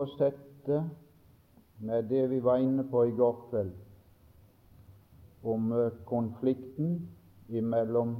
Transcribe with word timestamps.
fortsette 0.00 0.90
med 1.78 2.02
det 2.04 2.26
vi 2.26 2.40
var 2.40 2.56
inne 2.56 2.84
på 2.84 3.04
i 3.04 3.10
går 3.10 3.36
kveld, 3.50 3.72
om 5.42 5.72
eh, 5.72 5.92
konflikten 6.04 7.08
mellom 7.48 8.16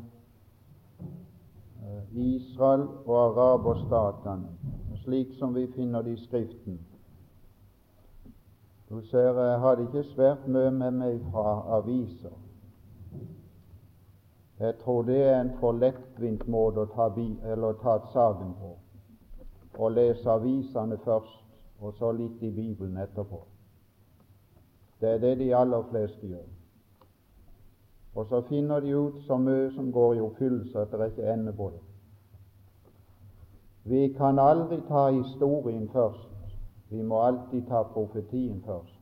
eh, 0.99 2.17
Israel 2.17 2.85
og 3.07 3.17
araberstatene, 3.23 4.53
slik 5.05 5.33
som 5.39 5.55
vi 5.55 5.67
finner 5.73 6.03
det 6.03 6.19
i 6.19 6.25
Skriften. 6.27 6.79
Du 8.91 9.01
ser, 9.01 9.41
jeg 9.41 9.61
hadde 9.61 9.89
ikke 9.89 10.05
svært 10.13 10.47
mye 10.49 10.71
med 10.71 11.01
meg 11.01 11.21
fra 11.33 11.61
aviser. 11.79 12.37
Jeg 14.61 14.75
tror 14.85 15.03
det 15.03 15.23
er 15.25 15.41
en 15.41 15.57
for 15.61 15.73
lettvint 15.73 16.49
måte 16.49 16.85
å 16.85 16.91
ta, 16.93 17.09
ta 17.83 18.01
saken 18.13 18.57
på, 18.61 18.75
å 19.79 19.89
lese 19.89 20.29
avisene 20.29 20.99
først 21.07 21.50
og 21.81 21.95
så 21.95 22.13
litt 22.13 22.43
i 22.43 22.51
Bibelen 22.51 22.97
etterpå. 22.97 23.45
Det 25.01 25.09
er 25.09 25.19
det 25.19 25.39
de 25.39 25.55
aller 25.57 25.83
fleste 25.91 26.27
gjør. 26.27 26.49
Og 28.15 28.27
så 28.27 28.41
finner 28.49 28.81
de 28.81 28.97
ut 28.97 29.23
så 29.27 29.37
mye 29.37 29.71
som 29.75 29.93
går 29.93 30.15
i 30.15 30.21
oppfyllelse 30.21 30.79
at 30.79 30.91
det 30.93 31.01
er 31.01 31.13
ikke 31.13 31.33
ende 31.33 31.53
på 31.53 31.71
det. 31.71 31.81
Vi 33.85 34.09
kan 34.19 34.39
aldri 34.39 34.81
ta 34.89 35.11
historien 35.11 35.89
først. 35.89 36.29
Vi 36.91 37.03
må 37.03 37.23
alltid 37.23 37.67
ta 37.69 37.83
profetien 37.83 38.63
først. 38.67 38.99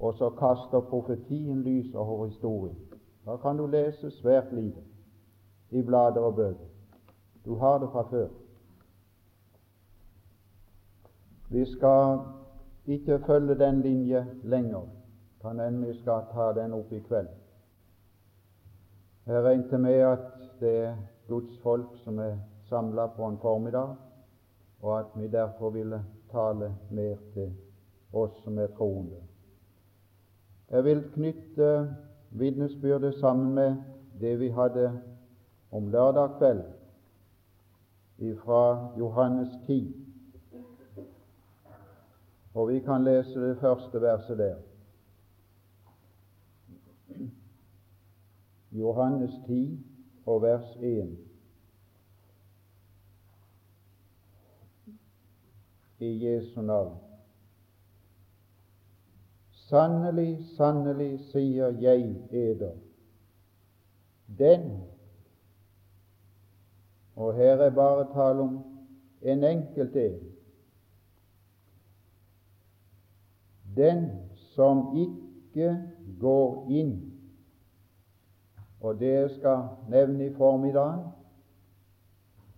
Og 0.00 0.14
så 0.14 0.30
kaster 0.30 0.80
profetien 0.80 1.62
lys 1.62 1.94
over 1.94 2.26
historien. 2.26 2.76
Da 3.26 3.36
kan 3.36 3.56
du 3.56 3.66
lese 3.66 4.10
svært 4.10 4.52
lite 4.52 4.80
i 5.70 5.82
blader 5.82 6.20
og 6.20 6.34
bøker. 6.34 6.68
Du 7.44 7.54
har 7.54 7.78
det 7.78 7.88
fra 7.92 8.02
før. 8.10 8.28
Vi 11.48 11.64
skal 11.64 12.18
ikke 12.86 13.20
følge 13.26 13.54
den 13.54 13.80
linje 13.80 14.26
lenger. 14.42 14.82
Kan 15.42 15.60
hende 15.60 15.86
vi 15.86 15.98
skal 16.00 16.22
ta 16.32 16.52
den 16.60 16.72
opp 16.72 16.92
i 16.92 16.98
kveld. 16.98 17.28
Jeg 19.26 19.42
regnet 19.42 19.80
med 19.80 19.92
at 19.92 20.20
det 20.60 20.74
er 20.84 20.96
Guds 21.28 22.02
som 22.04 22.18
er 22.18 22.36
samla 22.68 23.06
på 23.06 23.26
en 23.26 23.38
formiddag, 23.38 23.94
og 24.82 24.98
at 24.98 25.06
vi 25.14 25.26
derfor 25.26 25.70
ville 25.70 26.04
tale 26.30 26.74
mer 26.90 27.16
til 27.34 27.52
oss 28.12 28.42
som 28.44 28.58
er 28.58 28.66
troende. 28.66 29.22
Jeg 30.70 30.84
vil 30.84 31.02
knytte 31.14 31.94
vitnesbyrdet 32.30 33.14
sammen 33.14 33.54
med 33.54 33.76
det 34.20 34.40
vi 34.40 34.48
hadde 34.48 35.00
om 35.72 35.88
lørdag 35.88 36.38
kveld 36.38 36.62
fra 38.44 38.88
Johannes 38.98 39.48
10. 39.66 40.05
Og 42.56 42.68
vi 42.68 42.78
kan 42.80 43.04
lese 43.04 43.40
det 43.40 43.58
første 43.60 44.00
verset 44.00 44.38
der. 44.38 44.56
Johannes 48.72 49.30
10 49.46 49.86
og 50.26 50.42
vers 50.42 50.76
1. 50.76 51.18
I 55.98 56.26
Jesu 56.26 56.62
navn. 56.62 56.96
Sannelig, 59.52 60.46
sannelig, 60.56 61.20
sier 61.20 61.68
jeg 61.80 62.16
eder, 62.30 62.72
den 64.38 64.82
Og 67.16 67.34
her 67.34 67.56
er 67.56 67.70
bare 67.70 68.06
tale 68.14 68.40
om 68.40 68.56
en 69.22 69.44
enkelt 69.44 69.96
en 69.96 70.35
Den 73.76 74.06
som 74.54 74.96
ikke 74.96 75.82
går 76.20 76.70
inn 76.70 76.94
Og 78.80 78.98
det 79.00 79.12
jeg 79.12 79.30
skal 79.30 79.62
nevne 79.90 80.26
i 80.26 80.34
formiddag, 80.34 80.98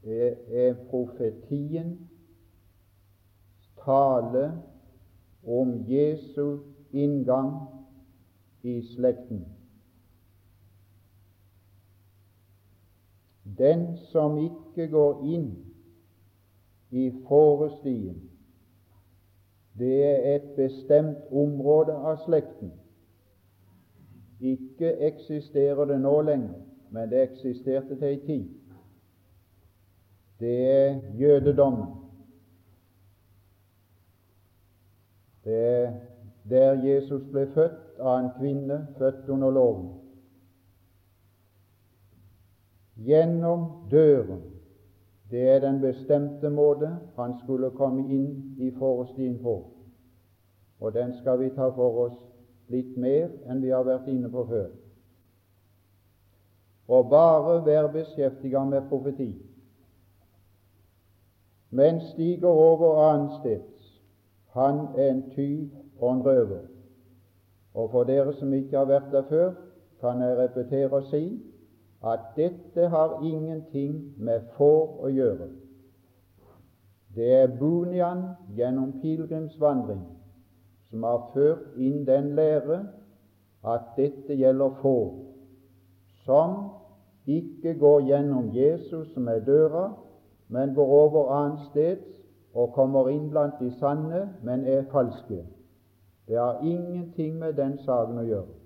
det 0.05 0.35
er 0.51 0.75
profetien 0.91 2.09
tale 3.85 4.63
om 5.47 5.85
Jesu 5.89 6.59
inngang 6.93 7.55
i 8.63 8.83
slekten. 8.83 9.47
Den 13.59 13.97
som 13.97 14.37
ikke 14.39 14.91
går 14.93 15.23
inn 15.25 15.49
i 16.91 17.11
fårestien, 17.29 18.28
det 19.79 20.05
er 20.05 20.37
et 20.37 20.51
bestemt 20.57 21.19
område 21.33 21.93
av 21.93 22.19
slekten. 22.25 22.73
Ikke 24.41 24.93
eksisterer 25.09 25.85
det 25.85 26.01
nå 26.01 26.21
lenger, 26.23 26.59
men 26.91 27.11
det 27.11 27.23
eksisterte 27.23 27.99
til 27.99 28.09
en 28.13 28.27
tid. 28.27 28.45
Det 30.41 30.59
er 30.71 31.01
jødedommen. 31.19 31.89
Det 35.45 35.57
er 35.65 35.93
der 36.51 36.85
Jesus 36.85 37.23
ble 37.33 37.47
født 37.55 37.99
av 38.01 38.19
en 38.19 38.31
kvinne 38.39 38.79
født 38.99 39.29
under 39.29 39.51
loven. 39.51 39.89
Gjennom 42.97 43.67
døren 43.91 44.43
det 45.31 45.49
er 45.49 45.61
den 45.61 45.81
bestemte 45.81 46.51
måte 46.51 46.91
han 47.17 47.35
skulle 47.45 47.71
komme 47.77 48.07
inn 48.09 48.57
i 48.59 48.71
forestien 48.79 49.39
på, 49.43 49.57
og 50.81 50.95
den 50.95 51.13
skal 51.21 51.41
vi 51.41 51.51
ta 51.57 51.69
for 51.77 52.05
oss 52.07 52.19
litt 52.73 52.97
mer 52.97 53.29
enn 53.49 53.61
vi 53.63 53.73
har 53.73 53.85
vært 53.85 54.09
inne 54.09 54.31
på 54.33 54.45
før. 54.49 54.71
Og 56.89 57.11
bare 57.11 57.59
være 57.67 57.93
beskjeftiget 57.93 58.69
med 58.69 58.89
profeti. 58.89 59.33
Men 61.71 62.01
stiger 62.01 62.49
over 62.49 62.97
annensteds. 63.11 64.01
Han 64.57 64.87
er 64.97 65.11
en 65.11 65.23
tyv 65.35 65.69
og 66.01 66.13
en 66.13 66.23
røver. 66.25 66.65
Og 67.75 67.91
for 67.91 68.09
dere 68.09 68.33
som 68.33 68.53
ikke 68.53 68.77
har 68.77 68.89
vært 68.89 69.13
der 69.13 69.29
før, 69.29 69.53
kan 70.01 70.23
jeg 70.23 70.39
repetere 70.39 70.91
og 70.91 71.05
si 71.11 71.25
at 72.03 72.21
dette 72.37 72.89
har 72.89 73.19
ingenting 73.23 74.15
med 74.19 74.41
får 74.57 75.01
å 75.03 75.11
gjøre. 75.11 75.49
Det 77.15 77.33
er 77.35 77.57
Bunian 77.59 78.23
gjennom 78.55 78.93
pilegrimsvandring 79.03 80.05
som 80.91 81.03
har 81.03 81.25
ført 81.35 81.75
inn 81.77 82.05
den 82.07 82.35
lære 82.37 82.83
at 83.67 83.91
dette 83.97 84.37
gjelder 84.39 84.77
får, 84.83 85.09
som 86.25 86.55
ikke 87.27 87.75
går 87.81 88.07
gjennom 88.09 88.53
Jesus, 88.55 89.11
som 89.13 89.29
er 89.29 89.43
døra, 89.45 89.91
men 90.49 90.75
går 90.75 90.95
over 91.03 91.33
annensteds 91.35 92.07
og 92.55 92.73
kommer 92.73 93.11
inn 93.13 93.29
blant 93.31 93.59
de 93.61 93.71
sanne, 93.81 94.29
men 94.43 94.65
er 94.65 94.87
falske. 94.93 95.43
Det 96.29 96.39
har 96.39 96.63
ingenting 96.63 97.39
med 97.39 97.59
den 97.59 97.79
saken 97.85 98.23
å 98.23 98.25
gjøre. 98.25 98.58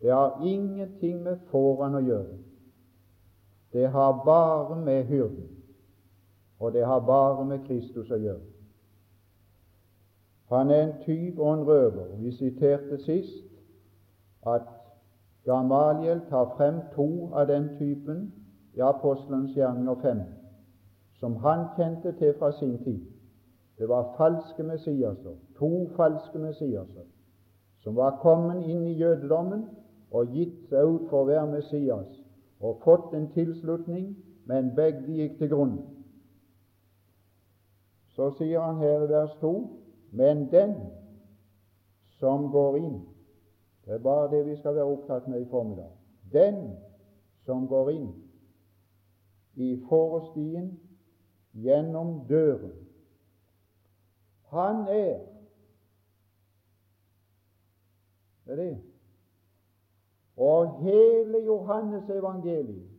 Det 0.00 0.10
har 0.10 0.40
ingenting 0.44 1.22
med 1.22 1.38
fårene 1.50 1.98
å 1.98 2.06
gjøre. 2.06 2.36
Det 3.72 3.88
har 3.90 4.22
bare 4.24 4.76
med 4.80 5.04
hyrden, 5.04 5.48
og 6.58 6.72
det 6.72 6.86
har 6.86 7.00
bare 7.06 7.44
med 7.44 7.66
Kristus 7.66 8.10
å 8.10 8.16
gjøre. 8.16 8.46
Han 10.48 10.70
er 10.70 10.82
en 10.82 10.94
tyv 11.04 11.40
og 11.40 11.54
en 11.54 11.66
røver. 11.68 12.16
Vi 12.16 12.32
siterte 12.32 12.98
sist 13.04 13.44
at 14.46 14.70
Gamaliel 15.44 16.20
tar 16.28 16.54
frem 16.56 16.80
to 16.94 17.28
av 17.32 17.46
den 17.48 17.68
typen 17.78 18.32
i 18.74 18.80
Apostelens 18.80 19.56
gjerninger 19.56 20.00
fem, 20.02 20.22
som 21.20 21.36
han 21.36 21.66
kjente 21.76 22.12
til 22.18 22.34
fra 22.38 22.52
sin 22.52 22.78
tid. 22.84 23.04
Det 23.78 23.88
var 23.88 24.14
falske 24.16 24.62
messiaser, 24.62 25.36
to 25.58 25.88
falske 25.96 26.38
messiaser, 26.38 27.04
som 27.80 27.96
var 27.96 28.18
kommet 28.22 28.66
inn 28.66 28.86
i 28.86 28.96
jødedommen 28.98 29.66
og 30.10 30.32
gitt 30.32 30.68
seg 30.70 30.86
ut 30.86 31.08
for 31.10 31.22
å 31.22 31.28
være 31.28 31.50
Messias 31.52 32.14
og 32.60 32.80
fått 32.82 33.14
en 33.14 33.28
tilslutning, 33.34 34.16
men 34.48 34.72
begge 34.74 35.04
gikk 35.14 35.36
til 35.38 35.50
grunn. 35.52 35.76
Så 38.16 38.32
sier 38.38 38.64
han 38.64 38.80
her 38.82 39.04
i 39.04 39.10
vers 39.12 39.36
2.: 39.42 39.52
Men 40.10 40.48
den 40.50 40.74
som 42.18 42.50
går 42.50 42.76
inn 42.76 42.98
Det 43.84 43.94
er 43.94 44.02
bare 44.04 44.28
det 44.30 44.44
vi 44.44 44.56
skal 44.56 44.74
være 44.74 44.84
opptatt 44.84 45.28
med 45.28 45.40
i 45.40 45.48
formiddag. 45.48 45.88
Den 46.32 46.76
som 47.46 47.68
går 47.68 47.90
inn 47.90 48.10
i 49.56 49.78
forestien 49.88 50.74
gjennom 51.54 52.26
døren, 52.28 52.74
han 54.52 54.84
er 54.88 55.24
Det 58.44 58.52
er 58.52 58.56
det 58.56 58.97
og 60.38 60.82
hele 60.82 61.38
Johannes 61.44 62.10
evangeliet 62.10 62.90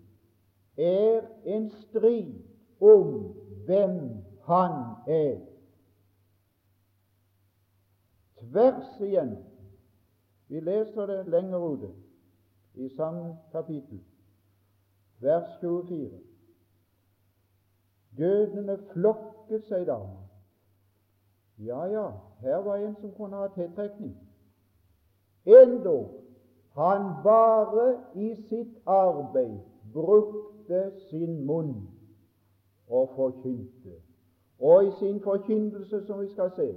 er 0.77 1.21
en 1.45 1.69
strid 1.69 2.33
om 2.81 3.35
hvem 3.65 3.99
han 4.43 4.71
er. 5.07 5.49
tvers 8.39 8.99
igjen. 9.01 9.37
Vi 10.47 10.59
leser 10.59 11.05
det 11.05 11.27
lenger 11.27 11.57
ute 11.57 11.89
i 12.73 12.89
samme 12.89 13.37
kapittel, 13.51 13.99
vers 15.19 15.59
24. 15.59 16.09
Dødene 18.17 18.77
flokket 18.93 19.67
seg 19.67 19.85
da. 19.87 19.99
Ja, 21.59 21.83
ja, 21.91 22.07
her 22.39 22.63
var 22.65 22.79
en 22.79 22.95
som 23.01 23.13
kunne 23.13 23.37
ha 23.37 23.47
tiltrekning. 23.53 24.15
Endog 25.45 26.15
han 26.75 27.11
bare 27.23 27.97
i 28.15 28.35
sitt 28.49 28.77
arbeid 28.85 29.59
brukte 29.93 30.91
sin 31.09 31.45
munn 31.45 31.89
og 32.89 33.09
forkynte. 33.15 33.95
Og 34.59 34.85
i 34.85 34.91
sin 34.91 35.21
forkynnelse, 35.21 36.05
som 36.05 36.21
vi 36.21 36.27
skal 36.27 36.51
se, 36.55 36.75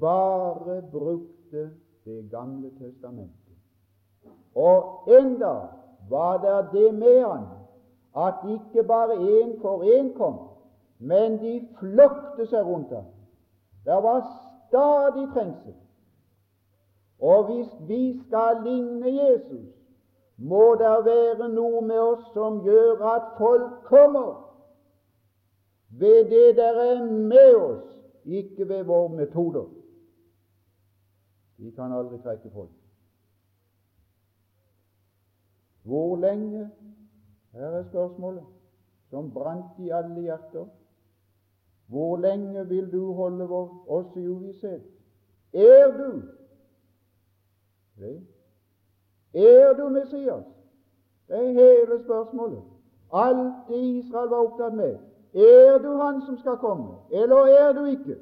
bare 0.00 0.82
brukte 0.92 1.70
Det 2.04 2.30
gamle 2.30 2.70
testamentet. 2.78 3.56
Og 4.54 5.08
enda 5.08 5.68
var 6.10 6.36
det 6.40 6.72
det 6.72 6.94
med 6.94 7.24
han 7.24 7.44
at 8.16 8.34
ikke 8.48 8.82
bare 8.88 9.14
én 9.14 9.60
for 9.60 9.82
én 9.82 10.16
kom, 10.16 10.38
men 10.98 11.38
de 11.38 11.68
flokte 11.78 12.46
seg 12.46 12.66
rundt 12.66 12.92
ham. 12.92 13.04
Det 13.84 14.02
var 14.02 14.20
stadig 14.68 15.28
trengsel. 15.32 15.74
Og 17.20 17.46
hvis 17.46 17.88
vi 17.88 18.20
skal 18.26 18.62
ligne 18.64 19.12
Jesus, 19.14 19.74
må 20.36 20.74
det 20.78 20.96
være 21.06 21.48
noe 21.48 21.82
med 21.86 22.00
oss 22.00 22.24
som 22.34 22.60
gjør 22.64 23.04
at 23.14 23.36
folk 23.38 23.84
kommer 23.86 24.44
ved 25.98 26.30
det 26.30 26.56
der 26.56 26.80
er 26.82 27.04
med 27.06 27.54
oss, 27.54 27.84
ikke 28.24 28.68
ved 28.68 28.84
våre 28.84 29.08
metoder. 29.08 29.64
Vi 31.56 31.70
kan 31.70 31.92
aldri 31.92 32.18
trekke 32.18 32.50
folk. 32.50 32.72
Hvor 35.82 36.16
lenge 36.16 36.70
her 37.52 37.66
er 37.66 37.84
spørsmålet, 37.84 38.42
som 39.10 39.30
brant 39.30 39.78
i 39.78 39.90
alle 39.90 40.20
hjerter. 40.20 40.66
Hvor 41.86 42.16
lenge 42.16 42.68
vil 42.68 42.92
du 42.92 43.12
holde 43.12 43.44
oss 43.88 44.16
i 44.16 44.26
uvisshet? 44.28 44.82
Er 45.52 45.92
du? 45.98 46.22
Er 49.34 49.72
du 49.78 49.88
Messias? 49.88 50.44
Det 51.28 51.36
er 51.36 51.52
hele 51.52 52.04
spørsmålet. 52.04 52.62
Alt 53.12 53.54
det 53.68 53.78
Israel 53.78 54.28
var 54.28 54.36
opptatt 54.36 54.74
med. 54.74 54.98
Er 55.34 55.78
du 55.78 55.96
han 55.96 56.22
som 56.26 56.38
skal 56.38 56.56
komme, 56.56 56.94
eller 57.12 57.36
er 57.36 57.72
du 57.72 57.84
ikke? 57.84 58.16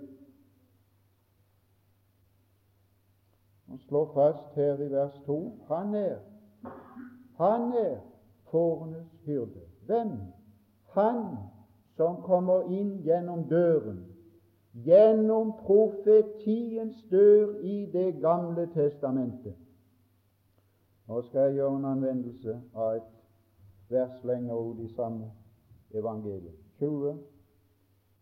Han 3.68 3.78
slår 3.78 4.10
fast 4.14 4.54
her 4.54 4.74
i 4.74 4.90
vers 4.90 5.20
2 5.26 5.52
han 5.68 5.94
er. 5.94 6.16
Han 7.36 7.72
er 7.72 7.96
fårenes 8.50 9.08
hyrde. 9.24 9.60
Hvem? 9.86 10.10
Han 10.92 11.36
som 11.96 12.22
kommer 12.22 12.68
inn 12.68 12.98
gjennom 13.04 13.44
døren, 13.48 14.04
gjennom 14.72 15.52
profetiens 15.64 17.04
dør 17.10 17.58
i 17.60 17.86
Det 17.92 18.20
gamle 18.20 18.68
testamentet. 18.74 19.61
Nå 21.12 21.22
skal 21.22 21.40
jeg 21.40 21.54
gjøre 21.54 21.76
en 21.76 21.84
anvendelse 21.84 22.52
av 22.74 22.94
et 22.96 23.08
vers 23.92 24.22
lenger 24.24 24.54
ut 24.56 24.78
i 24.80 24.86
samme 24.94 25.26
evangelium. 25.92 26.54
20 26.78 27.18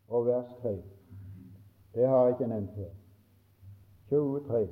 og 0.08 0.26
vers 0.26 0.48
3. 0.62 0.72
Det 1.94 2.08
har 2.08 2.24
jeg 2.24 2.34
ikke 2.34 2.48
nevnt 2.50 2.74
her. 2.74 2.90
23. 4.08 4.68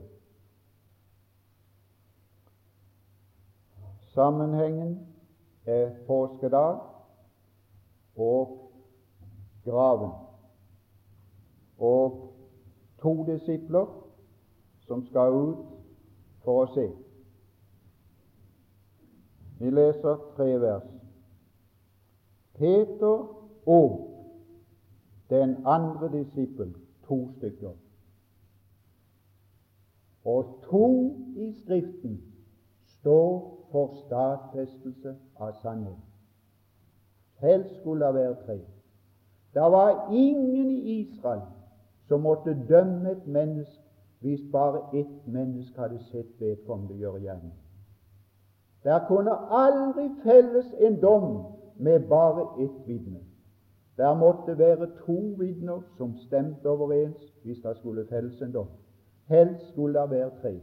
Sammenhengen 4.00 4.98
er 5.66 5.94
påskedag 6.06 6.78
og 8.16 8.70
graven. 9.64 10.10
Og 11.78 12.32
to 13.02 13.26
disipler 13.26 13.86
som 14.80 15.06
skal 15.06 15.32
ut 15.32 15.68
for 16.42 16.64
å 16.64 16.72
se. 16.74 16.90
Vi 19.58 19.70
leser 19.70 20.16
tre 20.36 20.60
vers. 20.60 20.86
Peter 22.54 23.16
og 23.66 24.04
den 25.30 25.56
andre 25.66 26.12
disippel, 26.12 26.74
to 27.08 27.30
stykker. 27.36 27.72
Og 30.24 30.58
to 30.70 31.16
i 31.36 31.52
Skriften 31.62 32.22
står 32.86 33.58
for 33.72 33.94
stadfestelse 34.06 35.16
av 35.36 35.52
sannhet. 35.62 36.00
Helst 37.38 37.80
skulle 37.80 38.06
det 38.06 38.14
være 38.14 38.36
tre. 38.46 38.58
Det 39.54 39.62
var 39.72 40.12
ingen 40.12 40.70
i 40.70 41.00
Israel 41.00 41.42
som 42.08 42.20
måtte 42.20 42.56
dømme 42.68 43.10
et 43.10 43.26
menneske 43.26 43.82
hvis 44.20 44.40
bare 44.52 44.80
ett 44.98 45.26
menneske 45.26 45.80
hadde 45.80 45.98
sett 46.10 46.40
vedkommende 46.40 46.96
gjøre 46.98 47.20
gjerning. 47.20 47.52
Der 48.84 49.00
kunne 49.08 49.34
aldri 49.50 50.10
felles 50.22 50.74
en 50.78 51.00
dom 51.00 51.44
med 51.76 52.08
bare 52.08 52.64
ett 52.64 52.86
vitne. 52.86 53.20
Der 53.96 54.14
måtte 54.14 54.58
være 54.58 54.90
to 55.06 55.34
vitner 55.38 55.80
som 55.96 56.16
stemte 56.16 56.68
overens 56.68 57.34
hvis 57.42 57.58
det 57.62 57.76
skulle 57.76 58.06
felles 58.06 58.42
en 58.42 58.52
dom. 58.52 58.66
Helst 59.26 59.68
skulle 59.68 60.00
det 60.00 60.10
være 60.10 60.30
tre. 60.42 60.60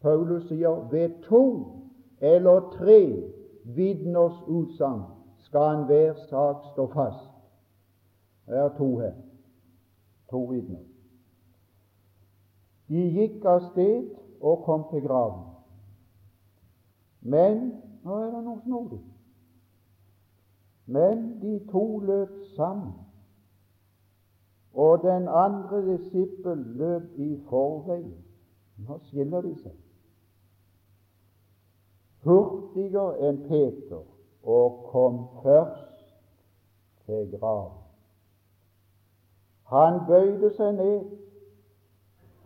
Paulus 0.00 0.48
sier 0.48 0.88
ved 0.90 1.22
to 1.22 1.66
eller 2.20 2.70
tre 2.78 3.22
vitners 3.64 4.42
utsagn 4.46 5.02
skal 5.38 5.78
enhver 5.78 6.14
sak 6.28 6.56
stå 6.72 6.86
fast. 6.86 7.30
Det 8.46 8.58
er 8.58 8.68
to 8.78 8.98
her. 8.98 9.12
To 10.30 10.44
vitner. 10.44 10.82
De 12.88 13.02
gikk 13.10 13.44
av 13.44 13.60
sted 13.72 14.10
og 14.40 14.62
kom 14.64 14.86
til 14.90 15.02
graven. 15.02 15.55
Men 17.34 17.62
nå 18.04 18.20
er 18.22 18.30
det 18.34 18.42
noe 18.44 18.60
snodig. 18.64 19.00
Men 20.86 21.24
de 21.42 21.56
to 21.72 21.86
løp 22.06 22.36
sammen, 22.54 22.92
og 24.76 25.02
den 25.02 25.26
andre 25.28 25.80
disippel 25.86 26.62
løp 26.78 27.18
i 27.18 27.32
forveien. 27.48 28.22
Nå 28.86 29.00
skiller 29.08 29.42
de 29.42 29.54
seg 29.62 29.74
hurtigere 32.26 33.28
enn 33.28 33.42
Peter 33.46 34.02
og 34.56 34.80
kom 34.90 35.18
først 35.42 36.02
til 37.06 37.30
graven. 37.38 37.82
Han 39.70 40.00
bøyde 40.06 40.50
seg 40.54 40.74
ned. 40.78 41.06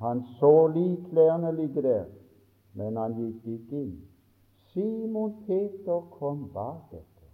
Han 0.00 0.22
så 0.38 0.52
likklærne 0.72 1.52
ligge 1.56 1.82
der, 1.84 2.06
men 2.72 2.96
han 2.96 3.16
gikk 3.18 3.48
ikke 3.56 3.82
inn. 3.82 3.98
Simon 4.72 5.34
Peter 5.46 6.00
kom 6.10 6.48
bak 6.54 6.92
etter. 6.92 7.30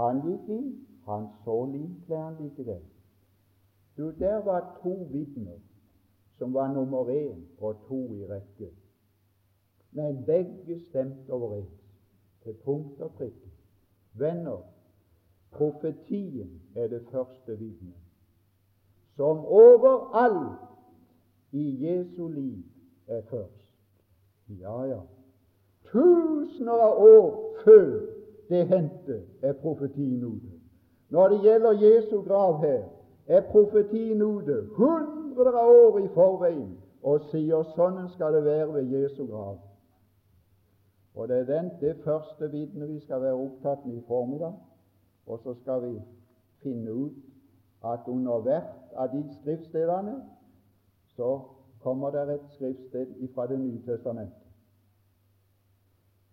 Han 0.00 0.22
gikk 0.26 0.48
inn. 0.48 0.72
Han 1.06 1.28
så 1.44 1.54
linklærne 1.70 2.42
ligge 2.42 2.64
der. 2.66 2.80
Du, 3.96 4.10
der 4.18 4.40
var 4.44 4.80
to 4.82 4.94
vitner 5.12 5.60
som 6.38 6.54
var 6.54 6.72
nummer 6.72 7.06
én 7.06 7.44
og 7.58 7.76
to 7.86 8.00
i 8.12 8.26
rekke 8.26 8.72
men 9.96 10.24
begge 10.24 10.80
stemte 10.80 11.32
overens, 11.32 11.80
til 12.42 12.54
punkt 12.64 13.00
og 13.00 13.14
prikke. 13.16 13.50
Venner, 14.12 14.60
profetien 15.50 16.62
er 16.74 16.88
det 16.88 17.06
første 17.10 17.58
vitnet, 17.58 18.02
som 19.16 19.38
overalt 19.38 20.60
i 21.52 21.86
Jesu 21.86 22.28
liv 22.28 22.64
er 23.06 23.22
først. 23.30 23.72
Ja, 24.48 24.82
ja. 24.84 25.00
Tusener 25.92 26.82
av 26.82 27.00
år 27.02 27.28
før 27.64 28.00
det 28.48 28.66
hendte, 28.70 29.20
er 29.42 29.52
profetien 29.62 30.24
ute. 30.24 30.52
Når 31.10 31.28
det 31.28 31.40
gjelder 31.42 31.80
Jesu 31.82 32.22
grav 32.22 32.58
her, 32.62 32.82
er 33.26 33.46
profetien 33.50 34.22
ute 34.22 34.62
hundrer 34.76 35.54
av 35.54 35.70
år 35.70 35.98
i 36.02 36.08
forveien 36.14 36.76
og 37.02 37.26
sier 37.30 37.66
sånn 37.74 38.06
skal 38.14 38.34
det 38.34 38.44
være 38.46 38.72
ved 38.74 38.94
Jesu 38.94 39.26
grav. 39.26 39.58
Og 41.16 41.28
det 41.28 41.36
er 41.36 41.44
den, 41.48 41.70
det 41.80 41.96
første 42.04 42.50
vitnet 42.52 42.88
vi 42.88 43.00
skal 43.00 43.22
være 43.22 43.38
opptatt 43.40 43.86
med 43.86 43.96
i 43.96 44.06
formiddag. 44.08 44.54
Og 45.26 45.40
så 45.42 45.54
skal 45.62 45.82
vi 45.82 45.94
finne 46.62 46.92
ut 46.92 47.16
at 47.84 48.08
under 48.10 48.42
hvert 48.44 48.96
av 48.96 49.14
de 49.14 49.22
skriftstedene 49.40 50.18
så 51.16 51.38
kommer 51.82 52.10
det 52.10 52.26
et 52.34 52.50
skriftsted 52.56 53.14
fra 53.34 53.46
Det 53.46 53.58
nye 53.58 53.82
testamentet. 53.86 54.45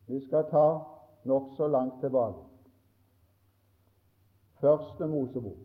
Vi 0.07 0.25
skal 0.25 0.49
ta 0.49 0.79
nokså 1.23 1.67
langt 1.67 1.99
tilbake. 1.99 2.47
Første 4.59 5.07
Mosebok 5.07 5.57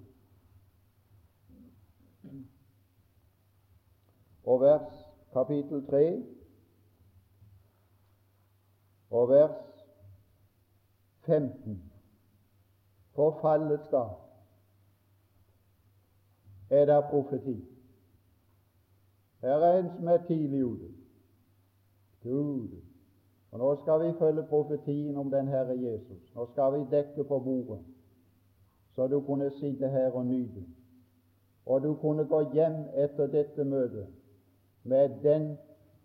og 4.45 4.61
vers 4.61 4.93
kapittel 5.33 5.87
3 5.87 6.25
og 9.11 9.29
vers 9.29 9.85
15. 11.27 11.93
For 13.15 13.39
fallets 13.41 13.89
dag 13.89 14.15
er 16.71 16.85
det 16.85 17.05
profeti. 17.11 17.65
Her 19.41 19.65
er 19.69 19.79
en 19.79 19.91
som 19.97 20.09
er 20.09 20.27
tidlig 20.27 20.65
ute. 20.65 20.93
Gud. 22.23 22.88
Og 23.53 23.59
Nå 23.59 23.77
skal 23.83 24.07
vi 24.07 24.19
følge 24.19 24.43
profetien 24.43 25.17
om 25.17 25.31
den 25.31 25.49
Herre 25.49 25.77
Jesus. 25.81 26.35
Nå 26.35 26.47
skal 26.47 26.73
vi 26.73 26.87
dekke 26.91 27.25
på 27.25 27.39
bordet, 27.39 27.79
så 28.95 29.07
du 29.07 29.21
kunne 29.21 29.51
sitte 29.51 29.89
her 29.89 30.11
og 30.11 30.27
nyte. 30.27 30.65
Og 31.67 31.83
du 31.83 31.95
kunne 31.95 32.25
gå 32.25 32.43
hjem 32.53 32.77
etter 32.95 33.27
dette 33.27 33.65
møtet 33.65 34.07
med 34.85 35.09
den, 35.23 35.57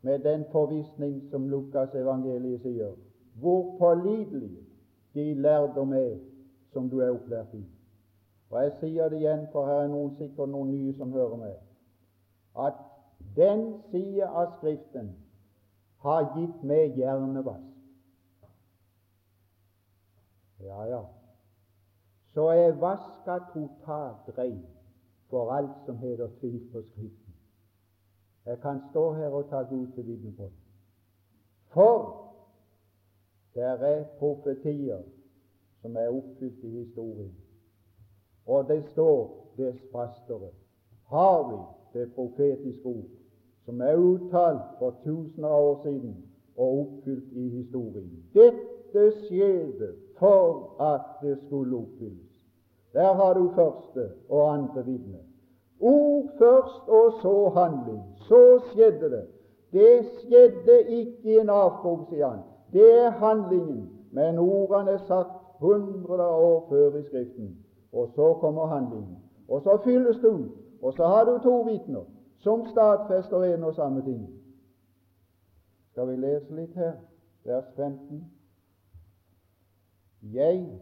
med 0.01 0.19
den 0.19 0.45
forvisning 0.51 1.21
som 1.31 1.47
Lukas 1.49 1.95
evangeliet 1.95 2.61
sier, 2.61 2.91
hvor 3.39 3.77
pålitelig 3.79 4.57
de 5.13 5.33
lærdom 5.33 5.93
er 5.93 6.17
som 6.73 6.89
du 6.89 6.99
er 6.99 7.11
opplært 7.11 7.53
i. 7.53 7.63
Og 8.49 8.63
Jeg 8.63 8.71
sier 8.79 9.09
det 9.09 9.17
igjen, 9.17 9.47
for 9.51 9.65
her 9.65 9.83
er 9.83 9.87
noen, 9.87 10.15
sikkert 10.17 10.49
noen 10.49 10.71
nye 10.71 10.93
som 10.93 11.11
hører 11.11 11.37
meg, 11.37 11.53
at 12.59 12.81
den 13.35 13.63
side 13.91 14.27
av 14.27 14.51
Skriften 14.57 15.09
har 16.03 16.25
gitt 16.37 16.63
meg 16.67 16.97
hjernevask. 16.99 17.69
Ja, 20.63 20.85
ja. 20.87 21.01
Så 22.33 22.47
er 22.51 22.79
vaska 22.79 23.37
totalt 23.53 24.31
rein 24.37 24.63
for 25.29 25.51
alt 25.51 25.85
som 25.85 25.97
heter 25.97 26.31
tvil 26.39 26.59
på 26.71 26.81
Skriften. 26.81 27.35
Jeg 28.45 28.59
kan 28.61 28.81
stå 28.89 29.13
her 29.13 29.29
og 29.29 29.49
ta 29.49 29.61
Gud 29.69 29.87
til 29.95 30.07
vitne 30.07 30.51
For 31.73 32.19
det. 33.53 33.63
Er 33.63 34.03
profetier 34.19 35.03
som 35.81 35.95
er 35.95 36.09
oppfylt 36.09 36.63
i 36.63 36.69
historien. 36.69 37.35
Og 38.45 38.67
det 38.67 38.83
står 38.91 39.53
dess 39.57 39.79
fastere 39.91 40.51
har 41.13 41.49
vi 41.49 41.59
det 41.99 42.13
profetiske 42.15 42.85
ord 42.85 43.22
som 43.65 43.81
er 43.81 43.95
uttalt 43.95 44.77
for 44.79 44.95
tusener 45.03 45.47
av 45.49 45.63
år 45.63 45.79
siden 45.83 46.15
og 46.57 46.79
oppfylt 46.79 47.33
i 47.33 47.49
historien. 47.49 48.09
Dette 48.33 49.05
skjedde 49.23 49.93
for 50.19 50.81
at 50.83 51.05
det 51.21 51.37
skulle 51.45 51.77
oppfylles. 51.77 52.33
Der 52.93 53.13
har 53.13 53.33
du 53.33 53.49
første 53.55 54.09
og 54.29 54.53
andre 54.53 54.85
vitne. 54.85 55.19
Ord 55.79 56.29
først, 56.37 56.87
og 56.87 57.13
så 57.21 57.49
handling. 57.49 58.01
Så 58.15 58.61
skjedde 58.71 59.09
det. 59.09 59.25
Det 59.71 60.05
skjedde 60.05 60.83
ikke 60.87 61.33
i 61.33 61.39
en 61.39 61.49
avkrok, 61.49 62.05
sier 62.09 62.27
han. 62.27 62.43
Det 62.73 62.91
er 63.05 63.09
handlingen. 63.09 63.89
Men 64.11 64.37
ordene 64.37 64.91
er 64.91 65.01
sagt 65.07 65.33
hundre 65.59 66.27
år 66.27 66.65
før 66.69 66.95
i 66.95 67.03
Skriften. 67.03 67.57
Og 67.93 68.09
så 68.15 68.33
kommer 68.33 68.65
handlingen. 68.65 69.17
Og 69.47 69.61
så 69.61 69.77
fylles 69.83 70.17
det 70.17 70.29
ut. 70.29 70.51
Og 70.81 70.93
så 70.93 71.03
har 71.03 71.25
du 71.25 71.39
to 71.43 71.61
vitner 71.61 72.05
som 72.43 72.67
stadfester 72.67 73.43
en 73.43 73.63
og 73.63 73.75
samme 73.75 74.01
ting. 74.03 74.23
Skal 75.91 76.07
vi 76.07 76.15
lese 76.15 76.55
litt 76.55 76.73
her, 76.75 76.97
vers 77.47 77.69
15? 77.75 78.19
Jeg 80.33 80.81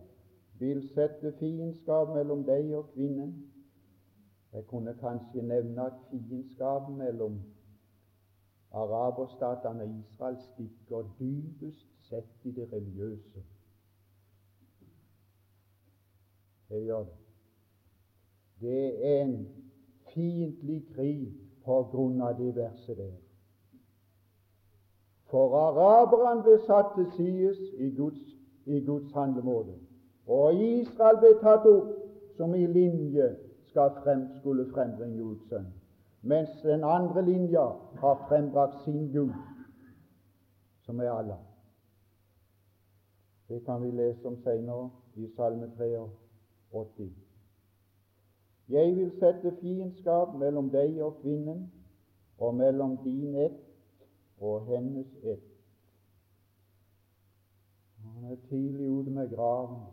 vil 0.60 0.82
sette 0.96 1.34
fiendskap 1.38 2.14
mellom 2.16 2.42
deg 2.48 2.72
og 2.78 2.88
kvinnen. 2.96 3.36
Jeg 4.54 4.66
kunne 4.72 4.96
kanskje 5.00 5.44
nevne 5.46 5.86
at 5.92 6.00
fiendskapet 6.10 6.98
mellom 6.98 7.38
araberstatene 8.72 9.86
og 9.86 10.00
Israel 10.00 10.40
stikker 10.48 11.06
dypest 11.20 12.10
sett 12.10 12.50
i 12.50 12.56
det 12.58 12.72
religiøse. 12.74 13.46
Det 16.72 16.84
gjør 16.88 17.06
det. 17.06 17.22
Det 18.62 18.84
er 19.06 19.24
en 19.24 19.38
fiendtlig 20.14 20.84
krig 20.96 21.51
på 21.66 21.84
grunn 21.92 22.22
av 22.22 22.38
det 22.38 22.56
verset 22.56 22.98
der. 22.98 23.18
For 25.32 25.56
araberne 25.56 26.44
ble 26.44 26.58
satt 26.66 26.96
til 26.96 27.08
side 27.16 27.54
i 27.80 27.90
i 28.66 28.80
Guds 28.86 29.14
handlemåte, 29.14 29.74
og 30.28 30.56
Israel 30.56 31.18
ble 31.22 31.32
tatt 31.42 31.66
opp 31.66 31.94
som 32.38 32.56
i 32.56 32.66
linje 32.68 33.30
skal 33.72 33.96
frem, 34.04 34.28
skulle 34.40 34.68
frembringe 34.74 35.24
Guds 35.24 35.48
sønn, 35.50 35.72
mens 36.22 36.52
den 36.64 36.84
andre 36.84 37.24
linja 37.26 37.64
har 38.04 38.26
frembrakt 38.28 38.84
sin 38.84 39.08
Gud, 39.14 39.34
som 40.86 41.00
er 41.00 41.10
Allah. 41.12 41.40
Det 43.50 43.66
kan 43.66 43.82
vi 43.84 43.92
lese 43.92 44.28
om 44.28 44.38
senere 44.44 44.90
i 45.16 45.28
Salme 45.36 45.72
83. 46.72 47.31
Jeg 48.72 48.96
vil 48.96 49.12
sette 49.20 49.52
fiendskap 49.60 50.36
mellom 50.40 50.70
deg 50.72 51.02
og 51.04 51.18
kvinnen, 51.20 51.66
og 52.42 52.56
mellom 52.56 52.98
din 53.04 53.36
ett 53.36 53.60
og 54.40 54.66
hennes 54.66 55.10
ett. 55.24 55.50
Han 58.04 58.32
er 58.32 58.38
tidlig 58.50 58.88
ute 58.90 59.12
med 59.12 59.30
graven. 59.30 59.84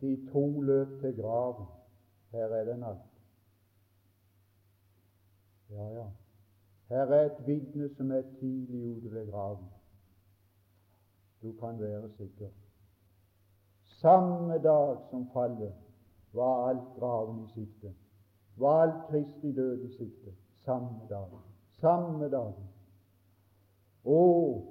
De 0.00 0.28
to 0.30 0.60
løp 0.60 1.00
til 1.00 1.16
graven. 1.16 1.66
Her 2.30 2.54
er 2.54 2.64
det 2.64 2.78
natt. 2.78 3.06
Ja, 5.70 5.88
ja. 5.98 6.06
Her 6.88 7.16
er 7.16 7.24
et 7.30 7.46
vitne 7.46 7.88
som 7.96 8.10
er 8.10 8.22
tidlig 8.38 8.96
ute 8.96 9.14
ved 9.14 9.30
graven. 9.30 9.75
Du 11.46 11.52
kan 11.52 11.80
være 11.80 12.08
sikker. 12.16 12.46
Samme 13.84 14.58
dag 14.58 14.96
som 15.10 15.28
fallet 15.32 15.72
var 16.32 16.68
alt 16.68 16.98
graven 16.98 17.44
i 17.44 17.48
sikte. 17.54 17.94
Var 18.56 18.82
alt 18.82 19.10
Kristi 19.10 19.52
død 19.52 19.84
i 19.84 19.88
sikte. 19.96 20.30
Samme 20.64 21.00
dag. 21.08 21.28
Samme 21.80 22.30
dag. 22.30 22.52
Og 24.04 24.64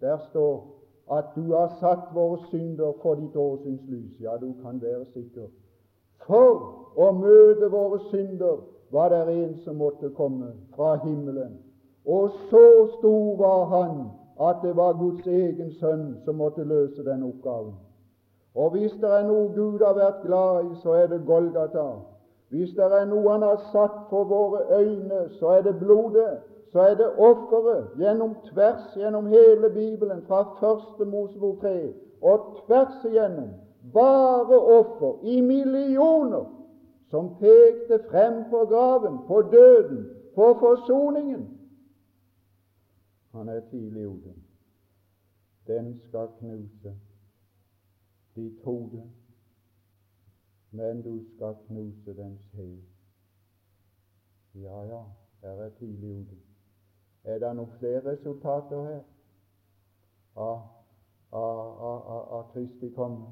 der 0.00 0.18
står 0.30 0.66
at 1.12 1.24
du 1.36 1.52
har 1.52 1.76
satt 1.80 2.14
våre 2.14 2.38
synder 2.50 2.92
for 3.02 3.14
ditt 3.14 3.36
åsyns 3.36 3.88
lys. 3.88 4.20
Ja, 4.20 4.36
du 4.36 4.52
kan 4.62 4.82
være 4.82 5.06
sikker. 5.14 5.48
For 6.26 6.60
å 6.96 7.12
møte 7.16 7.72
våre 7.72 8.02
synder 8.10 8.60
var 8.92 9.08
det 9.08 9.24
en 9.32 9.56
som 9.64 9.80
måtte 9.80 10.10
komme 10.10 10.52
fra 10.76 10.96
himmelen. 11.06 11.56
Og 12.04 12.30
så 12.50 12.66
stor 12.98 13.36
var 13.36 13.64
han 13.72 14.10
at 14.40 14.56
det 14.62 14.76
var 14.76 14.92
Guds 14.98 15.26
egen 15.26 15.72
sønn 15.80 16.16
som 16.24 16.34
måtte 16.34 16.64
løse 16.64 17.04
den 17.04 17.22
oppgaven. 17.22 17.74
Og 18.54 18.70
hvis 18.70 18.92
det 19.00 19.10
er 19.10 19.26
noe 19.26 19.48
Gud 19.54 19.82
har 19.84 19.94
vært 19.94 20.22
glad 20.26 20.64
i, 20.64 20.76
så 20.82 20.94
er 20.98 21.06
det 21.06 21.26
Golgata. 21.26 21.88
Hvis 22.50 22.70
det 22.76 22.84
er 22.84 23.04
noe 23.06 23.30
Han 23.30 23.42
har 23.42 23.60
satt 23.72 24.06
for 24.10 24.24
våre 24.24 24.62
øyne, 24.78 25.28
så 25.38 25.46
er 25.58 25.62
det 25.62 25.78
blodet, 25.78 26.38
så 26.72 26.80
er 26.80 26.94
det 26.94 27.10
offeret 27.18 27.86
gjennom 27.98 28.36
tvers 28.50 28.96
gjennom 28.96 29.26
hele 29.26 29.70
Bibelen, 29.70 30.22
fra 30.28 30.42
første 30.60 31.04
Mosebok 31.04 31.60
3 31.60 31.92
og 32.22 32.40
tvers 32.66 33.04
igjennom. 33.04 33.50
Bare 33.94 34.58
offer 34.58 35.18
i 35.22 35.40
millioner 35.40 36.44
som 37.10 37.30
pekte 37.40 38.00
frem 38.10 38.44
på 38.50 38.66
graven, 38.68 39.18
på 39.26 39.42
døden, 39.52 40.06
på 40.34 40.56
forsoningen. 40.60 41.57
Han 43.38 43.48
er 43.48 43.60
tidlig 43.70 44.08
ute. 44.08 44.34
Den 45.66 46.00
skal 46.08 46.28
knuse 46.38 47.00
ditt 48.34 48.64
hode, 48.64 49.02
men 50.70 51.02
du 51.02 51.24
skal 51.34 51.54
knuse 51.66 52.16
dens 52.16 52.50
hæl. 52.52 52.82
Ja, 54.54 54.82
ja, 54.82 55.04
her 55.42 55.62
er 55.62 55.70
tidlig 55.78 56.10
ute. 56.20 56.36
Er 57.24 57.38
det 57.38 57.54
noen 57.54 57.78
flere 57.78 58.02
resultater 58.10 58.84
her 58.88 59.00
av, 60.34 60.60
av, 61.30 61.64
av, 61.92 62.28
av 62.40 62.46
Kristi 62.52 62.90
komme? 62.96 63.30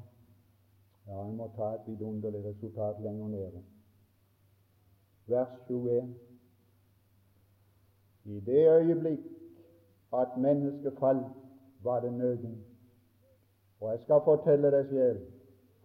Ja, 1.07 1.19
en 1.25 1.35
må 1.35 1.51
ta 1.55 1.73
et 1.75 1.87
vidunderlig 1.87 2.45
resultat 2.45 3.03
lenger 3.03 3.27
nede. 3.27 3.63
Vers 5.27 5.59
21. 5.67 6.13
I 8.23 8.39
det 8.39 8.69
øyeblikk 8.71 9.33
at 10.13 10.37
mennesket 10.37 10.93
falt, 10.99 11.27
var 11.83 11.99
det 11.99 12.13
nøden. 12.13 12.65
Og 13.81 13.91
jeg 13.91 13.99
skal 13.99 14.21
fortelle 14.25 14.71
deg, 14.71 14.85
sjel, 14.89 15.17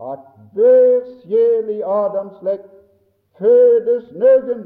at 0.00 0.23
hver 0.55 1.02
sjel 1.21 1.69
i 1.71 1.81
Adams 1.81 2.38
slekt 2.41 2.71
fødes 3.38 4.12
nøden 4.12 4.64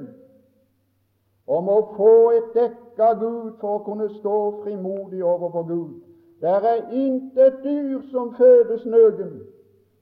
om 1.47 1.69
å 1.69 1.81
få 1.97 2.15
et 2.37 2.55
dekk 2.55 3.03
av 3.03 3.19
Gud 3.21 3.53
for 3.61 3.79
å 3.79 3.85
kunne 3.87 4.09
stå 4.19 4.39
frimodig 4.63 5.25
overfor 5.25 5.67
Gud. 5.69 5.93
Der 6.41 6.65
er 6.73 6.89
intet 6.93 7.63
dyr 7.65 8.01
som 8.11 8.35
fødes 8.35 8.87
nøgen. 8.87 9.41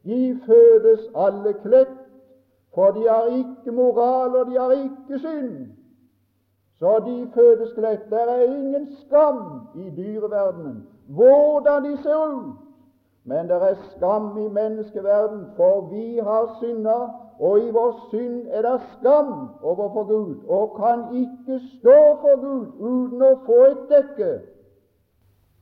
De 0.04 0.36
fødes 0.46 1.08
alle 1.14 1.52
kledt 1.62 2.00
For 2.74 2.90
de 2.90 3.08
har 3.08 3.26
ikke 3.26 3.72
moral, 3.72 4.36
og 4.36 4.46
de 4.46 4.58
har 4.58 4.72
ikke 4.72 5.18
synd. 5.18 5.66
Så 6.78 6.98
de 7.06 7.30
fødes 7.34 7.76
lett. 7.76 8.10
Det 8.10 8.20
er 8.20 8.42
ingen 8.42 8.88
skam 9.04 9.40
i 9.74 9.90
dyreverdenen 9.96 10.82
hvordan 11.06 11.84
de 11.84 12.02
ser 12.02 12.26
ut. 12.26 12.54
Men 13.24 13.48
det 13.48 13.56
er 13.56 13.74
skam 13.96 14.38
i 14.38 14.48
menneskeverden, 14.48 15.46
for 15.56 15.80
vi 15.80 16.18
har 16.18 16.56
synda, 16.60 16.96
og 17.38 17.58
i 17.60 17.70
vår 17.70 18.08
synd 18.10 18.46
er 18.48 18.62
det 18.62 18.80
skam 18.98 19.48
overfor 19.62 20.04
Gud, 20.04 20.44
og 20.48 20.76
kan 20.76 21.16
ikke 21.16 21.60
stå 21.78 22.00
for 22.20 22.40
Gud 22.40 22.66
uten 22.80 23.22
å 23.22 23.32
få 23.46 23.60
et 23.70 23.86
dekke. 23.88 24.30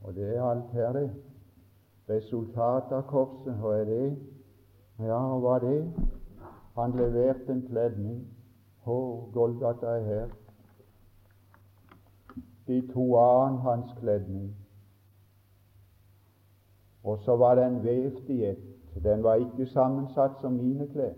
Og 0.03 0.15
det 0.15 0.35
er 0.35 0.43
alt 0.43 0.75
her, 0.75 0.91
det. 0.93 1.09
Resultatet 2.09 2.91
av 2.91 3.07
korset, 3.07 3.53
hva 3.61 3.77
er 3.79 3.85
det? 3.87 4.05
Ja, 4.99 5.21
hva 5.39 5.55
er 5.55 5.63
det? 5.63 6.07
Han 6.75 6.97
leverte 6.99 7.55
en 7.55 7.63
kledning. 7.69 8.19
Å, 8.85 8.97
Golgata 9.33 9.95
er 9.95 10.07
her. 10.09 10.31
De 12.67 12.81
to 12.93 13.17
an 13.17 13.57
hans 13.57 13.91
kledning. 13.99 14.55
Og 17.03 17.19
så 17.19 17.35
var 17.35 17.55
den 17.55 17.83
vevd 17.83 18.29
i 18.29 18.45
ett. 18.45 19.03
Den 19.03 19.23
var 19.23 19.35
ikke 19.35 19.65
sammensatt 19.65 20.41
som 20.41 20.53
mine 20.53 20.87
klær. 20.87 21.13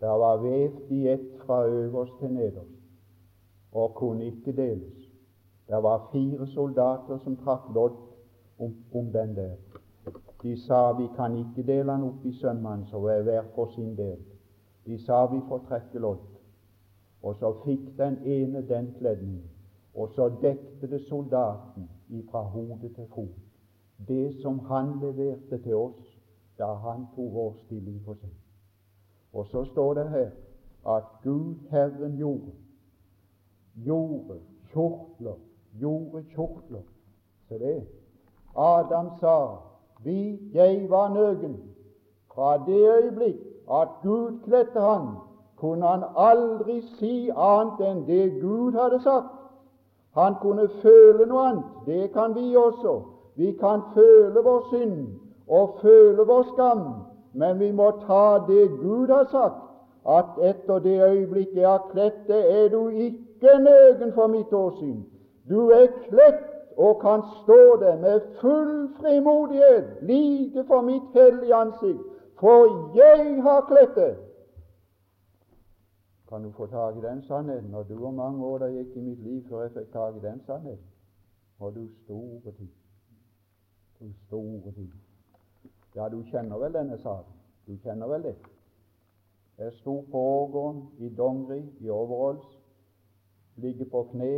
Det 0.00 0.08
var 0.08 0.36
vevd 0.42 0.90
i 0.90 1.08
ett 1.08 1.42
fra 1.46 1.66
øverst 1.66 2.12
til 2.18 2.32
nederst, 2.32 2.80
og 3.72 3.94
kunne 3.94 4.24
ikke 4.24 4.52
deles. 4.52 5.12
Det 5.68 5.82
var 5.82 6.08
fire 6.12 6.46
soldater 6.46 7.18
som 7.18 7.36
trakk 7.36 7.70
lodd 7.74 7.96
om, 8.58 8.74
om, 8.94 9.12
den 9.12 9.36
der. 9.36 9.54
De 10.42 10.56
sa 10.66 10.92
vi 10.92 11.06
kan 11.16 11.36
ikke 11.38 11.62
dele 11.66 11.92
den 11.92 12.04
opp 12.04 12.26
i 12.26 12.32
sømmene, 12.32 12.86
så 12.86 13.04
er 13.06 13.22
hver 13.22 13.42
for 13.54 13.70
sin 13.74 13.96
del. 13.96 14.18
De 14.86 14.98
sa 14.98 15.26
vi 15.26 15.40
får 15.48 15.64
trekke 15.68 15.98
lodd. 15.98 16.31
Og 17.22 17.36
så 17.38 17.52
fikk 17.64 17.98
den 17.98 18.18
ene 18.26 18.68
den 18.68 18.94
kledningen, 18.98 19.50
og 19.94 20.08
så 20.14 20.28
dekte 20.42 20.90
det 20.90 21.00
soldaten 21.06 21.88
fra 22.30 22.42
hode 22.42 22.88
til 22.94 23.06
fot 23.14 23.42
det 24.08 24.42
som 24.42 24.58
han 24.58 25.00
leverte 25.00 25.58
til 25.62 25.74
oss 25.74 26.18
da 26.58 26.74
han 26.84 27.06
tok 27.14 27.32
vår 27.34 27.54
stilling 27.64 28.00
på 28.04 28.14
seg. 28.14 28.30
Og 29.32 29.46
så 29.46 29.64
står 29.64 29.94
det 29.94 30.08
her 30.10 30.30
at 30.96 31.04
Gud 31.22 31.54
Herren 31.70 32.16
gjorde 32.16 32.52
gjorde 33.84 34.38
kjortler, 34.72 35.38
gjorde 35.80 36.24
kjortler. 36.34 36.82
Se 37.48 37.58
det. 37.58 37.86
Adam 38.56 39.10
sa 39.20 39.36
vi, 40.04 40.50
jeg 40.52 40.90
var 40.90 41.14
nøgen. 41.14 41.56
Fra 42.34 42.58
det 42.66 42.82
øyeblikk 42.96 43.40
at 43.70 43.88
Gud 44.02 44.40
kledde 44.44 44.80
han, 44.80 45.16
kunne 45.62 45.86
han 45.86 46.04
aldri 46.16 46.80
si 46.98 47.30
annet 47.30 47.80
enn 47.86 48.04
det 48.06 48.40
Gud 48.42 48.74
hadde 48.74 48.98
sagt. 49.04 49.30
Han 50.18 50.34
kunne 50.42 50.66
føle 50.82 51.26
noe 51.30 51.44
annet. 51.48 51.68
Det 51.86 52.08
kan 52.12 52.34
vi 52.34 52.56
også. 52.56 52.96
Vi 53.38 53.52
kan 53.60 53.84
føle 53.94 54.42
vår 54.44 54.64
synd 54.70 54.96
og 55.48 55.78
føle 55.82 56.26
vår 56.26 56.42
skam, 56.50 56.82
men 57.32 57.60
vi 57.60 57.70
må 57.72 57.90
ta 58.06 58.42
det 58.48 58.64
Gud 58.80 59.08
har 59.08 59.28
sagt, 59.30 59.62
at 60.18 60.34
etter 60.50 60.78
det 60.78 60.98
øyeblikket 61.02 61.62
jeg 61.62 61.70
har 61.70 61.86
kledt 61.92 62.26
deg, 62.28 62.42
er 62.64 62.68
du 62.74 62.88
ikke 62.88 63.54
nøgen 63.62 64.12
for 64.18 64.26
mitt 64.26 64.52
åsyn. 64.52 64.98
Du 65.48 65.70
er 65.70 65.86
kledt 66.08 66.42
og 66.76 67.00
kan 67.00 67.22
stå 67.42 67.60
der 67.80 67.96
med 68.02 68.20
full 68.40 68.88
frimodighet 68.98 69.84
like 70.02 70.64
for 70.66 70.80
mitt 70.80 71.14
hellige 71.14 71.54
ansikt, 71.54 72.02
for 72.40 72.66
jeg 72.98 73.42
har 73.42 73.64
kledt 73.70 73.96
deg. 73.96 74.14
Kan 76.32 76.42
du 76.42 76.52
få 76.52 76.66
tak 76.66 76.96
i 76.96 77.00
den 77.00 77.22
sannheten? 77.22 77.74
Og 77.74 77.88
du 77.88 78.06
og 78.06 78.14
mange 78.14 78.44
år 78.44 78.58
det 78.58 78.68
gikk 78.72 78.94
i 78.96 79.00
mitt 79.00 79.18
liv 79.20 79.42
før 79.48 79.66
jeg 79.66 79.72
fikk 79.74 79.90
tak 79.92 80.14
i 80.16 80.22
den 80.22 80.40
sannheten. 80.46 80.86
Og 81.60 81.74
du 81.74 81.82
store 82.04 82.52
tid 82.56 82.70
Du 84.00 84.12
store 84.26 84.72
ting. 84.72 84.94
Ja, 85.96 86.08
du 86.08 86.22
kjenner 86.30 86.56
vel 86.58 86.72
denne 86.72 86.98
saken? 86.98 87.36
Du 87.66 87.76
kjenner 87.84 88.08
vel 88.14 88.22
det? 88.22 88.34
Jeg 89.58 89.72
sto 89.82 90.00
på 90.10 90.24
Ågården 90.30 90.82
i 90.98 91.14
Dongeri 91.20 91.62
i 91.80 91.90
overalls, 91.90 92.48
ligger 93.56 93.92
på 93.92 94.06
kne 94.12 94.34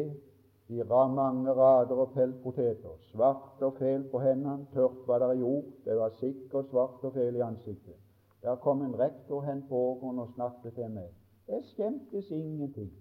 i 0.68 0.82
mange 0.90 1.54
rader 1.54 1.94
og 1.94 2.10
felt 2.14 2.42
poteter, 2.42 2.98
svart 3.12 3.62
og 3.62 3.74
fel 3.78 4.10
på 4.10 4.18
hendene, 4.18 4.66
tørt 4.72 5.06
var 5.06 5.28
det 5.28 5.40
jord, 5.40 5.64
det 5.84 5.96
var 5.96 6.10
sikkert 6.10 6.70
svart 6.70 7.04
og 7.04 7.12
fel 7.12 7.36
i 7.36 7.40
ansiktet. 7.40 7.94
Der 8.42 8.56
kom 8.56 8.82
en 8.82 8.98
rektor 8.98 9.42
hen 9.42 9.64
på 9.68 9.74
Ågården 9.74 10.18
og 10.18 10.28
snakket 10.34 10.74
til 10.74 10.90
meg. 10.90 11.23
Jeg 11.48 11.64
skjemtes 11.64 12.30
ingenting. 12.30 12.92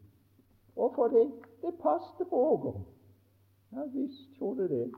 Hvorfor 0.73 1.07
det? 1.07 1.31
Det 1.61 1.73
passet 1.81 2.27
på 2.29 2.35
Åger. 2.35 2.81
Ja 3.71 3.85
visst 3.93 4.39
gjorde 4.39 4.69
det. 4.69 4.91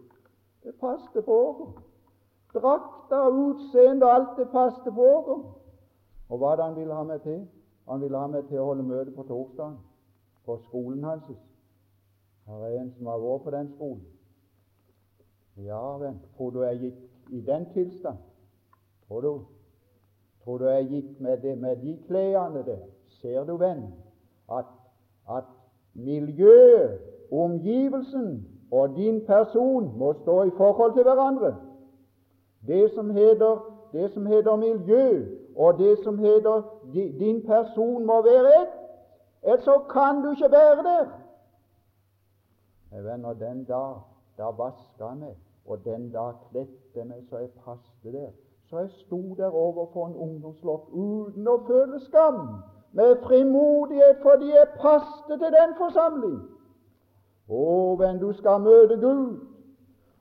Det 0.63 0.75
passet 0.79 1.25
på 1.25 1.31
Åger. 1.31 1.81
Drakta, 2.53 3.29
utseende, 3.29 4.05
alt 4.05 4.37
det 4.37 4.49
passet 4.51 4.93
på 4.93 5.01
Åger. 5.01 5.43
Og 6.29 6.37
hva 6.37 6.55
det 6.55 6.63
han 6.63 6.75
ville 6.75 6.93
ha 6.93 7.03
meg 7.03 7.21
til? 7.21 7.47
Han 7.89 8.01
ville 8.01 8.17
ha 8.17 8.27
meg 8.27 8.47
til 8.49 8.59
å 8.59 8.69
holde 8.71 8.83
møte 8.83 9.11
på 9.13 9.23
torsdag 9.29 9.75
på 10.45 10.57
skolen 10.65 11.03
hans. 11.03 11.29
Her 12.45 12.63
er 12.65 12.79
en 12.79 12.91
som 12.97 13.09
har 13.09 13.21
vært 13.21 13.43
på 13.43 13.53
den 13.53 13.69
skolen. 13.75 14.05
Ja, 15.55 15.97
venn, 15.97 16.17
tror 16.35 16.51
du 16.51 16.63
jeg 16.63 16.81
gikk 16.81 17.33
i 17.33 17.41
den 17.45 17.69
tilstand? 17.73 18.17
Tror 19.07 19.21
du? 19.21 19.31
Tror 20.43 20.57
du 20.57 20.65
jeg 20.69 20.89
gikk 20.89 21.21
med, 21.21 21.37
det, 21.41 21.57
med 21.57 21.81
de 21.81 21.95
klærne 22.07 22.65
der? 22.65 22.83
Ser 23.25 23.43
du, 23.43 23.55
venn, 23.57 23.93
at, 24.51 24.65
at 25.37 25.43
miljøet, 25.93 26.99
omgivelsen, 27.31 28.47
og 28.71 28.89
din 28.95 29.25
person 29.25 29.97
må 29.97 30.13
stå 30.13 30.43
i 30.43 30.51
forhold 30.57 30.93
til 30.93 31.03
hverandre. 31.03 31.55
Det 32.67 32.91
som 32.91 33.09
heter, 33.09 33.81
det 33.93 34.11
som 34.11 34.25
heter 34.25 34.55
miljø, 34.55 35.25
og 35.55 35.77
det 35.77 35.97
som 36.03 36.19
heter 36.19 36.61
din 36.93 37.45
person, 37.45 38.05
må 38.05 38.21
være 38.21 38.61
ett. 38.61 38.75
Ellers 39.43 39.63
så 39.63 39.79
kan 39.89 40.21
du 40.21 40.29
ikke 40.31 40.51
være 40.51 40.83
der. 40.83 41.05
Jeg 42.91 43.03
venner, 43.03 43.33
den 43.33 43.63
dag 43.63 43.95
da 44.37 44.43
vaska 44.43 45.09
jeg 45.09 45.17
meg, 45.17 45.35
og 45.65 45.85
den 45.85 46.11
dag 46.11 46.33
kledde 46.49 46.95
jeg 46.95 47.07
meg 47.07 47.25
så 47.29 47.37
jeg 47.37 47.49
passet 47.65 48.13
der. 48.13 48.29
Så 48.69 48.79
jeg 48.79 48.89
sto 48.89 49.35
der 49.37 49.49
overfor 49.49 50.07
en 50.07 50.15
ungdomslokk 50.15 50.89
uten 50.93 51.47
å 51.47 51.57
føle 51.67 51.99
skam, 52.05 52.39
med 52.95 53.15
frimodighet 53.23 54.17
for 54.21 54.35
de 54.41 54.51
er 54.51 54.65
pastet 54.81 55.39
til 55.39 55.51
den 55.59 55.73
forsamling. 55.77 56.39
Å, 57.49 57.95
venn, 57.99 58.19
du 58.19 58.31
skal 58.33 58.61
møte 58.63 58.97
Gud, 58.97 59.39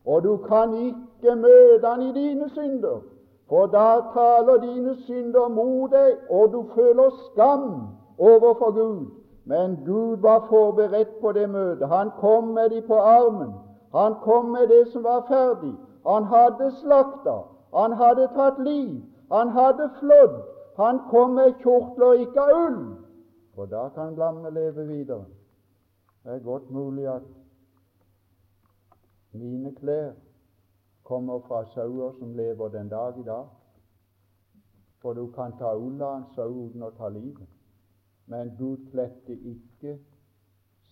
og 0.05 0.23
du 0.25 0.37
kan 0.49 0.75
ikke 0.77 1.37
møte 1.41 1.87
Han 1.87 2.03
i 2.03 2.13
dine 2.13 2.49
synder, 2.53 2.99
for 3.49 3.71
da 3.73 4.01
taler 4.15 4.59
dine 4.61 4.97
synder 5.07 5.49
mot 5.49 5.93
deg, 5.93 6.17
og 6.31 6.53
du 6.53 6.65
føler 6.75 7.15
skam 7.31 7.69
overfor 8.19 8.75
Gud. 8.75 9.07
Men 9.45 9.79
Gud 9.87 10.17
var 10.25 10.47
forberedt 10.49 11.21
på 11.21 11.33
det 11.33 11.51
møtet. 11.51 11.89
Han 11.89 12.11
kom 12.21 12.45
med 12.57 12.71
dem 12.71 12.87
på 12.87 12.97
armen. 12.97 13.53
Han 13.95 14.15
kom 14.23 14.45
med 14.45 14.69
det 14.69 14.93
som 14.93 15.05
var 15.05 15.25
ferdig. 15.29 15.75
Han 16.07 16.25
hadde 16.25 16.71
slakta. 16.81 17.37
Han 17.77 17.93
hadde 17.93 18.29
tatt 18.37 18.59
liv. 18.59 19.03
Han 19.33 19.49
hadde 19.49 19.91
flådd. 20.01 20.54
Han 20.77 20.99
kom 21.11 21.31
med 21.31 21.55
kjortler, 21.63 22.13
ikke 22.25 22.41
av 22.43 22.61
ull. 22.67 22.79
For 23.55 23.71
da 23.71 23.89
kan 23.95 24.17
lammet 24.19 24.53
leve 24.53 24.87
videre. 24.87 25.27
Det 26.25 26.33
er 26.33 26.43
godt 26.43 26.71
mulig 26.71 27.07
at 27.09 27.27
mine 29.33 29.75
klær 29.75 30.15
kommer 31.05 31.41
fra 31.47 31.65
sauer 31.75 32.13
som 32.19 32.35
lever 32.35 32.69
den 32.69 32.89
dag 32.89 33.19
i 33.19 33.23
dag. 33.23 33.47
For 35.03 35.13
du 35.13 35.27
kan 35.31 35.53
ta 35.59 35.75
ulla 35.77 36.05
av 36.05 36.17
en 36.17 36.27
sau 36.35 36.49
uten 36.49 36.83
å 36.83 36.91
ta 36.97 37.09
livet. 37.09 37.49
Men 38.27 38.55
Gud 38.59 38.89
kledde 38.91 39.37
ikke 39.37 39.99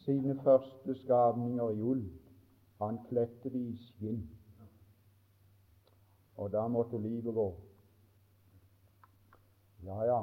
sine 0.05 0.37
første 0.45 0.95
skapninger 0.95 1.71
i 1.71 1.83
ull. 1.83 2.05
Han 2.79 2.99
kledde 3.09 3.51
de 3.51 3.67
i 3.73 3.77
skinn. 3.77 4.23
Og 6.37 6.53
da 6.53 6.69
måtte 6.69 6.99
livet 6.99 7.35
gå. 7.35 7.72
Ja, 9.87 10.05
ja. 10.05 10.21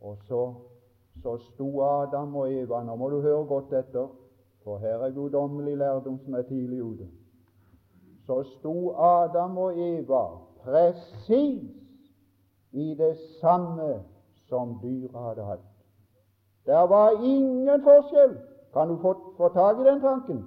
Og 0.00 0.16
så 0.28 0.54
så 1.22 1.38
sto 1.38 1.82
Adam 1.82 2.36
og 2.36 2.52
Eva 2.52 2.82
Nå 2.84 2.94
må 2.96 3.08
du 3.10 3.20
høre 3.20 3.44
godt 3.46 3.72
etter, 3.74 4.06
for 4.64 4.78
her 4.78 5.02
er 5.02 5.10
guddommelig 5.10 5.76
lærdom 5.76 6.18
som 6.24 6.34
er 6.34 6.42
tidlig 6.42 6.82
ute. 6.82 7.08
Så 8.26 8.42
sto 8.42 8.92
Adam 8.92 9.58
og 9.58 9.78
Eva 9.78 10.22
presis 10.62 11.64
i 12.72 12.94
det 12.94 13.16
samme 13.40 14.04
som 14.48 14.78
dyret 14.82 15.16
hadde 15.16 15.44
hatt. 15.44 15.66
Det 16.66 16.84
var 16.92 17.10
ingen 17.24 17.82
forskjell. 17.82 18.36
Kan 18.72 18.88
du 18.88 18.98
få, 19.02 19.14
få 19.36 19.48
tak 19.48 19.78
i 19.80 19.84
den 19.84 20.00
tanken? 20.00 20.44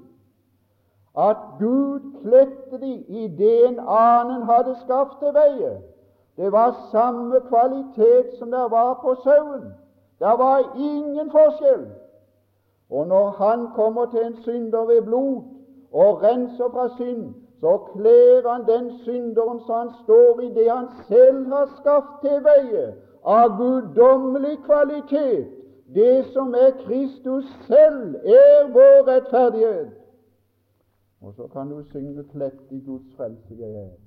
At 1.18 1.38
Gud 1.60 2.22
kledde 2.22 2.80
de 2.82 2.94
i 2.94 3.28
det 3.28 3.68
en 3.68 3.80
annen 3.80 4.44
hadde 4.48 4.76
skapt 4.86 5.20
til 5.20 5.34
veie. 5.36 5.82
Det 6.42 6.52
var 6.52 6.88
samme 6.92 7.40
kvalitet 7.40 8.38
som 8.40 8.52
det 8.52 8.66
var 8.72 9.00
på 9.02 9.16
sauen. 9.24 9.66
Det 10.20 10.34
var 10.44 10.74
ingen 10.76 11.32
forskjell. 11.32 11.86
Og 12.90 13.08
når 13.08 13.30
han 13.30 13.68
kommer 13.76 14.06
til 14.06 14.26
en 14.26 14.36
synder 14.36 14.86
ved 14.86 15.02
blod 15.02 15.42
og 15.92 16.24
renser 16.24 16.70
fra 16.74 16.88
synd, 16.98 17.34
så 17.60 17.78
kler 17.94 18.50
han 18.50 18.66
den 18.68 18.92
synderen 18.98 19.60
så 19.60 19.74
han 19.74 19.92
står 20.04 20.40
i 20.40 20.50
det 20.54 20.70
han 20.72 20.88
selv 21.08 21.46
har 21.54 21.70
skaffet 21.80 22.22
til 22.22 22.44
veie 22.50 22.86
av 23.24 23.58
guddommelig 23.58 24.58
kvalitet. 24.66 25.48
Det 25.96 26.26
som 26.34 26.54
er 26.54 26.72
Kristus 26.86 27.46
selv, 27.68 28.16
er 28.16 28.72
vår 28.74 29.08
rettferdighet. 29.12 29.92
Og 31.22 31.34
så 31.34 31.48
kan 31.54 31.70
du 31.70 31.84
synge 31.92 32.24
klett 32.34 32.72
i 32.72 32.80
Guds 32.86 33.16
frelse 33.18 33.60
jeg 33.60 33.76
er. 33.76 34.01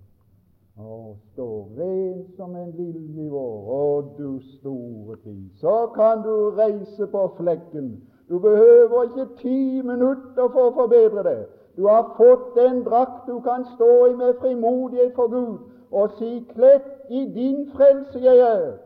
Og 0.78 1.16
stå 1.32 1.68
ren 1.78 2.24
som 2.36 2.56
en 2.56 2.72
lilje 2.74 3.26
i 3.26 3.28
vår, 3.30 3.58
å 3.70 4.14
du 4.18 4.40
store 4.56 5.16
tid. 5.22 5.44
Så 5.60 5.74
kan 5.94 6.24
du 6.24 6.50
reise 6.56 7.06
på 7.06 7.28
flekken. 7.36 7.92
Du 8.28 8.38
behøver 8.38 9.04
ikke 9.04 9.28
ti 9.42 9.82
minutter 9.82 10.48
for 10.48 10.70
å 10.70 10.74
forbedre 10.80 11.22
det. 11.22 11.42
Du 11.76 11.86
har 11.86 12.10
fått 12.16 12.58
en 12.58 12.82
drakt 12.86 13.28
du 13.30 13.38
kan 13.40 13.66
stå 13.74 14.06
i 14.06 14.16
med 14.18 14.40
frimodighet 14.42 15.14
for 15.14 15.30
Gud 15.30 15.58
og 15.94 16.10
si 16.18 16.46
'Kledd 16.48 16.86
i 17.10 17.24
din 17.34 17.70
frelse 17.74 18.18
jeg 18.18 18.38
er', 18.38 18.78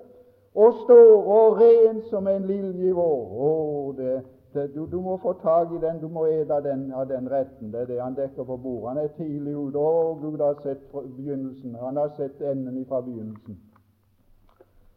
og 0.55 0.75
står 0.85 1.25
og 1.25 1.61
ren 1.61 2.03
som 2.11 2.29
en 2.29 2.45
lilje 2.47 2.89
i 2.89 2.93
vår. 2.93 3.21
Å, 3.49 3.93
det, 3.97 4.23
du, 4.55 4.87
du, 4.87 5.01
må 5.01 5.17
få 5.17 5.33
tak 5.43 5.73
i 5.73 5.79
den, 5.87 6.01
du 6.01 6.09
må 6.09 6.25
ete 6.27 6.55
av 6.55 6.63
den, 6.63 6.93
av 6.93 7.09
den 7.09 7.31
retten. 7.31 7.73
Det 7.73 7.81
er 7.81 7.87
det 7.87 8.01
han 8.01 8.17
dekker 8.17 8.45
på 8.45 8.57
bordet. 8.57 8.89
Han 8.89 8.99
er 9.05 9.15
tidlig 9.17 9.55
ute. 9.57 9.79
Å, 9.79 10.15
Gud 10.23 10.41
har 10.41 10.57
sett 10.63 10.85
begynnelsen. 10.93 11.75
Han 11.75 11.97
har 11.97 12.15
sett 12.17 12.41
enden 12.41 12.87
fra 12.89 13.01
begynnelsen. 13.05 13.61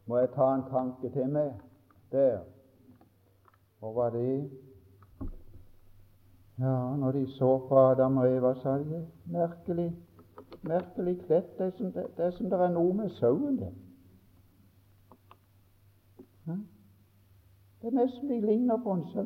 Må 0.08 0.18
jeg 0.18 0.32
ta 0.36 0.54
en 0.56 0.64
tanke 0.70 1.12
til 1.12 1.28
meg 1.30 1.52
der? 2.12 2.40
Og 3.82 3.96
var 3.96 4.10
det 4.16 4.50
ja, 6.62 6.96
når 6.96 7.12
de 7.12 7.28
så 7.28 7.52
på 7.68 7.78
Adam 7.80 8.18
og 8.18 8.28
Eva, 8.30 8.54
sa 8.62 8.78
de 8.78 9.06
merkelig, 9.26 9.92
merkelig 10.62 11.16
kledd. 11.26 11.48
Det 11.58 11.66
er 11.66 11.72
som 11.78 11.92
det, 11.92 12.04
det, 12.18 12.26
er, 12.26 12.32
som 12.32 12.50
det 12.50 12.60
er 12.60 12.74
noe 12.76 12.94
med 12.94 13.10
sauen 13.18 13.58
der. 13.58 13.72
Det 17.82 17.88
er 17.88 17.98
nesten 17.98 18.30
de 18.30 18.42
ligner 18.46 18.78
på 18.84 18.94
en 18.94 19.08
sau. 19.14 19.26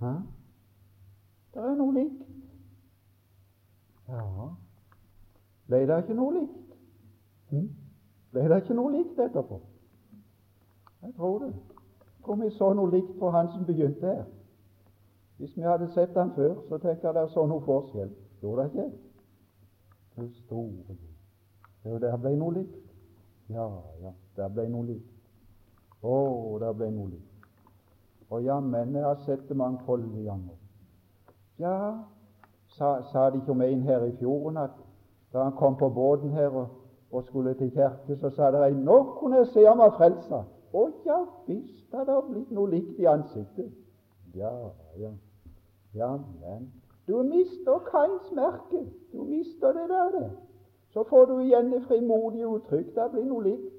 Ja? 0.00 0.14
Det 1.54 1.62
er 1.62 1.74
noe 1.74 1.94
likt. 1.94 2.22
Ja 4.08 4.48
Ble 5.68 5.80
det 5.86 5.96
ikke 6.02 6.14
noe 6.16 6.34
likt? 6.38 6.76
Hm? 7.50 7.66
Ble 8.32 8.44
det 8.48 8.60
ikke 8.62 8.76
noe 8.78 8.92
likt 8.94 9.18
etterpå? 9.20 9.58
Jeg 11.02 11.12
tror 11.16 11.38
det. 11.44 11.50
Jeg 12.04 12.24
tror 12.24 12.38
vi 12.40 12.50
så 12.50 12.70
noe 12.76 12.90
likt 12.90 13.18
på 13.18 13.30
han 13.30 13.50
som 13.52 13.66
begynte 13.66 14.06
her. 14.06 14.24
Hvis 15.38 15.56
vi 15.56 15.62
hadde 15.62 15.90
sett 15.92 16.16
han 16.16 16.32
før, 16.34 16.54
så 16.68 16.78
tenker 16.78 17.08
jeg 17.08 17.14
det 17.14 17.22
er 17.22 17.34
sånn 17.34 17.52
noe 17.52 17.62
forskjell. 17.66 18.10
Gjorde 18.42 18.64
det 18.64 18.70
ikke? 18.72 18.88
Det 20.16 20.30
store 20.42 20.96
Jo, 21.84 21.98
der 21.98 22.16
ble 22.16 22.34
noe 22.36 22.54
likt. 22.56 22.80
Ja, 23.48 23.68
ja, 24.02 24.12
der 24.36 24.48
ble 24.52 24.66
noe 24.68 24.86
likt. 24.88 25.12
Å, 26.02 26.16
der 26.60 26.74
ble 26.76 26.90
noe 26.90 27.10
likt. 27.12 27.27
Og 28.30 28.44
jammen, 28.44 28.94
jeg 28.94 29.04
har 29.04 29.14
sett 29.14 29.48
det 29.48 29.56
mangfoldige 29.56 30.24
ganger. 30.24 30.56
Ja, 31.58 31.98
sa, 32.68 33.02
sa 33.12 33.30
de 33.30 33.36
ikke 33.36 33.50
om 33.50 33.62
en 33.62 33.82
her 33.82 34.04
i 34.04 34.16
fjorden 34.16 34.56
at 34.56 34.76
da 35.32 35.42
han 35.42 35.52
kom 35.52 35.76
på 35.76 35.88
båten 35.88 36.30
her 36.30 36.48
og, 36.48 36.68
og 37.12 37.24
skulle 37.24 37.54
til 37.54 37.70
kirke, 37.70 38.16
så 38.16 38.30
sa 38.30 38.50
de 38.50 38.70
'Nå 38.70 39.16
kunne 39.20 39.36
jeg 39.36 39.46
se 39.46 39.64
ham 39.64 39.78
var 39.78 39.90
frelsa'. 39.90 40.44
Å 40.72 40.88
ja 41.06 41.24
visst 41.46 41.94
hadde 41.94 42.12
det 42.12 42.24
blitt 42.30 42.50
noe 42.50 42.70
likt 42.70 42.98
i 42.98 43.04
ansiktet. 43.04 43.72
Ja, 44.34 44.52
ja. 44.98 45.10
Jammen. 45.94 46.72
Du 47.08 47.22
mister 47.22 47.78
Kains 47.78 48.32
merke. 48.34 48.90
Du 49.12 49.22
mister 49.24 49.72
det 49.72 49.88
der, 49.88 50.20
det. 50.20 50.30
Så 50.88 51.04
får 51.04 51.24
du 51.24 51.38
igjen 51.38 51.72
det 51.72 51.82
frimodige 51.82 52.48
uttrykk. 52.48 52.94
Det 52.94 53.10
blir 53.12 53.24
noe 53.24 53.42
likt. 53.42 53.74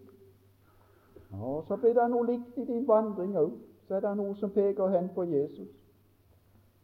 Og 1.41 1.63
så 1.67 1.77
blir 1.77 1.93
det 1.93 2.09
noe 2.09 2.25
likt 2.25 2.57
i 2.57 2.65
din 2.65 2.87
vandring 2.87 3.37
òg. 3.37 3.51
Så 3.89 3.95
er 3.95 3.99
det 3.99 4.17
noe 4.17 4.35
som 4.37 4.51
peker 4.53 4.87
hen 4.93 5.07
på 5.15 5.23
Jesus. 5.23 5.69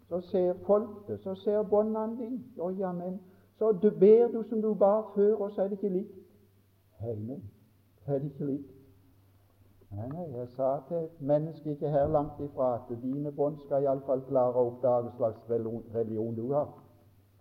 Så 0.10 0.22
ser 0.22 0.54
folk 0.66 0.90
det, 1.08 1.20
så 1.22 1.36
ser 1.36 1.62
båndene 1.70 2.18
dine. 2.18 2.40
Å, 2.58 2.72
jammen. 2.74 3.20
Så 3.60 3.70
du 3.78 3.92
ber 4.00 4.32
du 4.34 4.40
som 4.50 4.62
du 4.62 4.74
bar 4.74 5.12
før, 5.14 5.36
og 5.36 5.52
så 5.52 5.62
er 5.62 5.70
det 5.70 5.78
ikke 5.78 5.94
likt. 5.94 6.18
Hei, 6.98 7.14
nei, 7.28 7.38
er 8.08 8.18
det 8.18 8.32
ikke 8.32 8.50
likt. 8.50 8.74
Nei, 9.94 10.10
nei, 10.16 10.26
jeg 10.34 10.50
sa 10.58 10.72
til 10.90 11.06
menneske 11.22 11.76
ikke 11.76 11.94
her 11.94 12.10
langt 12.10 12.42
ifra 12.42 12.74
at 12.80 12.90
dine 13.04 13.32
bånd 13.32 13.62
skal 13.68 13.86
iallfall 13.86 14.26
klare 14.26 14.58
å 14.58 14.72
oppdage 14.74 15.14
hva 15.20 15.30
slags 15.38 15.46
religion 15.94 16.34
du 16.36 16.48
har. 16.58 16.72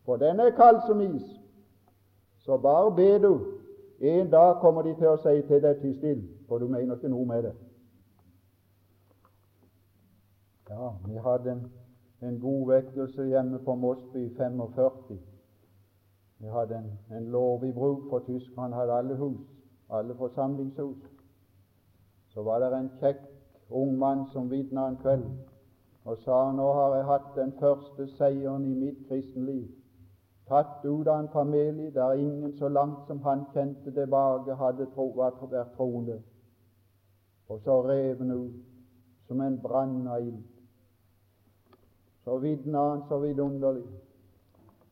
For 0.04 0.20
den 0.20 0.44
er 0.44 0.52
kald 0.60 0.84
som 0.84 1.00
is. 1.00 1.24
Så 2.44 2.60
bare 2.60 2.92
be 2.92 3.12
du. 3.18 3.32
En 4.04 4.28
dag 4.28 4.60
kommer 4.60 4.84
de 4.84 4.92
til 5.00 5.08
å 5.08 5.20
si 5.24 5.40
til 5.48 5.64
deg 5.64 5.80
til 5.80 5.96
stille, 5.96 6.28
for 6.48 6.60
du 6.60 6.68
mener 6.68 6.98
ikke 7.00 7.08
noe 7.08 7.32
med 7.32 7.48
det. 7.48 7.54
Ja, 10.70 10.94
vi 11.06 11.16
hadde 11.16 11.52
en, 11.52 11.72
en 12.22 12.40
god 12.40 12.68
vekkelse 12.72 13.24
hjemme 13.24 13.58
på 13.64 13.74
Mosby 13.74 14.26
i 14.26 14.34
45. 14.36 15.18
Vi 16.38 16.48
hadde 16.48 16.76
en, 16.76 17.16
en 17.16 17.30
lov 17.30 17.64
i 17.64 17.72
bruk, 17.72 18.08
for 18.10 18.18
tyskerne 18.18 18.74
hadde 18.76 18.92
alle 18.92 19.16
hus, 19.16 19.40
alle 19.90 20.14
forsamlingshus. 20.14 21.10
Så 22.28 22.42
var 22.42 22.58
det 22.58 22.72
en 22.78 22.90
kjekk 23.00 23.26
ung 23.70 23.98
mann 23.98 24.26
som 24.32 24.50
vitna 24.50 24.88
en 24.88 24.96
kveld 25.02 25.28
og 26.04 26.18
sa 26.20 26.52
nå 26.52 26.66
har 26.76 26.94
jeg 26.96 27.06
hatt 27.08 27.28
den 27.36 27.52
første 27.60 28.06
seieren 28.18 28.66
i 28.68 28.74
mitt 28.76 29.06
kristenliv. 29.08 29.68
Tatt 30.48 30.84
ut 30.84 31.08
av 31.08 31.22
en 31.22 31.30
familie 31.32 31.90
der 31.90 32.20
ingen 32.20 32.52
så 32.58 32.68
langt 32.68 33.06
som 33.06 33.22
han 33.24 33.46
kjente 33.54 33.92
tilbake, 33.92 34.54
hadde 34.54 34.90
tro, 34.92 35.08
vært 35.16 35.40
troende. 35.76 36.18
Og 37.48 37.60
så 37.64 37.80
rev 37.88 38.18
han 38.18 38.30
ut 38.30 38.60
som 39.26 39.40
en 39.40 39.56
brann 39.62 40.04
av 40.08 40.20
ild. 40.20 40.42
Så 42.24 42.38
vitna 42.38 42.78
han 42.88 43.02
så 43.08 43.18
vidunderlig. 43.18 43.84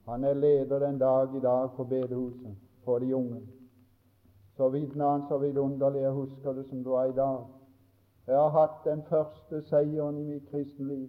Han 0.07 0.25
er 0.25 0.35
leder 0.35 0.79
den 0.79 0.99
dag 0.99 1.37
i 1.37 1.41
dag 1.41 1.71
på 1.77 1.85
bedehuset 1.85 2.57
for 2.85 2.99
de 2.99 3.15
unge. 3.17 3.41
Så 4.57 4.69
vitna 4.69 5.11
han 5.11 5.23
så 5.29 5.39
vidunderlig, 5.39 6.01
jeg 6.01 6.11
husker 6.13 6.53
det 6.53 6.67
som 6.69 6.79
det 6.79 6.93
var 6.93 7.05
i 7.05 7.13
dag. 7.13 7.45
Jeg 8.27 8.37
har 8.37 8.49
hatt 8.49 8.85
den 8.85 9.03
første 9.03 9.63
seieren 9.63 10.19
i 10.19 10.25
mitt 10.25 10.51
kristenliv. 10.51 11.09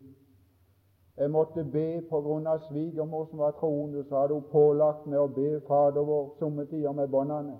Jeg 1.18 1.32
måtte 1.32 1.64
be 1.64 2.02
på 2.10 2.22
grunn 2.22 2.48
av 2.48 2.64
svigermor 2.70 3.26
som 3.30 3.40
var 3.40 3.52
troende, 3.60 4.04
så 4.04 4.22
hadde 4.22 4.34
hun 4.34 4.48
pålagt 4.52 5.06
meg 5.06 5.20
å 5.20 5.28
be 5.28 5.60
Fader 5.68 6.08
vår 6.08 6.32
somme 6.40 6.66
tider 6.66 6.92
med 6.92 7.12
båndene. 7.12 7.60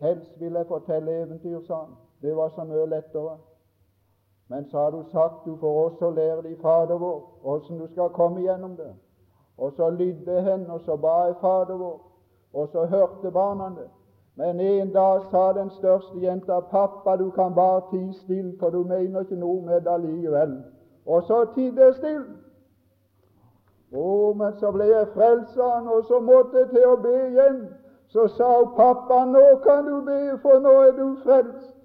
Helst 0.00 0.40
ville 0.40 0.58
jeg 0.58 0.68
fortelle 0.68 1.22
eventyr, 1.22 1.60
sa 1.60 1.84
han. 1.84 1.96
Det 2.22 2.36
var 2.36 2.52
så 2.54 2.64
mye 2.64 2.86
lettere. 2.86 3.38
Men 4.50 4.70
så 4.70 4.78
har 4.78 4.90
du 4.90 5.04
sagt 5.12 5.44
du 5.44 5.56
får 5.56 5.84
også 5.84 6.10
lære 6.10 6.42
deg 6.42 6.56
Fader 6.62 6.98
vår, 6.98 7.18
åssen 7.44 7.78
du 7.78 7.86
skal 7.86 8.08
komme 8.10 8.40
gjennom 8.42 8.76
det. 8.76 8.90
Og 9.58 9.72
så 9.72 9.90
lydde 9.90 10.40
henne, 10.42 10.72
og 10.74 10.80
så 10.80 10.96
ba 10.96 11.12
jeg 11.26 11.36
Fader 11.40 11.76
vår, 11.78 12.00
og 12.52 12.68
så 12.68 12.84
hørte 12.84 13.30
barna 13.30 13.68
det. 13.76 13.86
Men 14.34 14.60
en 14.60 14.90
dag 14.92 15.22
sa 15.30 15.52
den 15.52 15.70
største 15.70 16.18
jenta 16.22 16.60
'Pappa, 16.60 17.16
du 17.16 17.30
kan 17.30 17.54
bare 17.54 17.82
tie 17.90 18.12
stille, 18.12 18.56
for 18.58 18.70
du 18.70 18.82
mener 18.82 19.20
ikke 19.20 19.36
noe 19.36 19.62
med 19.62 19.80
det 19.80 20.00
likevel.' 20.00 20.62
Og 21.06 21.22
så 21.22 21.46
tidde 21.54 21.84
jeg 21.84 21.94
stille. 21.94 22.26
Å, 23.92 24.32
men 24.32 24.56
så 24.56 24.72
ble 24.72 24.84
jeg 24.84 25.08
frelst, 25.14 25.58
og 25.58 26.04
så 26.04 26.20
måtte 26.20 26.58
jeg 26.58 26.68
til 26.68 26.86
å 26.86 26.96
be 26.96 27.14
igjen. 27.28 27.68
Så 28.08 28.26
sa 28.28 28.58
hun, 28.58 28.74
'Pappa, 28.76 29.24
nå 29.24 29.46
kan 29.62 29.86
du 29.86 30.00
be, 30.00 30.38
for 30.42 30.58
nå 30.58 30.74
er 30.88 30.92
du 30.92 31.16
frelst.' 31.22 31.76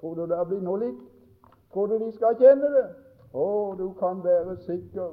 Tror 0.00 0.14
du 0.14 0.26
det 0.26 0.46
blir 0.48 0.60
noe 0.60 0.78
likt? 0.78 1.13
Tror 1.74 1.86
de 1.86 2.12
skal 2.12 2.36
kjenne 2.38 2.68
det? 2.70 2.84
Å, 3.34 3.74
du 3.78 3.88
kan 3.98 4.20
være 4.24 4.56
sikker. 4.62 5.10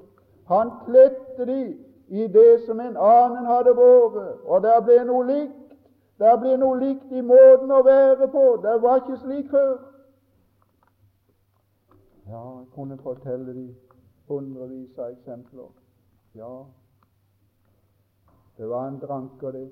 Han 0.51 0.69
kledde 0.85 1.45
de 1.45 1.61
i 2.07 2.27
det 2.27 2.59
som 2.65 2.79
en 2.79 2.97
annen 2.97 3.47
hadde 3.49 3.73
vært, 3.77 4.43
og 4.45 4.61
der 4.61 4.81
ble 4.85 4.99
noe 5.09 5.25
likt. 5.25 5.57
Der 6.21 6.35
ble 6.37 6.53
noe 6.61 6.77
likt 6.77 7.13
i 7.17 7.21
måten 7.25 7.71
å 7.73 7.79
være 7.81 8.27
på. 8.29 8.43
Det 8.61 8.75
var 8.83 8.99
ikke 9.01 9.17
slik 9.23 9.47
før. 9.49 9.79
Ja, 12.29 12.43
jeg 12.59 12.67
kunne 12.75 12.97
fortelle 13.01 13.55
de 13.55 13.63
hundrevis 14.29 14.99
av 14.99 15.15
eksempler. 15.15 15.71
Ja, 16.37 16.51
det 18.57 18.69
var 18.69 18.85
en 18.87 18.99
dranker, 19.01 19.51
det. 19.51 19.65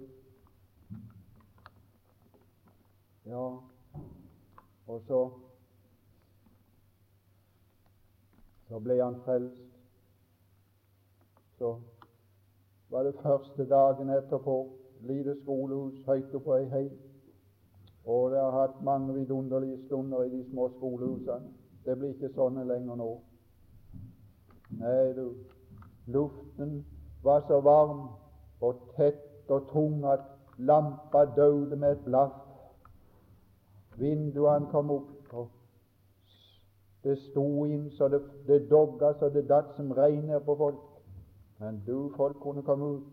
Ja, 3.30 3.46
og 4.88 5.06
så 5.08 5.22
Så 8.70 8.80
ble 8.80 9.00
han 9.02 9.22
frelst. 9.26 9.64
Så 11.58 11.76
var 12.90 13.04
det 13.04 13.16
første 13.22 13.66
dagen 13.66 14.10
etterpå 14.10 14.58
lite 15.02 15.36
skolehus 15.42 16.06
høyt 16.06 16.36
oppe 16.36 16.58
ei 16.60 16.68
hatt 18.52 18.82
mange 18.84 19.14
vidunderlige 19.14 19.86
stunder 19.86 20.24
i 20.24 20.30
de 20.30 20.44
små 20.52 20.70
skolehusene. 20.78 21.52
Det 21.86 21.98
blir 21.98 22.14
ikke 22.14 22.34
sånne 22.36 22.64
lenger 22.68 22.96
nå. 22.96 23.10
Nei, 24.80 25.14
du, 25.18 25.34
luften 26.08 26.86
var 27.24 27.44
så 27.48 27.60
varm 27.62 28.08
og 28.62 28.82
tett 28.96 29.50
og 29.50 29.70
tung 29.72 30.04
at 30.06 30.26
lampa 30.58 31.26
døde 31.36 31.76
med 31.76 31.92
et 31.92 32.04
blaff. 32.06 32.36
Vinduene 33.98 34.70
kom 34.72 34.92
opp, 34.92 35.10
og 35.10 35.19
det 37.04 37.18
sto 37.18 37.66
inn 37.66 37.90
så 37.92 38.08
det, 38.08 38.22
det 38.48 38.70
dogga 38.70 39.14
så 39.20 39.30
det 39.30 39.48
datt 39.50 39.76
som 39.76 39.92
regn 39.92 40.32
på 40.46 40.56
folk. 40.56 40.80
Men 41.60 41.84
du, 41.86 42.12
folk 42.16 42.40
kunne 42.42 42.64
komme 42.64 42.86
ut. 42.86 43.04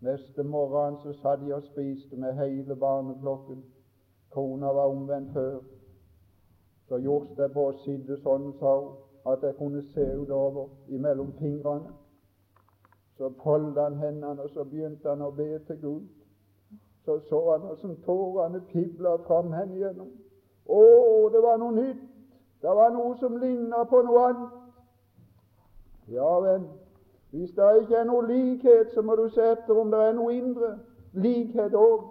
Neste 0.00 0.42
morgen 0.42 0.96
så 1.02 1.12
satt 1.12 1.40
de 1.40 1.54
og 1.54 1.62
spiste 1.62 2.16
med 2.16 2.34
hele 2.34 2.76
barneflokken. 2.76 3.62
Kona 4.30 4.66
var 4.66 4.90
omvendt 4.90 5.32
før. 5.32 5.60
Så 6.88 6.98
gjorde 6.98 7.42
det 7.42 7.52
på 7.52 7.68
å 7.68 7.76
sitte 7.84 8.16
sånn, 8.24 8.50
sa 8.58 8.72
hun, 8.80 8.96
at 9.32 9.44
jeg 9.46 9.56
kunne 9.56 9.82
se 9.92 10.06
utover 10.18 10.68
imellom 10.88 11.32
fingrene. 11.38 11.92
Så 13.16 13.30
foldet 13.44 13.82
han 13.82 14.00
hendene, 14.00 14.42
og 14.42 14.50
så 14.50 14.64
begynte 14.64 15.08
han 15.08 15.22
å 15.22 15.30
be 15.30 15.58
til 15.68 15.78
Gud. 15.80 16.08
Så 17.04 17.20
så 17.28 17.42
han 17.52 17.68
hvordan 17.68 18.00
tårene 18.04 18.60
pibla 18.72 19.16
fram 19.26 19.52
henne 19.52 19.76
igjennom. 19.76 20.10
Å, 20.66 20.82
det 21.32 21.42
var 21.42 21.60
noe 21.62 21.76
nytt! 21.76 22.11
Det 22.62 22.70
var 22.70 22.90
noe 22.94 23.16
som 23.18 23.36
lignet 23.36 23.88
på 23.90 24.02
noe 24.06 24.24
annet. 24.28 24.50
Ja, 26.12 26.40
vel, 26.40 26.66
hvis 27.30 27.50
det 27.50 27.68
ikke 27.80 27.96
er 27.96 28.04
noe 28.04 28.26
likhet, 28.26 28.92
så 28.94 29.02
må 29.02 29.16
du 29.16 29.28
se 29.28 29.52
etter 29.52 29.78
om 29.80 29.90
det 29.90 30.00
er 30.00 30.12
noe 30.12 30.34
indre 30.34 30.74
likhet 31.12 31.74
òg. 31.74 32.04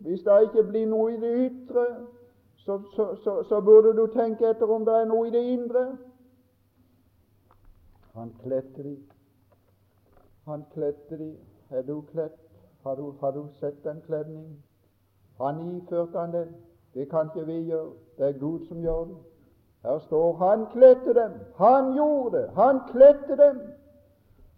Hvis 0.00 0.22
det 0.22 0.42
ikke 0.42 0.62
blir 0.68 0.86
noe 0.86 1.12
i 1.12 1.20
det 1.20 1.32
ytre, 1.50 1.86
så, 2.56 2.80
så, 2.94 3.14
så, 3.24 3.42
så, 3.48 3.60
burde 3.60 3.96
du 3.96 4.06
tenke 4.12 4.46
etter 4.50 4.70
om 4.70 4.84
det 4.86 4.94
er 4.94 5.08
noe 5.10 5.28
i 5.28 5.32
det 5.34 5.42
indre. 5.52 5.84
Han 8.14 8.30
kledde 8.42 8.82
de. 8.82 8.96
Han 10.44 10.64
kledde 10.74 11.18
de. 11.18 11.32
Er 11.70 11.82
du 11.82 12.00
kledd? 12.12 12.36
Har 12.82 12.94
du, 12.94 13.10
har 13.20 13.30
du 13.30 13.48
sett 13.60 13.84
den 13.84 14.00
kledningen? 14.06 14.62
Han 15.40 15.60
iførte 15.76 16.18
han 16.18 16.32
den. 16.32 16.54
Det 16.94 17.10
kan 17.10 17.30
ikke 17.34 17.46
vi 17.46 17.58
gjøre. 17.72 17.90
Det 18.18 18.28
er 18.28 18.38
Gud 18.38 18.66
som 18.66 18.80
gjør 18.80 19.04
det. 19.04 19.16
Her 19.84 19.98
står 19.98 20.32
han 20.32 20.66
kledde 20.72 21.14
dem. 21.14 21.30
Han 21.56 21.94
gjorde 21.94 22.38
det. 22.38 22.50
Han 22.54 22.80
kledde 22.92 23.36
dem. 23.36 23.60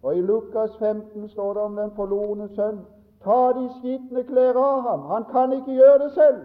Og 0.03 0.17
I 0.17 0.21
Lukas 0.21 0.77
15 0.79 1.29
står 1.29 1.53
det 1.55 1.63
om 1.63 1.77
den 1.77 1.91
forlorne 1.97 2.49
sønn. 2.49 2.81
Ta 3.25 3.53
de 3.53 3.69
skitne 3.81 4.23
klær 4.25 4.57
av 4.57 4.81
ham. 4.81 5.01
Han 5.01 5.25
kan 5.33 5.53
ikke 5.53 5.73
gjøre 5.73 5.99
det 5.99 6.13
selv. 6.13 6.41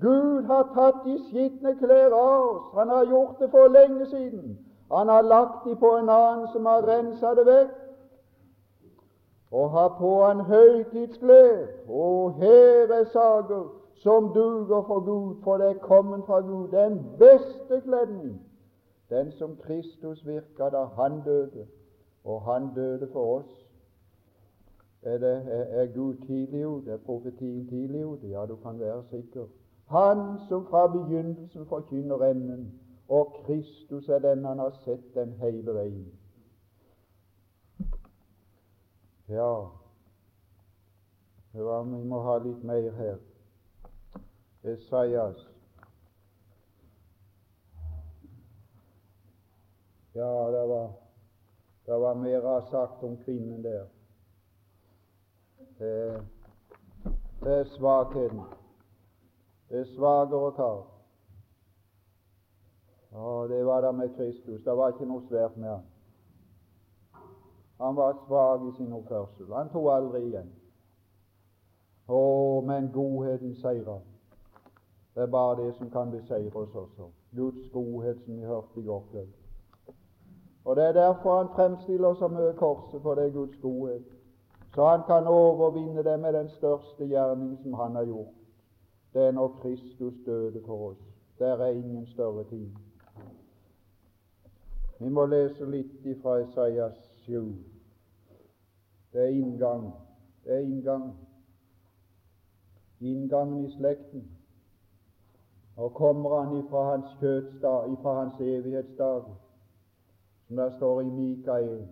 Gud 0.00 0.44
har 0.44 0.70
tatt 0.74 1.04
de 1.04 1.18
skitne 1.28 1.76
klær 1.78 2.16
av 2.16 2.48
oss. 2.48 2.72
Han 2.74 2.88
har 2.88 3.04
gjort 3.04 3.38
det 3.38 3.50
for 3.50 3.68
lenge 3.68 4.06
siden. 4.06 4.58
Han 4.92 5.08
har 5.08 5.22
lagt 5.22 5.64
de 5.64 5.76
på 5.76 5.96
en 5.96 6.08
annen 6.08 6.48
som 6.52 6.66
har 6.66 6.86
rensa 6.88 7.34
det 7.34 7.46
vekk. 7.46 7.80
Og 9.52 9.70
har 9.70 9.88
på 9.98 10.24
han 10.24 10.40
høytidsklær. 10.40 11.66
Og 11.88 12.32
her 12.40 12.92
er 12.92 13.04
saker 13.12 13.83
som 14.02 14.32
duger 14.34 14.82
for 14.86 15.00
Gud, 15.00 15.42
for 15.44 15.56
det 15.56 15.70
er 15.70 15.78
kommet 15.78 16.24
fra 16.26 16.40
Gud. 16.40 16.68
Den 16.68 17.06
beste 17.18 17.80
kledning, 17.80 18.40
den 19.10 19.32
som 19.32 19.56
Kristus 19.56 20.26
virka 20.26 20.68
da 20.70 20.84
han 20.84 21.22
døde 21.24 21.66
og 22.24 22.42
han 22.42 22.74
døde 22.74 23.08
for 23.12 23.38
oss. 23.38 23.66
Er, 25.02 25.18
det, 25.18 25.36
er, 25.52 25.82
er 25.82 25.94
Gud 25.94 26.14
tidlig 26.26 26.66
ute? 26.66 26.90
Er 26.90 26.96
profetien 26.96 27.68
tidlig 27.68 28.06
ute? 28.06 28.28
Ja, 28.28 28.46
du 28.46 28.56
kan 28.56 28.80
være 28.80 29.04
sikker. 29.10 29.46
Han 29.86 30.38
som 30.48 30.66
fra 30.66 30.86
begynnelsen 30.86 31.66
forkynner 31.66 32.24
enden, 32.24 32.80
og 33.08 33.36
Kristus 33.46 34.08
er 34.08 34.18
den 34.18 34.44
han 34.44 34.58
har 34.58 34.70
sett 34.70 35.14
den 35.14 35.32
hele 35.32 35.74
veien. 35.74 36.12
Ja, 39.28 39.64
vi 41.52 42.04
må 42.04 42.20
ha 42.20 42.38
litt 42.38 42.64
mer 42.64 42.90
her. 42.92 43.16
Esaias. 44.64 45.48
Ja, 50.14 50.50
det 50.50 50.68
var 50.68 50.92
det 51.86 51.98
var 51.98 52.14
mer 52.14 52.60
sagt 52.70 53.02
om 53.02 53.16
kvinnen 53.16 53.62
der. 53.62 53.86
Det, 55.78 56.22
det 57.40 57.58
er 57.58 57.64
svakheten. 57.64 58.40
Det 59.68 59.80
er 59.80 59.84
svakere 59.84 60.52
kar. 60.52 60.86
Ja, 63.12 63.46
det 63.48 63.64
var 63.66 63.80
det 63.80 63.94
med 63.94 64.16
Kristus. 64.16 64.62
Det 64.64 64.76
var 64.76 64.88
ikke 64.88 65.06
noe 65.06 65.26
svært 65.28 65.56
med 65.56 65.68
han. 65.68 65.84
Han 67.80 67.96
var 67.96 68.16
svak 68.26 68.64
i 68.68 68.76
sin 68.76 68.92
oppførsel. 68.92 69.52
Han 69.52 69.68
tok 69.68 69.90
aldri 69.92 70.22
igjen. 70.28 70.50
Å, 72.08 72.60
men 72.64 72.92
godheten 72.92 73.54
seirer. 73.60 74.00
Det 75.14 75.22
er 75.22 75.26
bare 75.26 75.66
det 75.66 75.74
som 75.74 75.90
kan 75.90 76.10
beseire 76.10 76.56
oss 76.56 76.74
også. 76.74 77.08
Guds 77.36 77.70
godhet, 77.72 78.18
som 78.24 78.36
vi 78.36 78.44
hørte 78.44 78.80
i 78.80 78.82
går 78.82 79.06
kveld. 79.10 79.28
Og 80.64 80.76
Det 80.76 80.84
er 80.84 80.92
derfor 80.92 81.38
han 81.38 81.48
fremstiller 81.54 82.14
så 82.14 82.28
mye 82.28 82.52
korset, 82.52 83.02
for 83.02 83.14
det 83.14 83.26
er 83.26 83.30
Guds 83.30 83.56
godhet. 83.62 84.04
Så 84.74 84.86
han 84.86 85.00
kan 85.06 85.26
overvinne 85.26 86.02
det 86.04 86.20
med 86.20 86.32
den 86.32 86.48
største 86.48 87.06
gjerning 87.06 87.58
som 87.62 87.74
han 87.74 87.94
har 87.94 88.04
gjort. 88.04 88.34
Det 89.14 89.22
er 89.22 89.30
når 89.30 89.58
Kristus 89.62 90.14
døde 90.26 90.62
for 90.66 90.90
oss. 90.90 90.98
Der 91.38 91.56
er 91.56 91.66
ingen 91.66 92.06
større 92.06 92.44
tid. 92.44 92.70
Vi 94.98 95.08
må 95.08 95.26
lese 95.26 95.70
litt 95.70 96.22
fra 96.22 96.38
Isaias 96.38 96.98
7. 97.26 97.54
Det 99.12 99.22
er 99.22 99.28
inngang. 99.28 99.92
Det 100.44 100.54
er 100.54 100.58
inngang. 100.58 101.12
Inngangen 103.00 103.64
i 103.64 103.70
slekten. 103.76 104.33
Og 105.76 105.94
kommer 105.94 106.40
han 106.40 106.56
ifra 106.56 106.82
hans 106.90 107.06
kjødsdag, 107.20 107.92
ifra 107.92 108.14
hans 108.14 108.40
evighetsdag, 108.40 109.22
som 110.46 110.56
det 110.56 110.72
står 110.76 111.00
i 111.00 111.04
Mikael. 111.04 111.86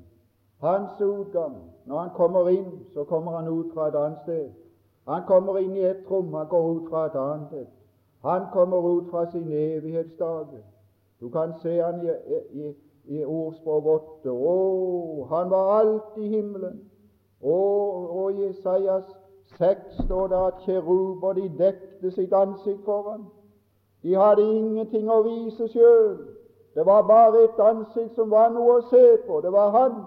Hans 0.59 1.01
utgang, 1.01 1.57
når 1.87 1.99
han 1.99 2.11
kommer 2.15 2.49
inn, 2.49 2.87
så 2.95 3.05
kommer 3.05 3.33
han 3.33 3.49
ut 3.49 3.75
fra 3.75 3.89
et 3.89 3.95
annet 3.95 4.19
sted. 4.23 4.51
Han 5.09 5.23
kommer 5.27 5.59
inn 5.59 5.77
i 5.77 5.85
ett 5.85 6.11
rom, 6.11 6.35
han 6.35 6.47
går 6.49 6.71
ut 6.73 6.91
fra 6.91 7.07
et 7.07 7.17
annet 7.19 7.53
et. 7.53 7.73
Han 8.23 8.47
kommer 8.53 8.99
ut 8.99 9.11
fra 9.11 9.31
sin 9.31 9.53
evighetsdag. 9.53 10.47
Du 11.21 11.29
kan 11.29 11.55
se 11.63 11.81
han 11.81 12.07
i, 12.07 12.11
i, 12.53 12.75
i 13.05 13.25
ordspråk 13.25 13.87
åtte. 13.87 14.31
Å, 14.31 15.27
han 15.31 15.51
var 15.51 15.75
alt 15.81 16.19
i 16.23 16.29
himmelen. 16.29 16.79
Å, 17.43 17.59
og 18.23 18.33
i 18.33 18.47
Jesajas 18.47 19.11
6 19.59 20.05
står 20.05 20.29
det 20.31 20.43
at 20.47 20.67
kjeruber 20.67 21.35
de 21.35 21.49
dekte 21.59 22.11
sitt 22.15 22.33
ansikt 22.33 22.85
for 22.87 23.11
ham. 23.11 23.27
De 24.03 24.15
hadde 24.19 24.43
ingenting 24.43 25.11
å 25.11 25.23
vise 25.23 25.69
sjøl. 25.69 26.17
Det 26.75 26.87
var 26.87 27.03
bare 27.07 27.45
et 27.45 27.61
ansikt 27.61 28.15
som 28.17 28.31
var 28.31 28.51
noe 28.51 28.79
å 28.79 28.85
se 28.91 29.17
på. 29.27 29.41
Det 29.45 29.53
var 29.53 29.71
hans. 29.71 30.07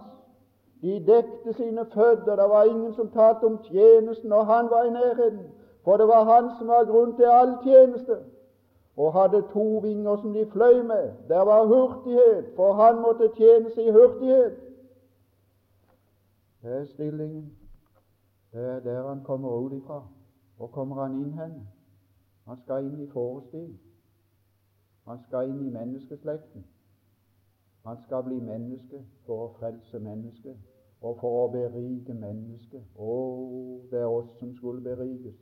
De 0.81 0.99
dekte 1.05 1.53
sine 1.53 1.85
føtter. 1.93 2.35
Det 2.35 2.49
var 2.49 2.65
ingen 2.65 2.93
som 2.93 3.11
talte 3.13 3.45
om 3.45 3.59
tjenesten 3.63 4.29
når 4.29 4.43
han 4.43 4.69
var 4.69 4.85
i 4.85 4.93
nærheten. 4.93 5.45
For 5.85 5.97
det 5.97 6.07
var 6.07 6.23
han 6.23 6.49
som 6.57 6.67
var 6.67 6.87
grunn 6.89 7.13
til 7.15 7.29
all 7.29 7.51
tjeneste, 7.63 8.17
og 8.97 9.13
hadde 9.13 9.43
to 9.53 9.79
vinger 9.83 10.15
som 10.17 10.33
de 10.33 10.45
fløy 10.49 10.81
med. 10.81 11.11
Der 11.27 11.45
var 11.45 11.65
hurtighet, 11.65 12.55
for 12.55 12.73
han 12.73 13.01
måtte 13.01 13.29
tjene 13.37 13.69
seg 13.75 13.91
i 13.91 13.93
hurtighet. 13.93 14.55
Det 16.63 16.73
er 16.79 16.85
stillingen. 16.85 17.51
Det 18.53 18.65
er 18.65 18.79
der 18.79 19.07
han 19.07 19.21
kommer 19.23 19.59
ut 19.59 19.73
ifra. 19.73 20.01
Hvor 20.57 20.67
kommer 20.67 20.95
han 21.03 21.19
inn 21.21 21.33
hen? 21.33 21.67
Han 22.47 22.57
skal 22.63 22.85
inn 22.85 23.03
i 23.03 23.09
forestilling. 23.13 23.84
Han 25.05 25.19
skal 25.27 25.49
inn 25.49 25.67
i 25.67 25.73
menneskeslekten. 25.73 26.65
Han 27.85 27.97
skal 28.05 28.23
bli 28.23 28.39
menneske 28.41 29.03
for 29.25 29.43
å 29.45 29.51
frelse 29.59 29.99
mennesket 30.01 30.57
og 31.05 31.19
for 31.21 31.41
å 31.43 31.49
berike 31.53 32.13
mennesket. 32.17 32.81
Å, 32.97 33.17
det 33.91 33.99
er 34.01 34.09
oss 34.09 34.31
som 34.39 34.55
skulle 34.57 34.81
berikes. 34.81 35.35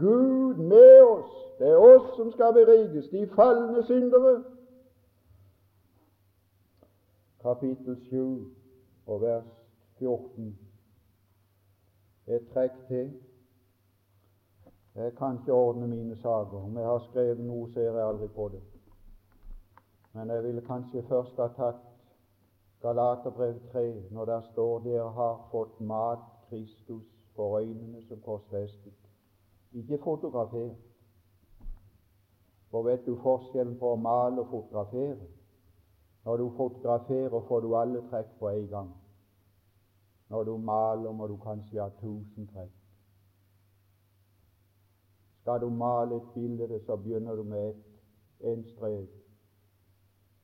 Gud 0.00 0.56
med 0.56 1.02
oss! 1.02 1.34
Det 1.58 1.68
er 1.68 1.80
oss 1.80 2.16
som 2.16 2.30
skal 2.32 2.52
berikes, 2.56 3.08
de 3.08 3.26
falne 3.32 3.82
syndere. 3.84 4.38
Kapittel 7.40 7.96
7 8.08 8.22
og 9.06 9.20
vers 9.22 9.52
14. 9.98 10.50
Et 12.26 12.48
trekk 12.52 12.80
til. 12.88 13.12
Jeg 14.96 15.14
kan 15.16 15.38
ikke 15.38 15.52
ordne 15.52 15.88
mine 15.88 16.16
saker. 16.16 16.64
Om 16.64 16.76
jeg 16.76 16.86
har 16.86 17.04
skrevet 17.10 17.44
noe, 17.44 17.68
ser 17.72 17.92
jeg 17.92 18.08
aldri 18.08 18.28
på 18.32 18.48
det. 18.52 18.64
Men 20.16 20.30
jeg 20.30 20.44
ville 20.44 20.60
kanskje 20.64 21.02
først 21.08 21.36
ha 21.36 21.46
tatt 21.52 21.82
Galaterbrev 22.80 23.58
3, 23.72 23.82
når 24.10 24.24
der 24.24 24.40
står 24.52 24.78
dere 24.86 25.10
har 25.12 25.48
fått 25.50 25.80
mat 25.80 26.22
Kristus 26.48 27.04
for 27.34 27.58
øynene 27.58 28.00
som 28.08 28.20
korsfestet. 28.24 28.94
Ikke 29.72 29.98
fotografert. 30.04 30.78
For 32.70 32.82
vet 32.82 33.04
du 33.06 33.18
forskjellen 33.22 33.76
på 33.78 33.92
å 33.92 33.98
male 34.00 34.40
og 34.40 34.48
fotografere? 34.54 35.28
Når 36.24 36.36
du 36.36 36.46
fotograferer, 36.56 37.40
får 37.48 37.60
du 37.60 37.76
alle 37.76 38.02
trekk 38.08 38.32
på 38.38 38.48
en 38.48 38.66
gang. 38.72 38.90
Når 40.28 40.44
du 40.44 40.56
maler, 40.56 41.12
må 41.12 41.26
du 41.26 41.36
kanskje 41.44 41.82
ha 41.82 41.90
tusen 42.00 42.48
trekk. 42.54 42.72
Skal 45.42 45.60
du 45.60 45.68
male 45.70 46.16
et 46.16 46.34
bilde, 46.34 46.80
så 46.86 46.96
begynner 46.96 47.36
du 47.36 47.42
med 47.42 47.68
ett, 47.68 47.86
en 48.40 48.64
strek. 48.72 49.25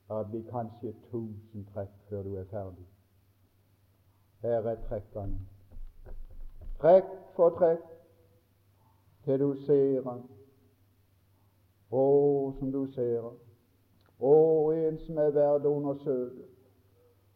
Det 0.09 0.27
blir 0.29 0.43
kanskje 0.51 0.93
tusen 1.11 1.65
trekk 1.73 1.93
før 2.09 2.23
du 2.23 2.35
er 2.35 2.45
ferdig. 2.51 2.87
Her 4.41 4.67
er 4.67 4.75
trekkene. 4.87 5.39
Trekk 6.81 7.11
for 7.35 7.49
trekk 7.49 7.85
til 9.23 9.39
du 9.39 9.53
ser 9.65 10.09
han. 10.09 10.23
Å, 11.91 12.03
som 12.59 12.71
du 12.71 12.85
ser 12.91 13.21
han. 13.21 13.37
Å, 14.19 14.33
en 14.71 14.99
som 15.05 15.17
er 15.17 15.31
verd 15.35 15.65
å 15.65 15.77
undersøke. 15.77 16.49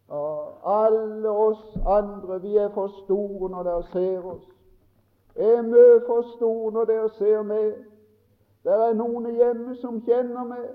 Alle 0.09 1.29
oss 1.29 1.63
andre, 1.85 2.41
vi 2.41 2.57
er 2.57 2.69
for 2.75 2.91
store 3.03 3.49
når 3.51 3.63
dere 3.63 3.83
ser 3.91 4.27
oss. 4.33 4.45
Er 5.35 5.61
mye 5.61 6.01
for 6.07 6.27
store 6.35 6.71
når 6.73 6.85
dere 6.91 7.09
ser 7.17 7.43
meg. 7.43 7.73
Det 8.63 8.73
er 8.73 8.95
noen 8.99 9.27
hjemme 9.35 9.75
som 9.81 9.99
kjenner 10.03 10.47
meg, 10.47 10.67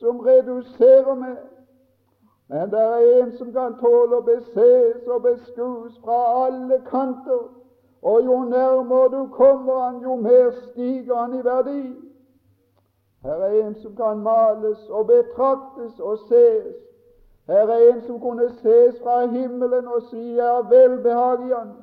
som 0.00 0.20
reduserer 0.20 1.14
meg. 1.14 1.36
Men 2.48 2.70
det 2.70 2.80
er 2.80 3.22
en 3.22 3.32
som 3.38 3.52
kan 3.52 3.74
tåle 3.80 4.20
å 4.20 4.24
beses 4.26 5.06
og 5.06 5.22
beskues 5.22 5.96
fra 6.04 6.18
alle 6.46 6.78
kanter. 6.90 7.48
Og 8.02 8.24
jo 8.24 8.42
nærmere 8.44 9.08
du 9.10 9.28
kommer 9.34 9.80
han, 9.80 10.02
jo 10.02 10.14
mer 10.16 10.50
stiger 10.68 11.14
han 11.14 11.34
i 11.34 11.44
verdi. 11.44 11.80
Her 13.22 13.42
er 13.48 13.66
en 13.66 13.74
som 13.82 13.96
kan 13.96 14.22
males 14.22 14.88
og 14.88 15.06
betraktes 15.06 15.98
og 16.00 16.18
ses. 16.28 16.76
Her 17.46 17.66
er 17.66 17.88
en 17.88 18.02
som 18.06 18.20
kunne 18.20 18.48
ses 18.62 19.00
fra 19.02 19.26
himmelen 19.26 19.88
og 19.88 20.02
si 20.10 20.22
jeg 20.36 20.46
har 20.46 20.68
velbehag 20.70 21.48
i 21.48 21.52
han. 21.52 21.74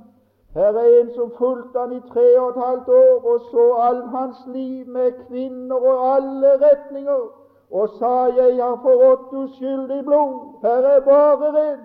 Her 0.54 0.80
er 0.80 1.02
en 1.02 1.14
som 1.16 1.32
fulgte 1.38 1.80
han 1.80 1.92
i 1.92 2.02
tre 2.14 2.40
og 2.40 2.50
et 2.50 2.64
halvt 2.64 2.88
år 2.88 3.30
og 3.32 3.40
så 3.52 3.70
all 3.74 4.02
hans 4.16 4.38
liv 4.48 4.88
med 4.88 5.12
kvinner 5.28 5.76
og 5.76 6.16
alle 6.16 6.52
retninger, 6.66 7.43
og 7.74 7.90
sa 7.98 8.14
jeg 8.38 8.56
har 8.64 8.80
forrådt 8.82 9.34
uskyldig 9.44 10.06
blod, 10.06 10.34
her 10.62 10.88
er 10.94 11.02
bare 11.06 11.50
redd. 11.58 11.84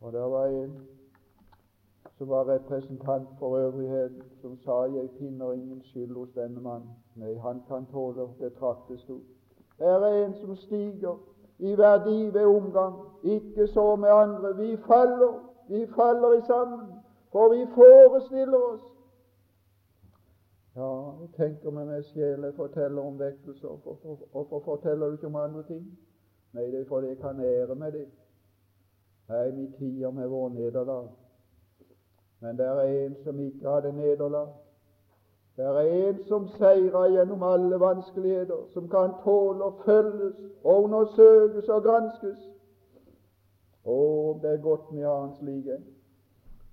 Og 0.00 0.12
det 0.12 0.20
var 0.20 0.46
en 0.46 0.72
som 2.18 2.28
var 2.28 2.48
representant 2.48 3.28
for 3.38 3.56
øvrigheten, 3.56 4.22
som 4.40 4.58
sa 4.58 4.80
jeg 4.96 5.08
finner 5.18 5.52
ingen 5.52 5.82
skyld 5.82 6.14
hos 6.16 6.28
denne 6.34 6.60
mann. 6.60 6.82
Nei, 7.14 7.34
han 7.38 7.62
kan 7.68 7.86
tåle 7.92 8.28
betraktes 8.38 9.04
du. 9.08 9.18
Her 9.78 10.06
er 10.08 10.24
en 10.26 10.34
som 10.34 10.56
stiger 10.56 11.16
i 11.58 11.76
verdi 11.78 12.30
ved 12.32 12.46
omgang, 12.46 12.94
ikke 13.22 13.66
så 13.66 13.96
med 13.96 14.08
andre. 14.08 14.56
Vi 14.56 14.76
faller 14.76 15.34
vi 15.68 15.86
faller 15.86 16.32
i 16.32 16.40
sammen, 16.46 16.86
for 17.32 17.48
vi 17.54 17.66
forestiller 17.74 18.58
oss 18.58 18.93
Ja, 20.76 21.12
tenker 21.36 21.70
med 21.70 21.86
meg 21.86 22.04
sjel, 22.04 22.48
forteller 22.56 23.02
om 23.02 23.18
vekkelse, 23.18 23.68
hvorfor 24.32 24.60
forteller 24.64 25.06
du 25.06 25.12
ikke 25.12 25.26
om 25.26 25.36
andre 25.36 25.62
ting? 25.68 25.84
Nei, 26.54 26.64
det 26.70 26.80
er 26.80 26.88
fordi 26.88 27.12
jeg 27.12 27.18
kan 27.18 27.40
ære 27.40 27.74
med 27.74 27.92
det. 27.92 28.08
Nei, 29.28 29.50
vi 29.50 29.68
tier 29.78 30.10
med 30.10 30.28
vår 30.28 30.48
nederlag. 30.48 31.08
Men 32.40 32.58
det 32.58 32.66
er 32.66 32.80
en 32.80 33.16
som 33.24 33.40
ikke 33.40 33.68
hadde 33.68 33.92
nederlag. 33.92 34.48
Det 35.56 35.64
er 35.64 35.78
en 35.80 36.18
som 36.28 36.48
seirer 36.58 37.06
gjennom 37.06 37.42
alle 37.42 37.80
vanskeligheter, 37.80 38.66
som 38.74 38.88
kan 38.90 39.14
tåle 39.22 39.64
å 39.70 39.76
følges 39.84 40.34
og 40.64 40.88
undersøkes 40.88 41.68
og 41.68 41.82
granskes. 41.86 42.48
Å, 43.84 43.98
det 44.42 44.56
er 44.56 44.62
godt 44.62 44.90
vi 44.90 45.06
har 45.06 45.30
slik 45.38 45.66
like. 45.70 45.93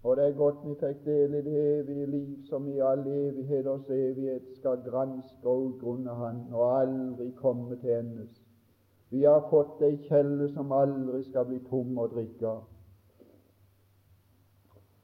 Og 0.03 0.17
det 0.17 0.25
er 0.27 0.37
godt 0.37 0.61
vi 0.65 0.73
fikk 0.81 1.03
del 1.05 1.33
i 1.37 1.41
det 1.45 1.57
evige 1.79 2.05
liv, 2.05 2.37
som 2.49 2.67
i 2.67 2.79
all 2.79 3.03
evighet 3.07 3.67
og 3.67 3.89
evighet 3.89 4.47
skal 4.57 4.81
granske 4.85 5.47
og 5.49 5.75
grunne 5.81 6.15
Han 6.15 6.39
og 6.53 6.81
aldri 6.81 7.31
komme 7.37 7.75
til 7.81 7.89
endes. 7.99 8.41
Vi 9.09 9.23
har 9.23 9.45
fått 9.49 9.81
ei 9.85 9.97
kjelle 10.07 10.47
som 10.53 10.71
aldri 10.71 11.21
skal 11.23 11.45
bli 11.45 11.59
tom 11.69 11.97
å 11.99 12.07
drikke. 12.07 12.55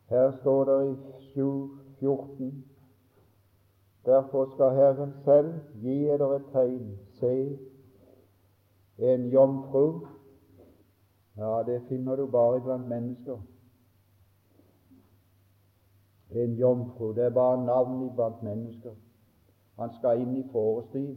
Her 0.09 0.31
står 0.39 0.65
det 0.65 0.79
i 0.87 0.95
7.14 1.35 2.51
Derfor 4.07 4.45
skal 4.53 4.75
Herren 4.75 5.11
selv 5.25 5.53
gi 5.83 5.97
dere 6.07 6.35
et 6.39 6.45
tegn. 6.53 6.93
Se, 7.19 7.33
en 8.97 9.27
jomfru 9.29 10.07
ja, 11.37 11.63
det 11.63 11.81
finner 11.89 12.15
du 12.15 12.25
bare 12.25 12.61
blant 12.61 12.87
mennesker. 12.89 13.37
En 16.31 16.53
jomfru, 16.53 17.13
det 17.15 17.23
er 17.23 17.29
bare 17.29 17.65
navn 17.65 18.05
iblant 18.05 18.43
mennesker. 18.43 18.91
Han 19.79 19.89
skal 19.99 20.21
inn 20.21 20.35
i 20.35 20.43
forestil. 20.51 21.15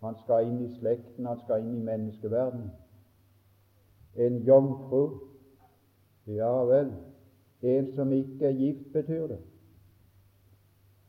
Han 0.00 0.16
skal 0.22 0.46
inn 0.46 0.60
i 0.64 0.72
slekten, 0.78 1.26
han 1.26 1.40
skal 1.44 1.64
inn 1.64 1.76
i 1.78 1.84
menneskeverdenen. 1.84 2.70
En 4.16 4.38
jomfru, 4.42 5.02
ja 6.26 6.52
vel, 6.64 6.92
en 7.62 7.92
som 7.94 8.12
ikke 8.12 8.46
er 8.48 8.56
gift, 8.58 8.92
betyr 8.92 9.26
det. 9.26 9.38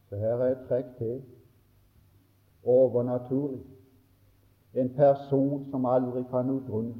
Så 0.10 0.16
her 0.20 0.44
er 0.44 0.52
et 0.52 0.66
trekk 0.68 0.98
til. 0.98 1.22
Overnaturlig. 2.64 3.64
En 4.74 4.90
person 4.96 5.66
som 5.72 5.86
aldri 5.86 6.24
kan 6.30 6.50
utrunnes. 6.50 6.98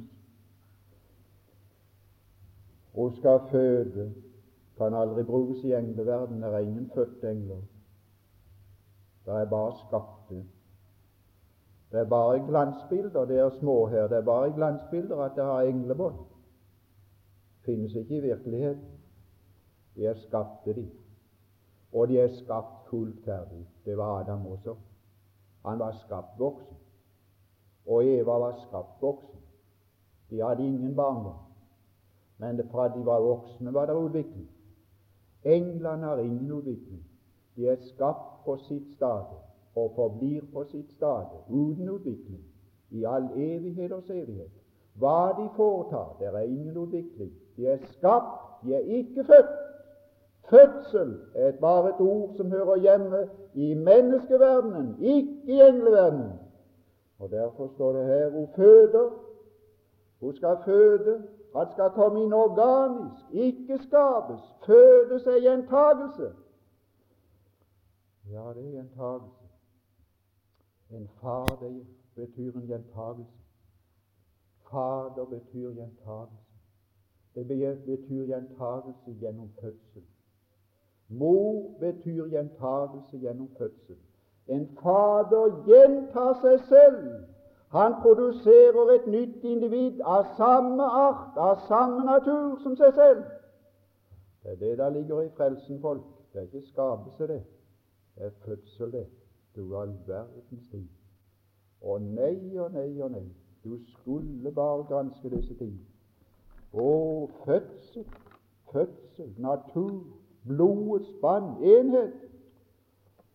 Hun 2.92 3.16
skal 3.16 3.40
føde 3.50 4.14
kan 4.76 4.94
aldri 4.94 5.22
brukes 5.22 5.64
i 5.64 5.72
engleverden. 5.72 6.42
Det 6.42 6.54
er 6.54 6.58
ingen 6.58 6.90
fødte 6.94 7.30
engler. 7.30 7.60
Det 9.24 9.34
er 9.34 9.44
bare 9.50 9.72
skapte. 9.86 10.44
Det 11.92 12.00
er 12.00 12.08
bare 12.08 12.46
glansbilder. 12.46 13.24
Det 13.24 13.38
er 13.38 13.50
små 13.50 13.86
her. 13.86 14.08
Det 14.08 14.16
er 14.16 14.24
bare 14.24 14.52
glansbilder 14.52 15.16
at 15.16 15.32
det 15.36 15.44
har 15.44 15.62
englebånd. 15.62 16.16
Finnes 17.64 17.94
ikke 17.94 18.16
i 18.16 18.20
virkeligheten. 18.20 18.88
De 19.96 20.06
er 20.06 20.14
skapte, 20.14 20.74
de. 20.74 20.90
Og 21.92 22.08
de 22.08 22.18
er 22.18 22.28
skapt 22.28 22.88
fullt 22.90 23.24
ferdig. 23.24 23.68
Det 23.84 23.98
var 23.98 24.20
Adam 24.20 24.46
også. 24.46 24.74
Han 25.66 25.78
var 25.78 25.92
skapt 25.92 26.38
voksen. 26.38 26.76
Og 27.86 28.06
Eva 28.06 28.38
var 28.38 28.58
skapt 28.68 29.02
voksen. 29.02 29.40
De 30.30 30.40
hadde 30.40 30.66
ingen 30.66 30.96
barndom 30.96 31.52
men 32.42 32.68
fra 32.70 32.88
de 32.88 33.06
var 33.06 33.20
voksne, 33.20 33.74
var 33.74 33.86
det 33.86 33.94
utvikling. 33.94 34.48
Englene 35.44 36.06
har 36.06 36.18
ingen 36.18 36.52
utvikling. 36.52 37.04
De 37.56 37.68
er 37.68 37.76
skapt 37.80 38.44
på 38.44 38.56
sitt 38.56 38.94
stade 38.94 39.38
og 39.74 39.92
forblir 39.96 40.42
på 40.52 40.64
sitt 40.64 40.90
stade 40.92 41.42
uten 41.48 41.88
utvikling 41.88 42.44
i 42.90 43.04
all 43.04 43.28
evigheters 43.36 44.10
evighet. 44.10 44.50
Hva 45.00 45.32
de 45.38 45.48
foretar, 45.56 46.16
der 46.20 46.36
er 46.36 46.42
ingen 46.42 46.76
utvikling. 46.76 47.32
De 47.56 47.66
er 47.66 47.78
skapt, 47.84 48.64
de 48.64 48.74
er 48.74 48.78
ikke 48.78 49.24
født. 49.24 49.58
Fødsel 50.50 51.18
er 51.34 51.52
bare 51.60 51.88
et 51.88 52.00
ord 52.00 52.34
som 52.36 52.50
hører 52.50 52.76
hjemme 52.76 53.28
i 53.54 53.74
menneskeverdenen, 53.74 54.96
ikke 55.00 55.36
i 55.46 55.60
engleverdenen. 55.60 56.32
Og 57.18 57.30
Derfor 57.30 57.68
står 57.74 57.92
det 57.92 58.06
her 58.06 58.30
hun 58.30 58.48
føder. 58.56 59.10
Hun 60.20 60.34
skal 60.36 60.56
føde 60.64 61.22
han 61.54 61.72
skal 61.72 61.90
komme 61.90 62.22
inn 62.22 62.32
organisk, 62.32 63.24
ikke 63.32 63.78
skapes, 63.82 64.44
fødes 64.66 65.22
seg 65.26 65.42
gjentagelse. 65.44 66.32
Ja, 68.32 68.44
det 68.54 68.64
er 68.66 68.70
gjentagelse. 68.78 69.48
En 70.92 71.08
fader 71.20 71.74
betyr 72.14 72.56
en 72.56 72.66
gjentagelse. 72.66 73.42
Fader 74.70 75.24
betyr 75.24 75.74
gjentagelse. 75.76 76.52
Det 77.34 77.46
betyr 77.84 78.24
gjentagelse 78.26 79.12
gjennom 79.20 79.50
fødsel. 79.60 80.02
Mor 81.08 81.70
betyr 81.80 82.26
gjentagelse 82.26 83.18
gjennom 83.18 83.48
fødsel. 83.58 83.96
En 84.46 84.66
fader 84.82 85.64
gjentar 85.66 86.34
seg 86.40 86.60
selv 86.68 87.04
han 87.72 87.94
produserer 88.02 88.90
et 88.94 89.06
nytt 89.06 89.44
individ 89.44 90.00
av 90.04 90.26
samme 90.36 90.84
art, 90.84 91.36
av 91.36 91.60
samme 91.68 92.04
natur 92.04 92.58
som 92.62 92.76
seg 92.76 92.92
selv. 92.94 93.22
Det 94.42 94.52
er 94.52 94.58
det 94.60 94.78
der 94.78 94.90
ligger 94.90 95.22
i 95.22 95.30
frelsen, 95.36 95.80
folk. 95.80 96.02
Det 96.32 96.40
er 96.40 96.44
ikke 96.50 96.66
skapelse, 96.66 97.26
det. 97.26 97.42
Det 98.16 98.26
er 98.26 98.30
fødsel, 98.44 98.92
det. 98.92 99.06
Du 99.56 99.76
all 99.76 99.94
verdens 100.06 100.68
tid. 100.70 100.88
Å 101.82 101.96
nei 101.98 102.58
og 102.58 102.76
nei 102.76 102.90
og 103.00 103.10
nei. 103.14 103.24
Du 103.64 103.78
skulle 103.94 104.52
bare 104.52 104.84
granske 104.88 105.30
disse 105.32 105.56
ting. 105.56 105.74
Å, 106.72 106.90
fødsel, 107.44 108.04
fødsel, 108.72 109.32
natur, 109.38 110.02
blodets 110.44 111.08
spann, 111.16 111.54
enhet. 111.62 112.20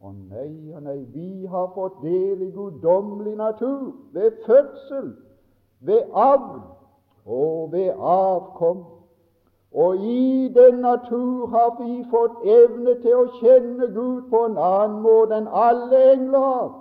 Å 0.08 0.12
nei 0.16 0.72
og 0.72 0.84
nei, 0.86 1.00
vi 1.12 1.48
har 1.52 1.72
fått 1.76 1.98
del 2.04 2.44
i 2.46 2.52
guddommelig 2.56 3.36
natur 3.36 3.90
ved 4.16 4.38
fødsel, 4.46 5.10
ved 5.80 6.14
avl 6.14 6.62
og 7.26 7.74
ved 7.74 7.92
avkom. 7.92 8.86
Og 9.72 10.06
i 10.10 10.48
den 10.56 10.80
natur 10.80 11.48
har 11.52 11.76
vi 11.82 11.98
fått 12.12 12.46
evne 12.48 12.96
til 13.04 13.20
å 13.20 13.28
kjenne 13.42 13.90
Gud 13.92 14.30
på 14.32 14.46
en 14.48 14.56
annen 14.56 15.02
måte 15.04 15.42
enn 15.42 15.50
alle 15.52 16.04
engler. 16.14 16.72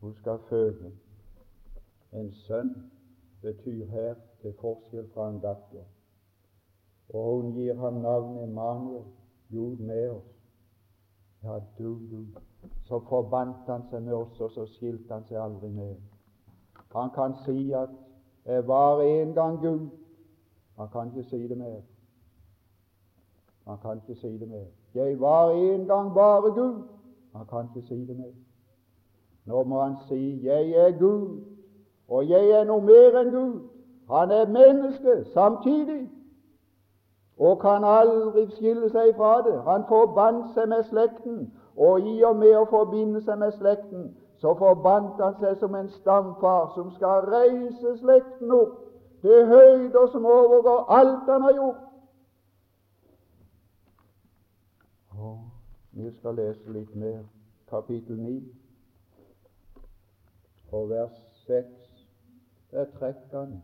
Hun 0.00 0.14
skal 0.22 0.40
føde 0.48 0.94
en 2.16 2.32
sønn, 2.46 2.72
betyr 3.44 3.84
her 3.92 4.14
til 4.40 4.56
forskjell 4.60 5.10
fra 5.12 5.28
en 5.28 5.42
datter. 5.44 5.84
Og 7.12 7.42
hun 7.42 7.52
gir 7.58 7.76
ham 7.76 8.00
navnet 8.00 8.48
Emanuel, 8.48 9.04
Gud 9.52 9.84
med 9.84 10.08
oss. 10.10 10.33
Ja, 11.44 11.60
du, 11.78 11.98
du. 12.10 12.26
Så 12.84 13.00
forbandt 13.08 13.66
han 13.66 13.82
seg 13.90 14.02
med 14.02 14.14
oss, 14.16 14.40
og 14.40 14.50
så 14.50 14.64
skilte 14.66 15.12
han 15.12 15.26
seg 15.28 15.40
aldri 15.40 15.68
med. 15.68 15.96
Han 16.94 17.10
kan 17.10 17.34
si 17.44 17.72
at 17.72 17.90
'jeg 18.46 18.66
var 18.68 19.00
en 19.00 19.34
gang 19.34 19.58
Gud'. 19.58 19.90
Han 20.78 20.88
kan 20.88 21.06
ikke 21.08 21.28
si 21.28 21.48
det 21.48 21.58
mer. 21.58 21.80
Han 23.66 23.78
kan 23.78 23.96
ikke 23.96 24.20
si 24.20 24.38
det 24.38 24.48
mer. 24.48 24.66
'Jeg 24.94 25.20
var 25.20 25.50
en 25.50 25.86
gang 25.86 26.14
bare 26.14 26.50
Gud'. 26.60 26.82
Han 27.36 27.46
kan 27.46 27.68
ikke 27.68 27.88
si 27.88 28.06
det 28.06 28.16
mer. 28.16 28.34
Nå 29.44 29.64
må 29.64 29.82
han 29.82 29.96
si 30.08 30.40
'Jeg 30.44 30.70
er 30.70 30.98
Gud', 30.98 31.42
og 32.08 32.28
jeg 32.28 32.50
er 32.50 32.64
noe 32.64 32.82
mer 32.82 33.20
enn 33.20 33.30
Gud. 33.30 33.68
Han 34.10 34.30
er 34.30 34.48
menneske 34.48 35.24
samtidig 35.32 36.10
og 37.38 37.60
kan 37.60 37.84
aldri 37.84 38.46
skille 38.50 38.90
seg 38.90 39.14
fra 39.16 39.42
det. 39.42 39.56
Han 39.66 39.84
forbandt 39.88 40.52
seg 40.54 40.68
med 40.68 40.82
slekten, 40.90 41.52
og 41.76 42.06
i 42.06 42.22
og 42.22 42.36
med 42.36 42.54
å 42.56 42.66
forbinde 42.70 43.22
seg 43.24 43.38
med 43.38 43.52
slekten, 43.58 44.12
så 44.38 44.54
forbandt 44.58 45.22
han 45.22 45.34
seg 45.40 45.56
som 45.58 45.74
en 45.74 45.88
stamfar 45.88 46.70
som 46.74 46.92
skal 46.94 47.26
reise 47.32 47.96
slekten 47.98 48.52
opp 48.54 48.76
til 49.24 49.46
høyder 49.48 50.06
som 50.12 50.26
overgår 50.26 50.84
alt 50.92 51.30
han 51.30 51.42
har 51.42 51.54
gjort. 51.56 51.82
Og 55.18 55.38
vi 55.90 56.10
skal 56.18 56.36
lese 56.38 56.74
litt 56.74 56.94
mer, 56.94 57.22
kapittel 57.70 58.18
9 58.20 58.36
og 60.74 60.88
vers 60.90 61.18
6. 61.46 61.66
Der 62.74 62.86
trekker 62.98 63.38
han 63.38 63.62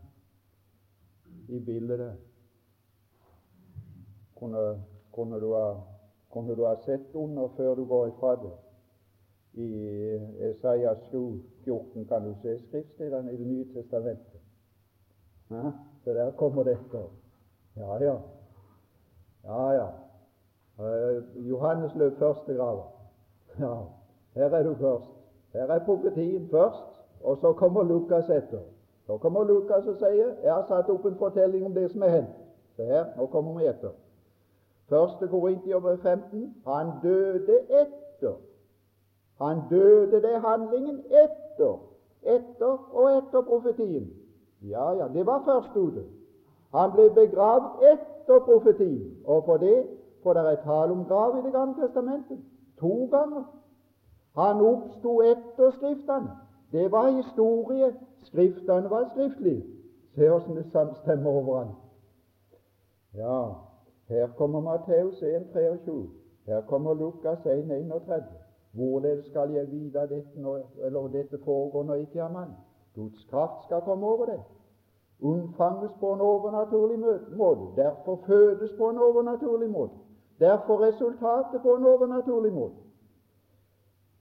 i 1.47 1.59
bildet 1.59 2.30
kunne, 4.41 4.83
kunne, 5.11 5.39
du 5.39 5.53
ha, 5.53 5.75
kunne 6.33 6.55
du 6.55 6.65
ha 6.65 6.75
sett 6.85 7.15
under 7.15 7.47
før 7.57 7.75
du 7.75 7.85
går 7.85 8.07
ifra 8.07 8.35
det. 8.41 8.51
I 9.53 9.69
Esaias 10.49 10.97
7, 11.11 11.41
14 11.65 12.05
kan 12.05 12.25
du 12.25 12.35
se 12.41 12.59
skriftstedene 12.59 13.33
i 13.33 13.37
Det 13.37 13.47
nye 13.47 13.65
testamentet. 13.73 14.41
Ja, 15.51 15.71
så 16.03 16.13
der 16.13 16.31
kommer 16.31 16.63
dette. 16.63 17.03
Ja, 17.75 18.03
ja. 18.03 18.15
Ja, 19.43 19.71
ja. 19.71 19.87
Uh, 20.79 21.47
Johannes 21.49 21.95
løp 21.95 22.17
første 22.17 22.53
grava. 22.53 22.83
Ja, 23.59 23.75
her 24.35 24.49
er 24.49 24.63
du 24.63 24.75
først. 24.75 25.11
Her 25.53 25.67
er 25.67 25.85
profetien 25.85 26.47
først, 26.49 27.01
og 27.23 27.37
så 27.37 27.53
kommer 27.53 27.83
Lukas 27.83 28.29
etter. 28.29 28.61
Så 29.05 29.17
kommer 29.17 29.43
Lukas 29.43 29.87
og 29.87 29.97
sier 29.97 30.29
'Jeg 30.43 30.53
har 30.53 30.65
satt 30.67 30.89
opp 30.89 31.05
en 31.05 31.15
fortelling 31.15 31.65
om 31.65 31.73
det 31.73 31.91
som 31.91 32.01
er 32.01 32.07
hendt'. 32.07 32.37
Se 32.75 32.85
her, 32.85 33.05
nå 33.17 33.25
kommer 33.25 33.59
vi 33.59 33.65
etter. 33.67 33.89
Første 34.91 35.27
Korintiabrev 35.27 35.97
15. 35.97 36.55
Han 36.67 36.87
døde 37.03 37.59
etter. 37.69 38.33
Han 39.41 39.61
døde 39.69 40.21
det 40.21 40.41
handlingen 40.41 40.99
etter. 40.99 41.79
Etter 42.23 42.89
og 42.93 43.17
etter 43.17 43.41
profetien. 43.41 44.09
Ja, 44.61 44.91
ja, 44.91 45.07
det 45.13 45.25
var 45.25 45.41
først 45.45 45.75
ute. 45.75 46.03
Han 46.75 46.91
ble 46.91 47.09
begravd 47.09 47.83
etter 47.93 48.39
profetien. 48.39 49.17
Og 49.25 49.43
for 49.45 49.57
det 49.57 49.87
for 50.23 50.33
det 50.33 50.41
er 50.41 50.55
tale 50.63 50.91
om 50.91 51.05
grav 51.05 51.37
i 51.37 51.45
Det 51.45 51.51
gamle 51.51 51.87
testamentet. 51.87 52.39
To 52.79 53.05
ganger. 53.05 53.43
Han 54.37 54.61
oppsto 54.61 55.21
etter 55.21 55.71
Skriftene. 55.71 56.29
Det 56.71 56.91
var 56.91 57.09
historie. 57.09 57.95
Skriftene 58.23 58.89
var 58.89 59.09
skriftlige. 59.09 59.63
Se 60.15 60.31
åssen 60.31 60.55
det 60.55 60.65
samstemmer 60.71 61.29
overalt. 61.29 61.75
Ja, 63.13 63.53
her 64.11 64.27
kommer 64.37 64.59
Matteus 64.59 65.23
1,23. 65.23 66.09
Her 66.45 66.61
kommer 66.61 66.93
Lukas 66.93 67.39
1,31. 67.39 68.23
Hvorledes 68.71 69.25
skal 69.25 69.51
jeg 69.51 69.71
vite 69.71 69.99
dette, 69.99 70.35
når, 70.35 70.71
eller 70.85 71.07
dette 71.07 71.37
foregår 71.45 71.83
når 71.83 71.93
ikke 71.93 72.19
er 72.19 72.31
mann? 72.31 72.51
Guds 72.95 73.25
kraft 73.29 73.63
skal 73.65 73.81
komme 73.81 74.07
over 74.07 74.25
det. 74.25 74.41
Unnfanges 75.19 75.91
på 75.99 76.13
en 76.13 76.21
overnaturlig 76.21 76.99
måte. 77.37 77.81
Derfor 77.81 78.19
fødes 78.27 78.71
på 78.77 78.89
en 78.89 78.97
overnaturlig 78.97 79.69
måte. 79.69 79.93
Derfor 80.39 80.81
resultatet 80.87 81.61
på 81.61 81.75
en 81.75 81.85
overnaturlig 81.85 82.53
måte. 82.53 82.75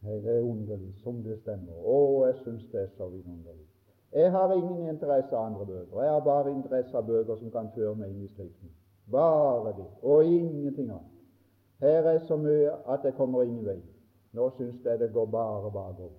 Nei, 0.02 0.16
det 0.24 0.36
er 0.36 0.42
underlig 0.42 0.94
som 1.02 1.22
det 1.22 1.38
stemmer. 1.40 1.76
Å, 1.76 2.26
jeg 2.26 2.36
syns 2.44 2.68
det 2.72 2.82
er 2.82 2.92
så 2.96 3.08
vidunderlig. 3.08 3.66
Jeg 4.12 4.30
har 4.32 4.52
ingen 4.52 4.88
interesse 4.88 5.36
av 5.36 5.46
andre 5.46 5.66
bøker. 5.66 6.02
Jeg 6.02 6.12
har 6.12 6.24
bare 6.24 6.52
interesse 6.52 6.96
av 6.98 7.06
bøker 7.06 7.36
som 7.36 7.50
kan 7.50 7.68
føre 7.74 7.94
meg 7.94 8.10
inn 8.10 8.24
i 8.24 8.32
Skriften. 8.32 8.72
Bare 9.10 9.72
det, 9.76 9.86
og 10.02 10.24
ingenting 10.24 10.90
annet. 10.90 11.06
Her 11.80 12.02
er 12.02 12.18
så 12.26 12.36
mye 12.36 12.72
at 12.92 13.00
det 13.02 13.14
kommer 13.16 13.42
ingen 13.42 13.64
vei. 13.66 13.80
Nå 14.32 14.50
syns 14.56 14.84
jeg 14.84 14.98
det 15.00 15.12
går 15.12 15.26
bare 15.26 15.70
bakover. 15.72 16.18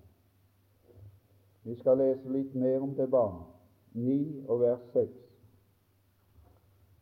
Vi 1.62 1.76
skal 1.78 1.98
lese 1.98 2.28
litt 2.28 2.54
mer 2.54 2.82
om 2.82 2.94
det 2.98 3.10
barnet. 3.10 3.46
9 3.94 4.44
og 4.48 4.60
vers 4.60 4.84
6. 4.92 5.10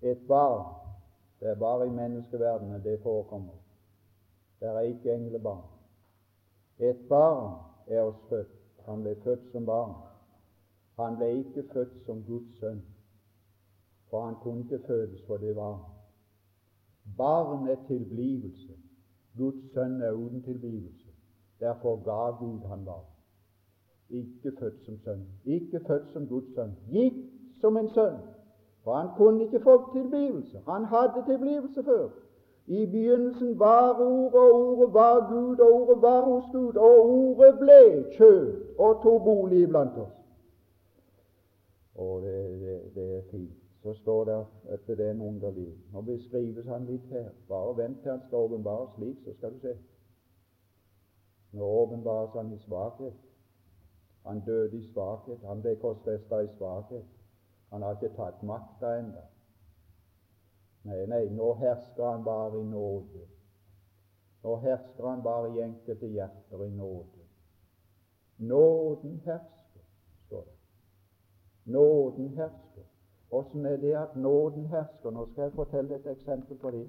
Et 0.03 0.29
barn 0.29 0.77
Det 1.41 1.49
er 1.49 1.55
bare 1.55 1.87
i 1.87 1.91
menneskeverdenen 1.91 2.83
det 2.85 2.99
forekommer. 3.01 3.55
Det 4.61 4.69
er 4.69 4.81
ikke 4.81 5.15
englebarn. 5.15 5.65
Et 6.79 7.09
barn 7.09 7.55
er 7.87 8.03
oss 8.03 8.21
født. 8.29 8.53
Han 8.85 9.03
ble 9.03 9.15
født 9.25 9.47
som 9.53 9.67
barn. 9.67 9.95
Han 10.99 11.17
ble 11.17 11.31
ikke 11.39 11.65
født 11.73 12.05
som 12.05 12.21
Guds 12.27 12.59
sønn 12.61 12.83
for 14.11 14.25
han 14.25 14.35
kunne 14.43 14.61
ikke 14.61 14.87
fødes, 14.87 15.23
for 15.27 15.37
det 15.37 15.57
var 15.57 15.91
Barn 17.17 17.69
er 17.69 17.77
tilblivelse. 17.87 18.73
Guds 19.37 19.73
sønn 19.75 20.03
er 20.03 20.13
uten 20.13 20.43
tilblivelse. 20.43 21.09
Derfor 21.61 21.97
ga 22.05 22.37
Gud 22.39 22.69
han 22.69 22.87
var. 22.87 23.05
Ikke 24.11 24.53
født 24.59 24.85
som 24.85 24.99
sønn, 25.05 25.27
ikke 25.45 25.81
født 25.87 26.13
som 26.13 26.27
Guds 26.27 26.55
sønn, 26.55 26.73
gitt 26.91 27.21
som 27.61 27.77
en 27.77 27.89
sønn. 27.89 28.19
For 28.85 28.95
han 28.95 29.09
kunne 29.17 29.45
ikke 29.45 29.61
få 29.61 29.93
tilblivelse. 29.93 30.63
Han 30.69 30.85
hadde 30.85 31.25
tilblivelse 31.27 31.85
før. 31.85 32.09
I 32.67 32.87
begynnelsen 32.87 33.59
var 33.59 34.01
Ordet, 34.01 34.35
og 34.35 34.55
Ordet 34.55 34.95
var 34.95 35.33
Gud, 35.33 35.59
og 35.59 35.73
Ordet 35.73 36.03
var 36.03 36.21
hos 36.25 36.45
Gud, 36.53 36.75
og 36.75 37.11
Ordet 37.11 37.59
ble 37.59 38.05
kjød 38.17 38.65
og 38.79 39.03
tok 39.03 39.25
bolig 39.25 39.63
iblant 39.63 39.99
oss. 39.99 40.17
Og 41.95 42.23
det, 42.23 42.61
det, 42.61 42.95
det 42.95 43.17
er 43.17 43.23
fint 43.31 43.60
så 43.83 43.95
står 43.95 44.25
det 44.25 44.47
at 44.75 44.87
det 44.87 45.01
er 45.01 45.11
en 45.11 45.21
underlig 45.21 45.71
Nå 45.93 46.01
beskrives 46.01 46.67
han 46.67 46.85
litt 46.87 47.07
her. 47.13 47.31
Bare 47.49 47.77
vent 47.77 48.03
til 48.03 48.11
han 48.11 48.21
skal 48.27 48.45
åpenbares 48.47 48.95
slik, 48.95 49.17
så 49.25 49.33
skal 49.39 49.55
du 49.55 49.59
se. 49.61 49.75
Nå 51.53 51.65
åpenbares 51.65 52.37
han 52.37 52.53
i 52.53 52.59
svakhet. 52.59 53.17
Han 54.27 54.41
døde 54.41 54.77
i 54.77 54.93
svakhet. 54.93 55.41
Han 55.45 55.63
ble 55.63 55.77
korsfesta 55.81 56.43
i 56.45 56.53
svakhet. 56.59 57.09
Han 57.71 57.83
har 57.83 57.97
ikke 57.97 58.17
tatt 58.17 58.43
makta 58.43 58.99
ennå. 58.99 59.25
Nei, 60.85 61.05
nei, 61.07 61.25
nå 61.37 61.53
hersker 61.61 62.05
han 62.05 62.25
bare 62.25 62.61
i 62.61 62.65
nåde. 62.65 63.25
Nå 64.43 64.57
hersker 64.65 65.09
han 65.09 65.23
bare 65.23 65.51
i 65.55 65.61
enkelte 65.65 66.09
hjerter 66.09 66.65
i 66.65 66.71
nåde. 66.71 67.27
Nåden 68.41 69.21
hersker, 69.25 69.85
står 70.27 70.45
det. 70.45 70.57
Nåden 71.73 72.29
hersker. 72.37 72.90
Åssen 73.33 73.67
er 73.67 73.77
det 73.77 73.95
at 73.95 74.17
nåden 74.17 74.67
hersker? 74.67 75.11
Nå 75.11 75.27
skal 75.27 75.43
jeg 75.43 75.53
fortelle 75.53 75.95
et 75.95 76.07
eksempel 76.11 76.59
på 76.59 76.71
det. 76.71 76.87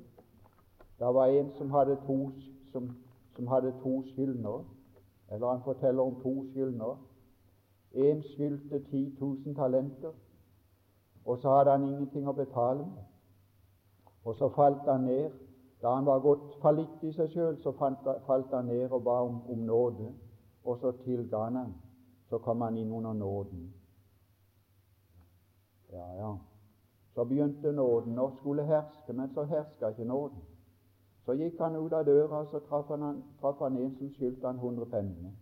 Det 0.99 1.13
var 1.13 1.25
en 1.25 1.51
som 1.57 1.71
hadde 1.71 1.97
to, 2.07 2.31
som, 2.71 2.91
som 3.35 3.47
hadde 3.47 3.73
to 3.83 4.03
skyldner, 4.03 4.65
Eller 5.31 5.47
han 5.47 5.61
forteller 5.63 6.03
om 6.03 6.15
to 6.21 6.45
skyldner. 6.51 6.97
En 7.91 8.23
skyldte 8.23 8.79
10 8.79 9.17
000 9.21 9.55
talenter, 9.55 10.11
og 11.25 11.37
så 11.37 11.49
hadde 11.49 11.71
han 11.71 11.83
ingenting 11.83 12.27
å 12.27 12.33
betale 12.33 12.85
med. 12.85 13.03
Og 14.23 14.35
så 14.35 14.49
falt 14.55 14.89
han 14.89 15.01
ned. 15.01 15.31
Da 15.81 15.95
han 15.95 16.05
var 16.05 16.19
gått 16.19 16.57
fallitt 16.61 17.03
i 17.03 17.11
seg 17.13 17.29
sjøl, 17.33 17.57
så 17.63 17.71
falt 18.27 18.53
han 18.53 18.65
ned 18.65 18.91
og 18.91 19.03
ba 19.03 19.21
om, 19.25 19.41
om 19.49 19.63
nåde, 19.65 20.11
og 20.63 20.77
så 20.77 20.91
tilga 21.05 21.37
han. 21.37 21.73
Så 22.29 22.37
kom 22.37 22.61
han 22.61 22.77
inn 22.77 22.91
under 22.91 23.13
nåden. 23.13 23.71
Ja, 25.91 26.13
ja. 26.15 26.37
Så 27.13 27.25
begynte 27.27 27.71
nåden 27.71 28.19
å 28.19 28.29
skulle 28.39 28.63
herske, 28.63 29.13
men 29.13 29.33
så 29.33 29.43
herska 29.43 29.91
ikke 29.91 30.07
nåden. 30.07 30.39
Så 31.25 31.35
gikk 31.37 31.59
han 31.59 31.75
ut 31.75 31.93
av 31.93 32.05
døra, 32.05 32.45
så 32.45 32.59
traff 32.69 32.89
han, 32.89 33.23
traff 33.41 33.59
han 33.59 33.77
en 33.77 33.95
som 33.97 34.13
skyldte 34.15 34.47
han 34.47 34.59
100 34.59 34.85
penninger. 34.85 35.33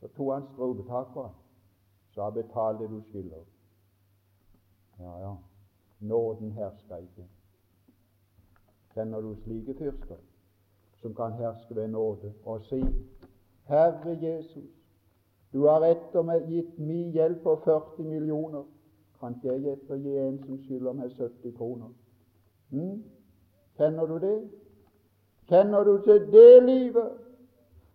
Så 0.00 0.08
tok 0.16 0.32
han 0.32 0.48
strupetak 0.52 1.12
på 1.14 1.22
ham. 1.28 1.36
Han 2.16 2.34
betalte 2.34 2.88
du 2.88 3.02
skylder. 3.10 3.44
Ja, 4.98 5.20
ja. 5.20 5.36
Nåden 6.00 6.52
herska 6.52 6.98
ikke. 6.98 7.28
Kjenner 8.94 9.22
du 9.22 9.34
slike 9.44 9.74
fyrster 9.78 10.18
som 11.00 11.14
kan 11.14 11.32
herske 11.32 11.74
ved 11.74 11.88
nåde 11.88 12.32
og 12.44 12.64
si 12.64 12.80
Herre 13.64 14.18
Jesus, 14.22 14.70
du 15.52 15.66
har 15.66 15.84
etter 15.86 16.22
meg 16.26 16.48
gitt 16.50 16.78
min 16.78 17.12
hjelp 17.14 17.42
på 17.42 17.54
40 17.64 18.02
millioner. 18.02 18.64
Kan 19.20 19.34
ikke 19.34 19.54
jeg 19.54 19.72
ettergi 19.72 20.18
en 20.18 20.38
som 20.44 20.58
skylder 20.64 20.92
meg 20.92 21.10
70 21.18 21.56
kroner? 21.56 21.90
Mm? 22.70 23.02
Kjenner 23.76 24.06
du 24.06 24.18
det? 24.18 24.38
Kjenner 25.48 25.84
du 25.84 25.98
til 26.04 26.32
det 26.32 26.62
livet? 26.62 27.10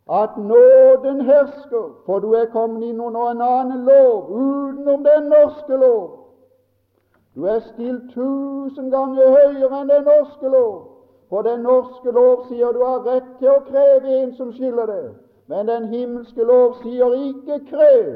At 0.10 0.38
nåden 0.38 1.22
hersker, 1.22 2.04
for 2.06 2.20
du 2.20 2.32
er 2.32 2.46
kommet 2.54 2.84
inn 2.86 3.00
under 3.02 3.32
en 3.32 3.42
annen 3.42 3.86
lov 3.86 4.30
utenom 4.30 5.04
den 5.04 5.30
norske 5.34 5.80
lov. 5.82 6.04
Du 7.36 7.44
er 7.44 7.60
stilt 7.60 8.12
tusen 8.14 8.92
ganger 8.92 9.34
høyere 9.34 9.82
enn 9.82 9.90
den 9.90 10.06
norske 10.06 10.52
lov. 10.54 10.76
For 11.30 11.42
den 11.42 11.66
norske 11.66 12.12
lov 12.12 12.46
sier 12.48 12.72
du 12.72 12.84
har 12.86 13.02
rett 13.08 13.34
til 13.40 13.50
å 13.50 13.64
kreve 13.66 14.14
en 14.22 14.36
som 14.38 14.54
skylder 14.54 14.94
deg. 14.94 15.10
Men 15.50 15.68
den 15.68 15.90
himmelske 15.90 16.46
lov 16.46 16.78
sier 16.84 17.18
ikke 17.18 17.60
krev. 17.72 18.14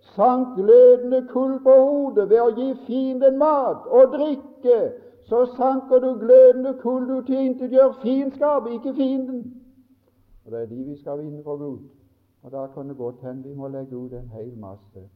Sank 0.00 0.56
glødende 0.56 1.28
kull 1.28 1.58
på 1.62 1.70
hodet 1.70 2.28
ved 2.30 2.40
å 2.40 2.48
gi 2.56 2.68
fienden 2.86 3.38
mat 3.38 3.86
og 3.86 4.12
drikke, 4.14 4.78
så 5.28 5.44
sanker 5.56 6.00
du 6.00 6.14
glødende 6.18 6.74
kull 6.82 7.08
du 7.08 7.20
tilintetgjør 7.26 7.92
fiendskap, 8.02 8.66
ikke 8.66 8.94
fienden. 8.94 9.42
Og 10.44 10.52
Det 10.52 10.62
er 10.62 10.66
de 10.66 10.84
vi 10.84 10.96
skal 10.96 11.18
vinne 11.18 11.42
for 11.42 11.56
Gud. 11.56 11.78
Og 12.42 12.50
Da 12.50 12.66
kan 12.66 12.88
det 12.88 12.96
godt 12.96 13.20
hende 13.22 13.48
vi 13.48 13.54
må 13.54 13.68
legge 13.68 13.96
ut 13.96 14.12
en 14.12 14.28
hel 14.28 14.56
masse 14.56 15.08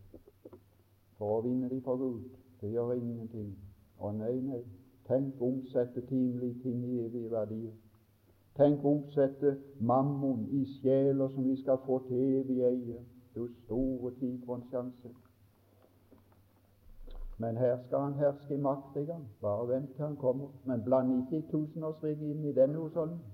for 1.19 1.39
å 1.39 1.43
vinne 1.43 1.69
de 1.71 1.81
for 1.81 1.97
Gud. 1.97 2.23
Det 2.61 2.71
gjør 2.71 2.93
ingenting. 2.93 3.55
Å 3.99 4.11
nei, 4.13 4.35
nei. 4.41 4.63
Tenk 5.09 5.41
å 5.41 5.49
omsette 5.49 6.03
timelige 6.09 6.63
ting 6.63 6.85
i 6.85 6.99
evige 7.07 7.31
verdier. 7.31 7.73
Tenk 8.57 8.85
omsette 8.85 9.57
mammon 9.81 10.45
i 10.53 10.65
sjeler 10.77 11.29
som 11.33 11.45
vi 11.49 11.57
skal 11.57 11.79
få 11.87 12.03
til 12.09 12.21
evig 12.41 12.61
eie. 12.69 13.01
Du 13.35 13.49
store 13.65 14.11
tid 14.21 14.39
for 14.47 14.55
en 14.55 14.65
sjanse. 14.71 15.09
Men 17.39 17.57
her 17.57 17.77
skal 17.87 17.99
han 17.99 18.15
herske 18.15 18.55
i 18.55 18.61
makt 18.61 18.95
gang. 18.95 19.29
Bare 19.41 19.69
vent 19.69 19.95
til 19.95 20.05
han 20.05 20.17
kommer. 20.17 20.49
Men 20.65 20.83
bland 20.85 21.33
ikke 21.33 21.49
tusenårsriket 21.51 22.23
inn 22.23 22.45
i 22.45 22.53
denne 22.53 22.79
husholdningen. 22.79 23.25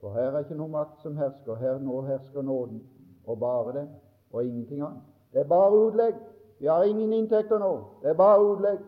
For 0.00 0.12
her 0.12 0.32
er 0.32 0.38
ikke 0.44 0.56
noe 0.58 0.68
makt 0.68 1.02
som 1.02 1.16
hersker. 1.16 1.54
Her 1.54 1.78
nå 1.78 2.00
hersker 2.02 2.42
nåden, 2.42 2.82
og 3.26 3.38
bare 3.38 3.72
det, 3.72 3.84
og 4.32 4.44
ingenting 4.44 4.82
annet. 4.82 5.02
Det 5.32 5.40
er 5.40 5.48
bare 5.48 5.86
utlegg. 5.86 6.14
Vi 6.58 6.66
har 6.66 6.82
ingen 6.82 7.12
inntekter 7.12 7.58
nå. 7.58 7.72
Det 8.02 8.10
er 8.10 8.14
bare 8.14 8.42
utlegg. 8.44 8.78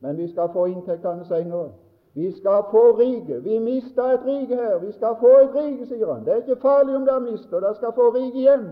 Men 0.00 0.16
vi 0.16 0.28
skal 0.32 0.48
få 0.52 0.66
inntektene 0.66 1.24
senere. 1.24 1.72
Vi 2.14 2.32
skal 2.32 2.64
få 2.70 2.84
rike. 2.98 3.40
Vi 3.40 3.58
mista 3.58 4.12
et 4.14 4.26
rike 4.26 4.56
her. 4.56 4.78
Vi 4.78 4.92
skal 4.92 5.16
få 5.20 5.32
et 5.44 5.54
rike, 5.54 5.86
sier 5.86 6.12
han. 6.12 6.24
Det 6.24 6.32
er 6.32 6.42
ikke 6.42 6.60
farlig 6.62 6.96
om 6.96 7.06
dere 7.06 7.20
mister. 7.20 7.60
Dere 7.60 7.74
skal 7.74 7.92
få 7.94 8.10
rike 8.14 8.38
igjen. 8.38 8.68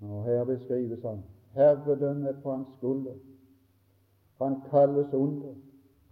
Og 0.00 0.24
her 0.24 0.44
beskrives 0.44 1.02
han. 1.02 1.24
Herredømme 1.54 2.36
på 2.42 2.50
hans 2.50 2.68
skulder. 2.76 3.14
Han 4.42 4.60
kalles 4.70 5.14
under, 5.14 5.54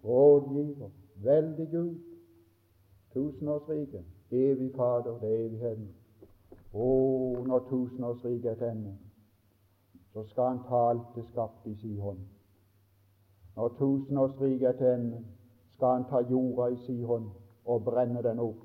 rådgiver, 0.04 0.90
veldig 1.16 1.68
Gud, 1.70 1.94
tusenårsrike, 3.12 4.04
evig 4.30 4.72
Fader 4.76 5.18
det 5.20 5.46
evigheten. 5.46 5.88
Å, 6.74 6.86
når 7.46 7.66
tusenårsriket 7.68 8.50
er 8.50 8.54
til 8.54 8.70
ende, 8.70 8.94
så 10.12 10.24
skal 10.30 10.48
han 10.48 10.62
ta 10.68 10.80
alt 10.90 11.12
det 11.14 11.26
skapte 11.30 11.70
i 11.70 11.76
sin 11.82 12.00
hånd. 12.00 12.24
Når 13.56 13.76
tusenårsriket 13.78 14.68
er 14.68 14.78
til 14.78 14.92
ende, 14.94 15.20
skal 15.76 15.98
han 15.98 16.08
ta 16.10 16.22
jorda 16.30 16.72
i 16.72 16.80
sin 16.86 17.04
hånd 17.04 17.28
og 17.64 17.84
brenne 17.84 18.22
den 18.22 18.42
opp. 18.42 18.64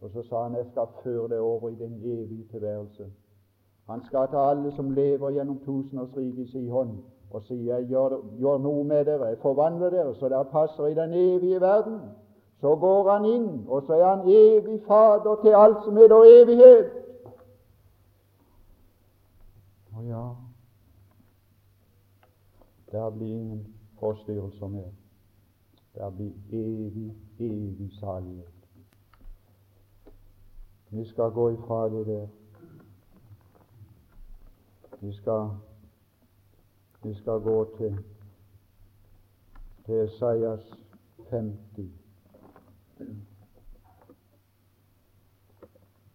Og 0.00 0.10
så 0.10 0.22
sa 0.28 0.44
han 0.44 0.58
jeg 0.58 0.68
skal 0.70 0.94
føre 1.02 1.28
det 1.28 1.40
over 1.40 1.70
i 1.70 1.78
den 1.78 1.98
evige 1.98 2.46
tilværelse. 2.50 3.10
Han 3.86 4.04
skal 4.04 4.28
ta 4.30 4.50
alle 4.50 4.72
som 4.72 4.90
lever 4.90 5.30
gjennom 5.30 5.58
tusenårsriket 5.64 6.38
i 6.38 6.50
sin 6.50 6.68
hånd, 6.70 6.98
og 7.30 7.42
si 7.42 7.56
jeg 7.66 7.88
gjør, 7.90 8.16
gjør, 8.38 8.58
noe 8.58 8.84
med 8.84 9.04
dere, 9.08 9.32
jeg 9.32 9.40
forvandler 9.42 9.90
dere 9.90 10.14
så 10.14 10.28
dere 10.28 10.44
passer 10.52 10.86
i 10.86 10.94
den 10.94 11.12
evige 11.12 11.60
verden. 11.60 12.00
Så 12.60 12.76
går 12.76 13.10
han 13.10 13.24
inn, 13.26 13.64
og 13.68 13.82
så 13.86 13.96
er 13.98 14.06
han 14.06 14.28
evig 14.28 14.80
Fader 14.86 15.40
til 15.42 15.56
alt 15.58 15.82
som 15.84 15.96
heter 15.98 16.26
evighet. 16.30 16.92
Å 19.98 20.04
ja, 20.06 20.26
der 22.92 23.10
blir 23.10 23.32
ingen 23.34 23.64
forstyrrelser 23.98 24.70
mer. 24.70 24.92
Der 25.96 26.10
blir 26.10 26.30
evig, 26.52 27.10
evig 27.40 27.90
salighet. 27.98 28.48
Vi 30.92 31.04
skal 31.08 31.34
gå 31.34 31.50
ifra 31.50 31.88
det 31.88 32.06
der. 32.06 32.28
Vi 35.02 35.12
skal, 35.12 35.48
vi 37.02 37.14
skal 37.14 37.40
gå 37.40 37.76
til, 37.76 37.98
Esaias 39.88 40.78
50. 41.30 41.88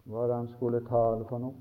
Hva 0.04 0.24
er 0.24 0.28
det 0.28 0.36
han 0.36 0.48
skulle 0.56 0.80
tale 0.88 1.28
for 1.28 1.44
noe? 1.44 1.52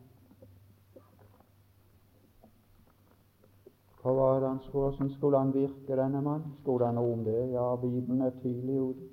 Hva 4.05 4.12
er 4.37 4.41
det 4.41 4.49
han 4.49 4.61
skulle, 4.68 4.91
Hvordan 4.93 5.11
skulle 5.16 5.39
han 5.39 5.55
virke, 5.55 5.97
denne 5.99 6.22
mann? 6.22 6.45
Skulle 6.61 6.87
han 6.87 6.95
noe 6.95 7.12
om 7.12 7.24
det? 7.27 7.41
Ja, 7.57 7.72
Bibelen 7.77 8.22
er 8.22 8.39
tydelig 8.43 8.81
ute. 8.81 9.09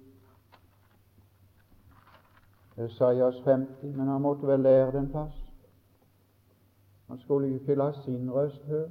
Esaias 2.77 3.41
50, 3.41 3.95
men 3.97 4.07
han 4.07 4.21
måtte 4.21 4.47
vel 4.47 4.59
lære 4.59 4.91
den 4.99 5.09
plass. 5.09 5.42
Han 7.07 7.19
skulle 7.19 7.75
la 7.75 7.91
sin 7.91 8.31
røst 8.33 8.63
hør, 8.63 8.89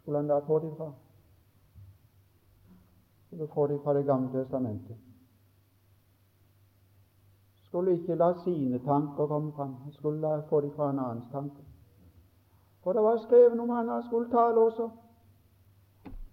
Skulle 0.00 0.18
han 0.18 0.28
da 0.28 0.38
få 0.38 0.58
det 0.58 0.72
fra? 0.76 0.92
Skulle 3.26 3.48
få 3.48 3.66
det 3.66 3.80
fra 3.84 3.94
Det 3.94 4.04
gamle 4.04 4.32
testamentet. 4.32 4.96
Skulle 7.62 7.92
ikke 7.92 8.14
la 8.14 8.34
sine 8.44 8.78
tanker 8.78 9.26
komme 9.26 9.52
fram. 9.52 9.74
Han 9.74 9.92
skulle 9.92 10.20
la 10.20 10.40
få 10.40 10.60
det 10.60 10.72
fra 10.72 10.90
en 10.90 10.98
annens 10.98 11.24
tanke. 11.32 11.64
For 12.82 12.92
det 12.92 13.02
var 13.02 13.16
skrevet 13.16 13.60
om 13.60 13.70
han 13.70 13.88
han 13.88 14.02
skulle 14.02 14.30
tale 14.30 14.60
også. 14.60 14.90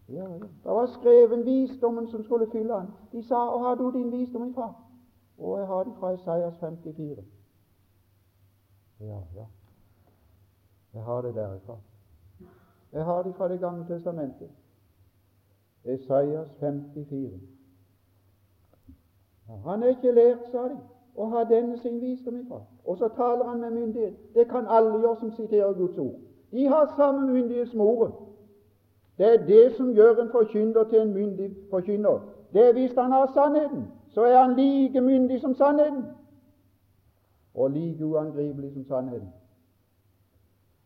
Ja, 0.10 0.30
ja. 0.30 0.40
Det 0.64 0.72
var 0.72 0.86
skrevet 0.86 1.46
visdommen 1.46 2.08
som 2.08 2.24
skulle 2.24 2.52
fylle 2.52 2.80
han. 2.80 2.88
De 3.12 3.24
sa 3.24 3.36
'Å, 3.36 3.58
har 3.58 3.76
du 3.76 3.92
din 3.92 4.12
visdom 4.12 4.50
ifra?' 4.50 4.74
Og 5.38 5.60
jeg 5.60 5.68
har 5.68 5.84
den 5.84 5.94
fra 5.94 6.12
Isaias 6.12 6.58
54. 6.60 7.24
Ja, 9.00 9.20
ja. 9.36 9.46
Jeg 10.94 11.04
har 11.04 11.22
det 11.22 11.36
derifra. 11.36 11.78
Jeg 12.94 13.06
har 13.06 13.24
det 13.24 13.36
fra 13.36 13.48
Det 13.48 13.60
gamle 13.60 13.86
testamentet. 13.88 14.50
Esaias 15.86 16.48
54. 16.60 17.40
Han 19.66 19.84
er 19.84 19.88
ikke 19.88 20.12
lært, 20.12 20.38
sa 20.52 20.64
de, 20.64 20.78
å 21.16 21.26
ha 21.26 21.44
denne 21.44 21.78
sin 21.78 22.02
visdom 22.02 22.40
ifra. 22.40 22.62
Og 22.86 22.98
så 22.98 23.10
taler 23.16 23.46
han 23.46 23.60
med 23.60 23.72
myndighet. 23.72 24.14
Det 24.34 24.48
kan 24.50 24.68
alle 24.68 25.00
gjøre 25.00 25.16
som 25.20 25.32
siterer 25.32 25.74
Guds 25.74 25.98
ord. 25.98 26.20
De 26.52 26.68
har 26.68 26.94
samme 26.96 27.34
myndighet 27.34 27.70
som 27.70 27.82
ordet. 27.82 28.14
Det 29.18 29.34
er 29.34 29.46
det 29.46 29.76
som 29.76 29.92
gjør 29.94 30.22
en 30.22 30.32
forkynner 30.32 30.84
til 30.84 31.02
en 31.02 31.14
myndig 31.14 31.50
forkynner. 31.70 32.20
Det 32.54 32.68
er 32.68 32.74
hvis 32.74 32.96
han 32.98 33.12
har 33.12 33.32
sannheten, 33.34 33.84
så 34.10 34.24
er 34.24 34.38
han 34.44 34.56
like 34.56 35.02
myndig 35.02 35.42
som 35.42 35.54
sannheten, 35.56 36.06
og 37.54 37.72
like 37.72 38.06
uangripelig 38.06 38.74
som 38.74 38.86
sannheten. 38.86 39.30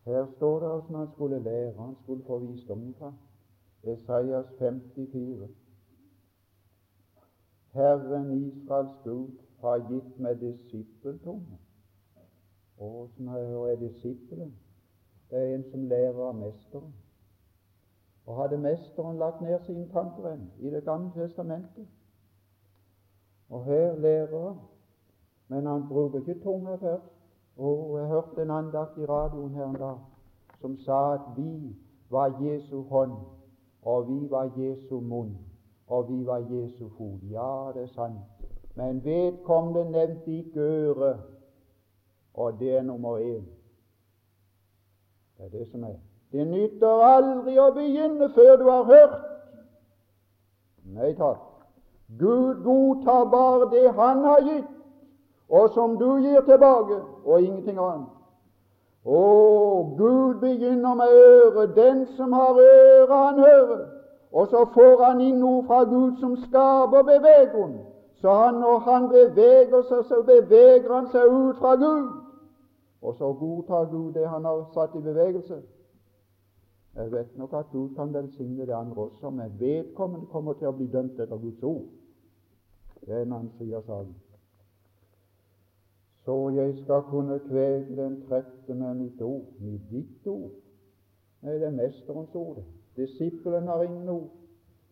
Her 0.06 0.26
står 0.36 0.60
det 0.60 0.68
hvordan 0.68 0.94
han 0.94 1.08
skulle 1.12 1.38
lære, 1.42 1.72
han 1.72 1.96
skulle 2.02 2.24
få 2.24 2.38
visdommen 2.38 2.94
fra. 2.94 3.12
Esaias 3.82 4.46
54. 4.58 5.48
Herren 7.72 8.46
Israels 8.46 8.90
Gud 9.04 9.30
har 9.60 9.78
gitt 9.88 10.18
meg 10.18 10.38
disippeltunge. 10.40 11.58
Og 12.78 13.10
som 13.16 13.28
er 13.28 13.76
disippelen? 13.80 14.54
Det 15.30 15.38
er 15.38 15.54
en 15.54 15.64
som 15.70 15.88
lærer 15.90 16.22
av 16.28 16.38
mesteren. 16.38 16.94
Og 18.26 18.42
hadde 18.42 18.58
Mesteren 18.58 19.18
lagt 19.18 19.40
ned 19.40 19.58
sine 19.66 19.88
tanker 19.88 20.38
i 20.58 20.70
Det 20.70 20.84
gamle 20.84 21.10
testamentet? 21.14 21.86
Og 23.48 23.64
her 23.64 23.98
lærer 23.98 24.48
han, 24.48 24.58
men 25.48 25.66
han 25.66 25.88
bruker 25.88 26.18
ikke 26.18 26.42
tunga 26.42 26.74
først. 26.74 27.15
Og 27.56 27.98
jeg 27.98 28.06
hørte 28.06 28.42
en 28.42 28.50
andakt 28.50 28.98
i 28.98 29.06
radioen 29.06 29.54
her 29.54 29.64
en 29.64 29.80
dag 29.80 29.98
som 30.60 30.76
sa 30.76 31.14
at 31.14 31.20
vi 31.36 31.76
var 32.10 32.34
Jesu 32.40 32.82
hånd, 32.82 33.12
og 33.82 34.08
vi 34.08 34.30
var 34.30 34.50
Jesu 34.56 35.00
munn, 35.00 35.36
og 35.86 36.08
vi 36.08 36.26
var 36.26 36.38
Jesu 36.50 36.88
fot. 36.88 37.20
Ja, 37.30 37.72
det 37.74 37.82
er 37.82 37.92
sant. 37.94 38.18
Men 38.74 39.04
vedkommende 39.04 39.90
nevnte 39.90 40.32
ikke 40.36 40.60
øret, 40.60 41.20
og 42.34 42.58
det 42.58 42.76
er 42.76 42.82
nummer 42.82 43.18
én. 43.18 43.44
Det 45.38 45.44
er 45.44 45.48
det 45.48 45.68
som 45.68 45.84
er. 45.84 45.96
Det 46.32 46.46
nytter 46.46 47.02
aldri 47.04 47.58
å 47.58 47.70
begynne 47.72 48.28
før 48.34 48.56
du 48.56 48.70
har 48.70 48.84
hørt. 48.84 49.20
Nei 50.96 51.12
takk. 51.14 51.42
Gud 52.18 52.62
godtar 52.64 53.24
bare 53.30 53.70
det 53.70 53.92
Han 53.94 54.24
har 54.24 54.42
gitt, 54.46 54.75
og 55.48 55.70
som 55.74 55.96
du 55.98 56.16
gir 56.16 56.40
tilbake, 56.40 57.00
og 57.24 57.42
ingenting 57.42 57.78
annet. 57.78 58.06
Å, 59.06 59.18
Gud 59.98 60.40
begynner 60.40 60.94
med 60.94 61.12
øret. 61.14 61.76
Den 61.76 62.06
som 62.16 62.32
har 62.32 62.58
øret, 62.58 63.14
han 63.14 63.38
hører. 63.38 63.84
Og 64.32 64.48
så 64.48 64.64
får 64.74 65.04
han 65.04 65.20
inn 65.20 65.38
noe 65.38 65.62
fra 65.66 65.84
Gud 65.84 66.18
som 66.18 66.34
skaper 66.36 67.06
bevegelsen. 67.06 67.76
Så 68.20 68.32
han, 68.32 68.58
når 68.60 68.78
han 68.88 69.08
beveger 69.08 69.82
seg, 69.86 70.02
så 70.08 70.22
beveger 70.26 70.90
han 70.92 71.06
seg 71.12 71.30
ut 71.30 71.62
fra 71.62 71.76
Gud. 71.78 72.10
Og 73.02 73.14
så 73.14 73.30
godtar 73.38 73.86
Gud 73.92 74.12
det 74.12 74.26
han 74.28 74.44
har 74.44 74.64
satt 74.74 74.96
i 74.98 75.04
bevegelse. 75.04 75.62
Jeg 76.96 77.12
vet 77.12 77.38
nok 77.38 77.52
at 77.52 77.70
Gud 77.72 77.94
kan 77.94 78.14
velsigne 78.14 78.66
det 78.66 78.74
andre 78.74 79.02
også, 79.02 79.30
men 79.30 79.52
vedkommende 79.60 80.26
kommer 80.32 80.56
til 80.56 80.72
å 80.72 80.76
bli 80.76 80.88
dømt 80.90 81.20
etter 81.20 81.38
Guds 81.38 81.62
ord. 81.62 81.84
Det 83.04 83.14
er 83.14 83.22
en 83.22 83.36
annen 83.36 83.52
side 83.58 83.76
av 83.76 83.84
saken. 83.86 84.14
Så 86.26 86.50
jeg 86.50 86.78
skal 86.82 87.02
kunne 87.02 87.38
kvege 87.38 87.96
den 87.96 88.22
trette 88.28 88.74
med 88.74 88.94
mitt 88.94 89.20
ord, 89.22 89.44
med 89.60 89.78
ditt 89.90 90.26
ord. 90.26 90.50
Nei, 91.42 91.52
det 91.54 91.68
er 91.68 91.76
Mesterens 91.76 92.34
ord. 92.34 92.64
Disippelen 92.96 93.68
har 93.70 93.82
ingen 93.82 94.08
ord. 94.08 94.32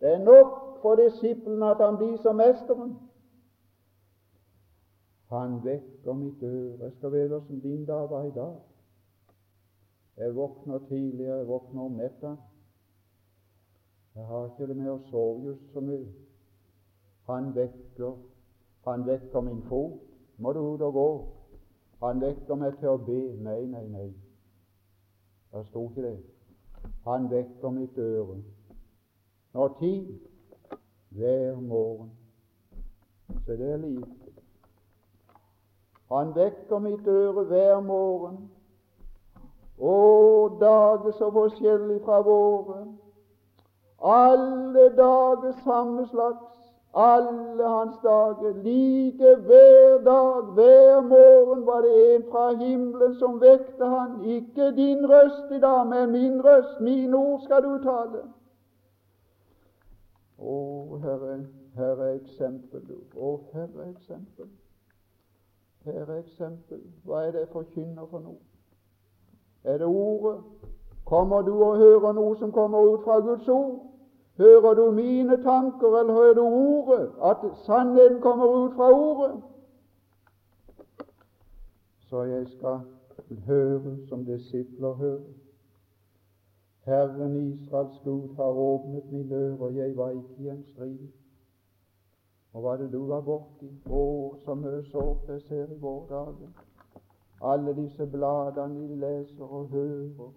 Det 0.01 0.13
er 0.13 0.23
nok 0.23 0.79
for 0.83 0.95
disippelen 0.95 1.63
at 1.63 1.83
han 1.83 1.99
blir 1.99 2.17
som 2.23 2.39
Mesteren. 2.39 2.95
Han 5.35 5.59
vekker 5.65 6.13
mitt 6.13 6.43
øre. 6.43 6.79
Jeg 6.85 6.93
skal 6.93 7.13
vite 7.13 7.37
åssen 7.37 7.61
din 7.61 7.85
dag 7.85 8.11
var 8.11 8.25
i 8.25 8.31
dag. 8.31 8.55
Jeg 10.17 10.37
våkner 10.37 10.79
tidlig, 10.89 11.27
jeg 11.27 11.49
våkner 11.49 11.83
om 11.83 11.99
natta. 11.99 12.37
Jeg 14.15 14.27
har 14.27 14.47
ikke 14.47 14.71
det 14.71 14.77
med 14.77 14.95
å 14.95 14.99
sove 15.11 15.49
just 15.51 15.73
så 15.75 15.83
mye. 15.83 16.07
Han 17.27 17.55
vekker, 17.57 18.19
han 18.87 19.07
vekker 19.07 19.41
min 19.41 19.63
fot. 19.67 20.14
Må 20.39 20.53
du 20.53 20.61
ut 20.61 20.83
og 20.83 20.93
gå? 20.93 21.09
Han 22.03 22.21
vekker 22.21 22.59
meg 22.61 22.79
til 22.81 22.89
å 22.93 23.01
be. 23.01 23.21
Nei, 23.45 23.61
nei, 23.71 23.85
nei. 23.89 24.09
Det 25.53 25.63
sto 25.69 25.87
ikke 25.89 26.03
det. 26.03 26.17
Han 27.07 27.31
vekker 27.31 27.71
mitt 27.71 27.99
øre. 27.99 28.41
Når 29.55 29.77
tid? 29.79 30.11
Hver 31.15 31.61
morgen. 31.61 32.11
Så 33.47 33.57
det 33.57 33.71
er 33.73 33.77
liv. 33.77 34.05
Han 36.11 36.35
vekker 36.35 36.79
mitt 36.79 37.07
øre 37.07 37.45
hver 37.49 37.81
morgen. 37.81 38.43
Å, 39.79 39.95
dager 40.61 41.15
så 41.19 41.31
forskjellig 41.35 42.01
fra 42.05 42.21
våre. 42.23 42.83
Alle 43.99 44.91
dager 44.97 45.55
samme 45.65 46.07
slags. 46.11 46.54
Alle 46.95 47.69
hans 47.69 47.97
dager. 48.03 48.53
Like 48.63 49.37
hver 49.37 49.99
dag, 50.05 50.43
hver 50.43 51.01
morgen 51.01 51.67
var 51.67 51.81
det 51.81 52.17
en 52.17 52.25
fra 52.31 52.55
himmelen 52.55 53.15
som 53.15 53.41
vekte 53.41 53.85
han. 53.85 54.25
Ikke 54.25 54.71
din 54.77 55.11
røst 55.11 55.51
i 55.51 55.61
dag, 55.61 55.87
men 55.87 56.11
min 56.11 56.45
røst. 56.45 56.81
Mine 56.81 57.17
ord 57.17 57.41
skal 57.41 57.63
du 57.63 57.79
tale. 57.83 58.23
Å, 60.39 60.59
Herre, 61.03 61.39
her 61.75 62.05
er 62.05 62.15
eksempel. 62.15 62.85
Å, 63.17 63.33
her 63.53 63.67
er 63.67 63.89
eksempel. 63.89 64.51
Her 65.85 66.05
er 66.05 66.19
eksempel. 66.19 66.81
Hva 67.05 67.25
er 67.27 67.33
det 67.33 67.45
jeg 67.47 67.53
forkynner 67.53 68.07
for 68.11 68.23
noe? 68.23 68.39
Er 69.65 69.79
det 69.79 69.87
Ordet? 69.87 70.39
Kommer 71.05 71.43
du 71.43 71.53
og 71.53 71.77
hører 71.77 72.13
noe 72.17 72.37
som 72.39 72.53
kommer 72.53 72.95
ut 72.95 73.03
fra 73.05 73.19
Guds 73.21 73.49
ord? 73.49 73.94
Hører 74.37 74.75
du 74.75 74.91
mine 74.91 75.43
tanker, 75.43 75.99
eller 75.99 76.13
hører 76.13 76.35
du 76.35 76.41
Ordet? 76.41 77.11
At 77.23 77.37
sannheten 77.67 78.21
kommer 78.21 78.47
ut 78.47 78.75
fra 78.75 78.91
Ordet? 78.93 79.43
Så 81.99 82.23
jeg 82.23 82.49
skal 82.49 82.81
høre 83.47 83.97
som 84.09 84.25
disipler 84.25 84.93
hører. 84.93 85.21
Herren 86.85 87.37
Israels 87.53 88.01
Gud 88.05 88.35
har 88.37 88.45
åpnet 88.45 89.13
min 89.13 89.29
dør, 89.29 89.57
og 89.59 89.77
jeg 89.77 89.97
var 89.97 90.11
ikke 90.11 90.35
i 90.39 90.49
en 90.49 90.65
strid. 90.65 90.99
Og 92.53 92.61
hva 92.61 92.77
det 92.77 92.93
du 92.93 93.07
var 93.07 93.23
borti? 93.25 93.71
Å, 93.91 94.03
så 94.45 94.55
mye 94.55 94.83
sårt 94.91 95.31
jeg 95.33 95.41
ser 95.49 95.73
i 95.73 95.79
våre 95.81 96.07
dager. 96.11 96.51
Alle 97.43 97.75
disse 97.75 98.07
bladene 98.07 98.89
de 98.89 98.99
leser 99.01 99.49
og 99.49 99.73
hører. 99.73 100.31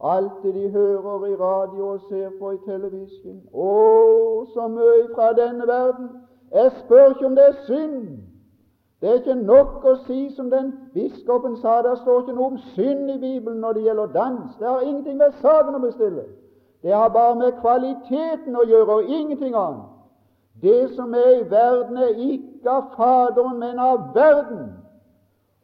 Alt 0.00 0.42
det 0.42 0.54
de 0.54 0.68
hører 0.70 1.26
i 1.26 1.36
radio 1.36 1.88
og 1.88 2.00
ser 2.08 2.30
på 2.40 2.50
i 2.50 2.58
televisjon. 2.66 3.42
Å, 3.54 3.70
så 4.54 4.68
mye 4.68 5.08
fra 5.14 5.32
denne 5.32 5.66
verden. 5.66 6.08
Jeg 6.52 6.72
spør 6.84 7.10
ikke 7.10 7.26
om 7.26 7.36
det 7.36 7.44
er 7.44 7.60
synd. 7.66 8.06
Det 9.00 9.10
er 9.10 9.20
ikke 9.20 9.34
nok 9.34 9.84
å 9.84 9.94
si 10.06 10.30
som 10.36 10.50
den 10.50 10.72
biskopen 10.94 11.56
sa, 11.60 11.80
det 11.82 11.98
står 12.00 12.22
ikke 12.22 12.36
noe 12.36 12.52
om 12.54 12.60
synd 12.74 13.10
i 13.10 13.18
Bibelen 13.18 13.60
når 13.60 13.72
det 13.76 13.82
gjelder 13.84 14.12
dans. 14.14 14.54
Det 14.58 14.68
har 14.68 14.80
ingenting 14.80 15.18
med 15.20 15.34
saken 15.42 15.76
å 15.76 15.82
bestille. 15.82 16.24
Det 16.82 16.92
har 16.92 17.08
bare 17.12 17.34
med 17.36 17.58
kvaliteten 17.60 18.56
å 18.56 18.64
gjøre, 18.68 18.96
og 18.96 19.10
ingenting 19.10 19.54
annet. 19.56 19.90
Det 20.62 20.94
som 20.94 21.14
er 21.14 21.30
i 21.40 21.50
verden, 21.50 21.96
er 21.96 22.16
ikke 22.16 22.70
av 22.70 22.90
Faderen, 22.96 23.58
men 23.58 23.78
av 23.78 24.10
verden. 24.14 24.72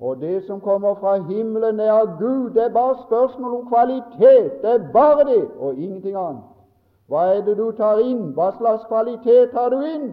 Og 0.00 0.20
det 0.20 0.44
som 0.46 0.60
kommer 0.60 0.94
fra 0.94 1.16
himmelen, 1.16 1.80
er 1.80 1.92
av 1.92 2.18
Gud. 2.18 2.50
Det 2.50 2.64
er 2.64 2.72
bare 2.72 2.96
spørsmål 3.06 3.54
om 3.54 3.66
kvalitet. 3.68 4.62
Det 4.62 4.70
er 4.70 4.92
bare 4.92 5.24
det, 5.24 5.48
og 5.58 5.74
ingenting 5.74 6.16
annet. 6.16 6.42
Hva 7.08 7.24
er 7.36 7.42
det 7.44 7.56
du 7.58 7.70
tar 7.76 7.98
inn? 7.98 8.32
Hva 8.32 8.52
slags 8.56 8.84
kvalitet 8.88 9.50
tar 9.52 9.68
du 9.68 9.80
inn? 9.82 10.10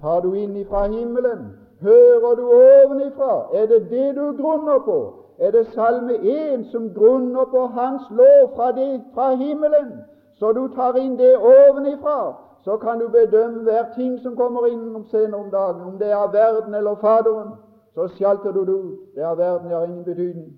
Tar 0.00 0.20
du 0.20 0.34
inn 0.34 0.56
ifra 0.56 0.86
himmelen? 0.86 1.56
Hører 1.80 2.34
du 2.34 2.44
ovenifra? 2.50 3.48
Er 3.54 3.66
det 3.66 3.90
det 3.90 4.16
du 4.16 4.42
grunner 4.42 4.78
på? 4.84 5.14
Er 5.38 5.50
det 5.50 5.66
Salme 5.74 6.14
1 6.14 6.66
som 6.72 6.94
grunner 6.94 7.44
på 7.44 7.66
Hans 7.66 8.02
lov 8.10 8.54
fra, 8.56 8.72
det, 8.72 9.00
fra 9.14 9.34
himmelen? 9.34 9.92
Så 10.38 10.52
du 10.52 10.68
tar 10.76 10.96
inn 10.96 11.18
det 11.18 11.36
ovenifra? 11.36 12.50
så 12.64 12.76
kan 12.76 12.98
du 12.98 13.08
bedømme 13.08 13.62
hver 13.62 13.84
ting 13.94 14.20
som 14.22 14.36
kommer 14.36 14.66
inn 14.66 15.04
senere 15.10 15.40
om 15.40 15.50
dagen, 15.50 15.80
om 15.80 15.98
det 15.98 16.10
er 16.10 16.32
verden 16.32 16.74
eller 16.74 16.94
Faderen. 16.94 17.52
Så 17.94 18.08
sjalter 18.08 18.52
du 18.52 18.60
det 18.60 18.72
ut. 18.72 19.14
Det 19.14 19.22
er 19.22 19.34
verden, 19.34 19.68
det 19.68 19.76
har 19.76 19.84
ingen 19.84 20.04
betydning. 20.04 20.56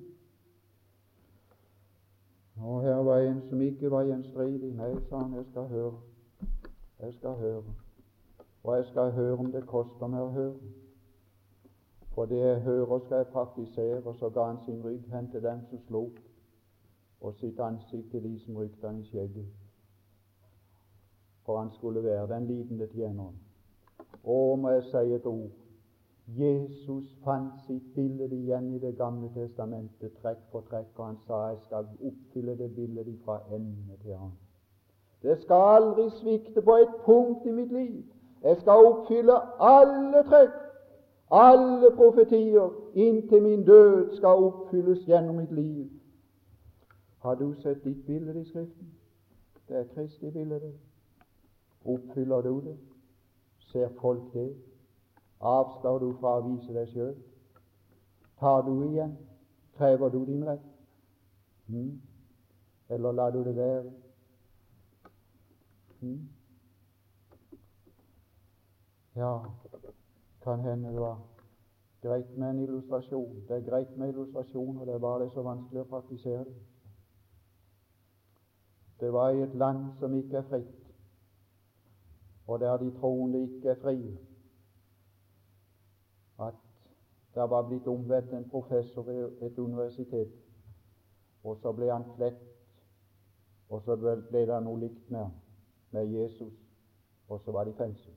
Og 2.57 2.83
her 2.83 2.95
var 2.95 3.19
en 3.19 3.43
som 3.49 3.61
ikke 3.61 3.91
var 3.91 4.03
gjenstridig. 4.03 4.75
Nei, 4.77 4.95
sa 5.09 5.17
han, 5.17 5.35
jeg 5.35 5.45
skal 5.51 5.63
høre. 5.63 5.93
Jeg 7.01 7.15
skal 7.15 7.35
høre. 7.35 7.63
Og 8.65 8.77
jeg 8.77 8.87
skal 8.87 9.11
høre 9.13 9.37
om 9.37 9.53
det 9.53 9.65
koster 9.67 10.07
meg 10.07 10.23
å 10.23 10.35
høre. 10.37 10.75
For 12.15 12.29
det 12.29 12.39
jeg 12.39 12.61
hører, 12.69 13.01
skal 13.07 13.17
jeg 13.17 13.33
praktisere. 13.33 14.03
Og 14.05 14.15
så 14.21 14.31
ga 14.31 14.47
han 14.53 14.61
sin 14.67 14.85
rygg 14.85 15.09
hen 15.15 15.31
til 15.33 15.43
den 15.43 15.65
som 15.71 15.83
slo, 15.89 16.05
og 17.21 17.35
sitt 17.41 17.61
ansikt 17.61 18.11
til 18.11 18.23
de 18.23 18.39
som 18.45 18.57
rykte 18.57 18.87
han 18.87 19.01
i 19.01 19.09
skjegget 19.09 19.51
for 21.45 21.59
han 21.59 21.71
skulle 21.73 22.05
være 22.05 22.35
den 22.35 22.47
lidende 22.47 22.87
tjeneren. 22.87 23.39
Å, 24.25 24.57
må 24.57 24.71
jeg 24.77 24.85
si 24.91 25.15
et 25.17 25.27
ord 25.27 25.51
Jesus 26.27 27.17
fant 27.25 27.53
sitt 27.67 27.95
bilde 27.95 28.37
igjen 28.37 28.75
i 28.75 28.79
Det 28.79 28.97
gamle 28.97 29.31
testamentet, 29.35 30.13
trekk 30.23 30.39
for 30.51 30.65
trekk, 30.71 30.99
og 30.99 31.07
han 31.07 31.19
sa 31.27 31.41
jeg 31.49 31.59
skal 31.65 31.89
oppfylle 32.01 32.59
det 32.59 32.75
bildet 32.75 33.19
fra 33.25 33.41
ende 33.51 33.97
til 34.03 34.13
annen. 34.13 34.39
Det 35.23 35.39
skal 35.43 35.63
aldri 35.77 36.11
svikte 36.11 36.63
på 36.63 36.77
et 36.77 36.95
punkt 37.05 37.47
i 37.47 37.51
mitt 37.51 37.73
liv. 37.73 38.05
Jeg 38.43 38.57
skal 38.61 38.87
oppfylle 38.87 39.35
alle 39.59 40.23
trekk, 40.31 40.57
alle 41.31 41.91
profetier, 41.97 42.71
inntil 42.95 43.43
min 43.43 43.65
død 43.65 44.17
skal 44.17 44.47
oppfylles 44.47 45.05
gjennom 45.07 45.37
mitt 45.37 45.53
liv. 45.53 45.91
Har 47.19 47.35
du 47.35 47.55
sett 47.55 47.85
ditt 47.85 48.07
bilde 48.07 48.41
i 48.41 48.45
Skriften? 48.45 48.95
Det 49.69 49.77
er 49.77 49.85
Kristi 49.95 50.31
bilde. 50.31 50.73
Oppfyller 51.85 52.41
du 52.41 52.61
det? 52.61 52.77
Ser 53.59 53.89
folk 54.01 54.23
det? 54.35 54.55
Avstår 55.43 55.99
du 55.99 56.13
fra 56.21 56.37
å 56.39 56.45
vise 56.47 56.75
deg 56.75 56.91
sjøl? 56.93 57.15
Tar 58.39 58.63
du 58.67 58.73
igjen? 58.87 59.17
Krever 59.77 60.13
du 60.13 60.21
din 60.27 60.45
rett? 60.47 60.69
Hmm? 61.67 61.97
Eller 62.89 63.13
lar 63.13 63.33
du 63.35 63.43
det 63.45 63.57
være? 63.57 63.93
Hmm? 66.01 66.29
Ja, 69.17 69.33
kan 70.43 70.61
hende 70.61 70.93
det 70.93 71.01
var 71.01 71.19
greit 72.03 72.37
med 72.37 72.51
en 72.51 72.63
illustrasjon. 72.63 73.43
Det 73.49 73.57
er 73.57 73.67
greit 73.67 73.97
med 73.97 74.15
illustrasjoner, 74.15 74.85
det 74.85 74.95
er 74.95 75.03
bare 75.03 75.25
det 75.25 75.33
så 75.35 75.43
vanskelig 75.47 75.83
å 75.83 75.91
praktisere 75.91 76.45
det. 76.45 76.55
Det 79.01 79.11
var 79.13 79.35
i 79.35 79.43
et 79.43 79.55
land 79.59 79.91
som 79.99 80.15
ikke 80.15 80.39
er 80.39 80.49
fritt 80.51 80.83
og 82.47 82.61
der 82.61 82.77
de 82.77 82.91
troende 82.99 83.43
ikke 83.43 83.69
er 83.69 83.75
frie. 83.83 84.19
Der 87.35 87.47
var 87.49 87.69
blitt 87.69 87.87
omvendt 87.87 88.33
en 88.33 88.49
professor 88.51 89.03
ved 89.03 89.43
et 89.43 89.59
universitet, 89.59 90.33
og 91.45 91.57
så 91.63 91.73
ble 91.73 91.89
han 91.93 92.05
klett, 92.17 92.43
og 93.69 93.83
så 93.83 93.97
ble 93.97 94.47
det 94.47 94.59
noe 94.63 94.81
likt 94.81 95.11
med 95.11 95.31
med 95.93 96.07
Jesus, 96.07 96.53
og 97.29 97.41
så 97.41 97.53
var 97.53 97.65
det 97.65 97.71
i 97.71 97.77
fengsel. 97.77 98.13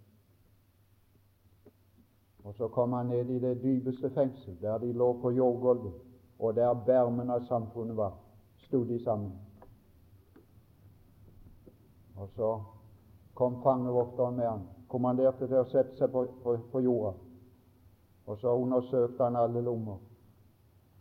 Og 2.43 2.55
så 2.55 2.67
kom 2.67 2.93
han 2.93 3.05
ned 3.05 3.29
i 3.29 3.39
det 3.39 3.63
dypeste 3.63 4.09
fengsel, 4.09 4.57
der 4.61 4.77
de 4.77 4.93
lå 4.93 5.21
på 5.21 5.31
jordgulvet, 5.31 5.93
og 6.39 6.55
der 6.55 6.73
bermen 6.85 7.29
av 7.29 7.45
samfunnet 7.47 7.97
var, 7.97 8.13
sto 8.57 8.83
de 8.83 9.03
sammen. 9.03 9.31
Og 12.15 12.29
så 12.35 12.63
kom 13.33 13.63
fangevokteren 13.63 14.35
med 14.35 14.47
han, 14.47 14.67
kommanderte 14.87 15.47
til 15.47 15.59
å 15.59 15.67
sette 15.67 15.97
seg 15.97 16.11
på, 16.11 16.27
på, 16.43 16.57
på 16.71 16.83
jorda. 16.85 17.15
Og 18.25 18.37
så 18.37 18.55
undersøkte 18.55 19.23
han 19.23 19.35
alle 19.35 19.61
lommer, 19.61 19.97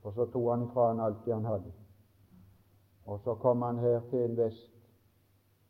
og 0.03 0.13
så 0.13 0.27
tok 0.33 0.51
han 0.51 0.63
ifra 0.67 0.89
han 0.89 1.01
alt 1.01 1.25
det 1.25 1.35
han 1.35 1.45
hadde. 1.45 1.73
Og 3.07 3.21
så 3.25 3.35
kom 3.35 3.63
han 3.63 3.79
her 3.79 4.01
til 4.11 4.19
en 4.19 4.37
vest, 4.37 4.73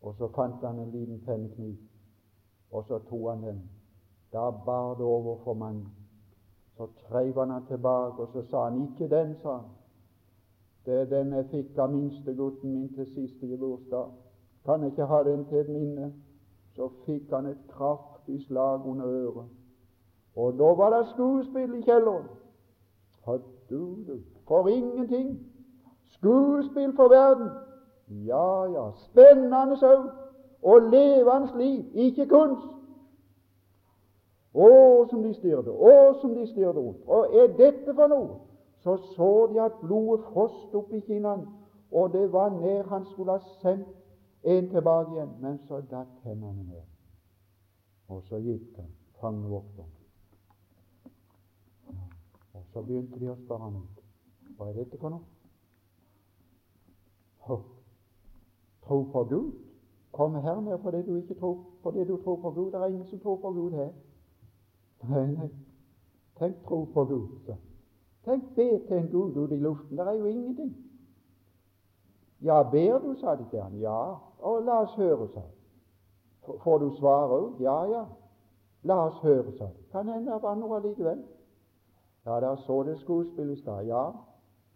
og 0.02 0.14
så 0.18 0.28
fant 0.34 0.66
han 0.66 0.78
en 0.78 0.90
liten 0.90 1.20
pennekniv, 1.26 1.76
og 2.70 2.84
så 2.88 2.98
tok 2.98 3.28
han 3.30 3.42
den. 3.42 3.62
Da 4.32 4.50
bar 4.50 4.94
det 4.94 5.04
over 5.04 5.38
for 5.44 5.54
mannen. 5.54 5.88
Så 6.76 6.88
treiv 7.08 7.38
han 7.38 7.50
den 7.50 7.66
tilbake, 7.66 8.22
og 8.22 8.28
så 8.32 8.42
sa 8.50 8.64
han, 8.68 8.82
ikke 8.82 9.16
den, 9.16 9.36
sa 9.42 9.56
han. 9.56 9.70
Det 10.86 10.94
er 11.00 11.04
den 11.04 11.32
jeg 11.32 11.46
fikk 11.50 11.78
av 11.78 11.92
minstegutten 11.92 12.72
min 12.72 12.88
til 12.94 13.06
siste 13.06 13.56
bursdag. 13.56 14.10
Kan 14.66 14.82
jeg 14.82 14.90
ikke 14.92 15.06
ha 15.06 15.22
den 15.24 15.44
til 15.48 15.58
et 15.58 15.68
minne? 15.68 16.12
Så 16.76 16.90
fikk 17.06 17.30
han 17.30 17.46
et 17.46 17.62
kraftig 17.68 18.42
slag 18.46 18.86
under 18.86 19.06
øret. 19.06 19.63
Og 20.36 20.52
da 20.58 20.70
var 20.74 20.90
det 20.96 21.08
skuespill 21.08 21.74
i 21.74 21.82
kjelleren. 21.82 22.26
For 24.48 24.68
ingenting. 24.68 25.38
Skuespill 26.04 26.96
for 26.96 27.08
verden. 27.08 27.48
Ja, 28.08 28.64
ja, 28.64 28.90
spennende 28.92 29.76
sau. 29.76 30.10
Og 30.62 30.80
levende 30.82 31.58
liv, 31.58 31.84
ikke 31.94 32.26
kunst. 32.26 32.68
Å, 34.54 34.68
som 35.10 35.22
de 35.22 35.32
styrte, 35.34 35.72
å, 35.72 36.14
som 36.20 36.34
de 36.36 36.46
styrte 36.46 36.78
rundt. 36.78 37.00
Og 37.10 37.34
er 37.34 37.50
dette 37.58 37.94
for 37.94 38.10
noe? 38.12 38.36
Så 38.84 38.96
så 39.16 39.30
de 39.50 39.58
at 39.64 39.80
blodet 39.82 40.26
frost 40.30 40.74
opp 40.78 40.92
i 40.92 41.00
kinnene, 41.00 41.48
og 41.90 42.12
det 42.12 42.26
var 42.32 42.52
nær 42.54 42.86
han 42.92 43.06
skulle 43.10 43.38
ha 43.38 43.56
sendt 43.62 43.88
en 44.44 44.70
tilbake 44.70 45.16
igjen. 45.16 45.32
Men 45.40 45.58
så 45.66 45.80
datt 45.90 46.12
hendene 46.22 46.68
ned, 46.68 46.86
og 48.08 48.22
så 48.28 48.38
gikk 48.44 48.76
han, 48.76 48.92
fangevokteren. 49.20 49.93
Og 52.54 52.64
så 52.72 52.82
begynte 52.82 53.20
de 53.20 53.30
å 53.30 53.36
spørre 53.44 53.68
ham. 53.68 53.82
Hva 54.56 54.70
er 54.70 54.78
dette 54.78 54.98
for 55.00 55.14
noe? 55.14 55.26
Oh, 57.48 57.64
tro 58.86 59.02
på 59.12 59.24
Gud? 59.28 59.52
Kom 60.14 60.34
her 60.34 60.60
ned 60.60 60.78
fordi 60.78 61.02
du 61.02 61.16
ikke 61.16 61.34
tror 61.34 61.64
fordi 61.82 62.04
du 62.04 62.16
tror 62.22 62.36
på 62.40 62.50
Gud. 62.50 62.72
Det 62.72 62.80
er 62.80 62.86
ingen 62.86 63.06
som 63.06 63.20
tror 63.20 63.36
på 63.42 63.50
Gud 63.52 63.72
her. 63.72 63.90
Nei, 65.08 65.26
nei. 65.26 65.48
Tenk 66.38 66.62
tro 66.64 66.84
på 66.94 67.04
Gud. 67.04 67.28
Så. 67.46 67.56
Tenk 68.24 68.54
be 68.54 68.68
til 68.86 68.96
en 68.96 69.10
Gud 69.10 69.36
ute 69.36 69.54
i 69.54 69.60
luften. 69.60 69.98
Det 69.98 70.06
er 70.06 70.12
jo 70.12 70.24
ingenting. 70.24 70.76
Ja, 72.40 72.62
ber 72.70 72.98
du, 72.98 73.14
sa 73.20 73.34
de 73.36 73.44
til 73.50 73.62
han. 73.62 73.76
Ja. 73.80 74.14
Og 74.38 74.62
la 74.62 74.80
oss 74.84 74.94
høre, 74.96 75.28
sa. 75.34 75.42
Får 76.64 76.78
du 76.78 76.90
svare 76.96 77.36
òg? 77.40 77.60
Ja, 77.60 77.76
ja. 77.90 78.04
La 78.82 78.98
oss 79.06 79.20
høre, 79.22 79.52
sa 79.58 79.64
de. 79.64 79.86
Kan 79.92 80.08
hende 80.08 80.32
det 80.32 80.42
var 80.42 80.56
noe 80.60 80.76
allikevel. 80.76 81.22
Ja, 82.26 82.40
der 82.40 82.56
så 82.56 82.82
det 82.82 82.98
skuespill 83.00 83.50
i 83.50 83.56
stad. 83.56 83.84
Ja, 83.84 84.10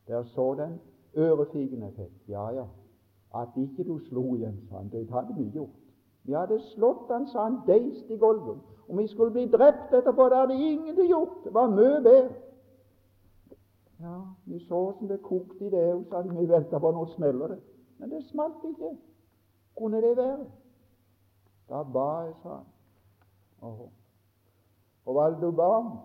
der 0.06 0.22
så 0.22 0.54
den 0.54 0.80
ørefigen 1.16 1.82
effekt. 1.82 2.28
Ja, 2.28 2.50
ja. 2.50 2.64
At 3.34 3.48
ikke 3.56 3.84
du 3.84 3.98
slo 3.98 4.34
igjen, 4.34 4.68
sa 4.68 4.76
han. 4.76 4.88
Det 4.88 5.10
hadde 5.10 5.34
vi 5.36 5.50
gjort. 5.50 5.70
Vi 6.24 6.32
hadde 6.32 6.60
slått 6.60 7.12
han, 7.12 7.26
sa 7.26 7.44
han, 7.44 7.60
deist 7.66 8.10
i 8.10 8.16
gulvet. 8.16 8.58
Om 8.88 8.98
vi 8.98 9.06
skulle 9.06 9.30
bli 9.30 9.46
drept 9.46 9.92
etterpå, 9.92 10.28
det 10.28 10.36
hadde 10.36 10.54
ingenting 10.54 11.08
gjort. 11.08 11.44
Det 11.44 11.54
var 11.54 11.70
mye 11.70 12.02
bedre. 12.02 12.34
Ja, 14.00 14.20
vi 14.44 14.58
så 14.58 14.92
som 14.98 15.08
det 15.08 15.22
kokte 15.22 15.66
i 15.66 15.70
det 15.70 16.04
de. 16.10 16.38
Vi 16.38 16.48
venta 16.48 16.78
på 16.78 16.90
nå 16.90 17.06
smeller 17.06 17.46
det. 17.46 17.58
Men 17.98 18.10
det 18.10 18.24
smalt 18.24 18.64
ikke. 18.64 18.96
Kunne 19.76 20.02
det 20.02 20.16
være? 20.16 20.44
Da 21.68 21.82
ba 21.82 22.20
jeg, 22.24 22.34
sa 22.42 22.48
han. 22.48 22.64
Og, 23.60 23.90
og 25.06 25.30
det 25.30 25.42
du 25.42 25.50
ba 25.50 25.62
om? 25.62 25.98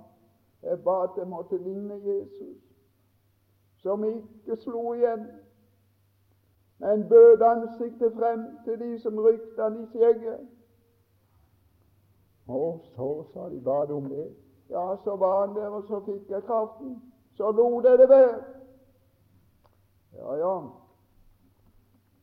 Jeg 0.64 0.84
ba 0.84 1.04
at 1.04 1.10
jeg 1.18 1.28
måtte 1.28 1.58
ligne 1.58 1.94
Jesus, 1.94 2.58
som 3.76 4.04
ikke 4.04 4.56
slo 4.56 4.94
igjen, 4.94 5.28
men 6.80 7.10
bød 7.10 7.42
ansiktet 7.42 8.14
frem 8.14 8.46
til 8.66 8.80
de 8.80 9.00
som 9.00 9.20
rykte 9.20 9.62
han 9.64 9.84
i 9.84 9.86
skjegget. 9.86 10.40
Og 12.48 12.82
så 12.96 13.24
sa 13.34 13.50
de 13.50 13.62
ba 13.62 13.94
om 13.94 14.10
det. 14.10 14.36
Ja, 14.70 14.96
så 15.04 15.16
var 15.16 15.46
han 15.48 15.56
der, 15.56 15.68
og 15.68 15.84
så 15.88 16.00
fikk 16.06 16.30
jeg 16.30 16.44
kraften. 16.44 17.02
Så 17.36 17.52
lot 17.52 17.86
jeg 17.86 17.98
det 18.00 18.10
være. 18.10 18.44
Ja, 20.14 20.36
ja. 20.36 20.68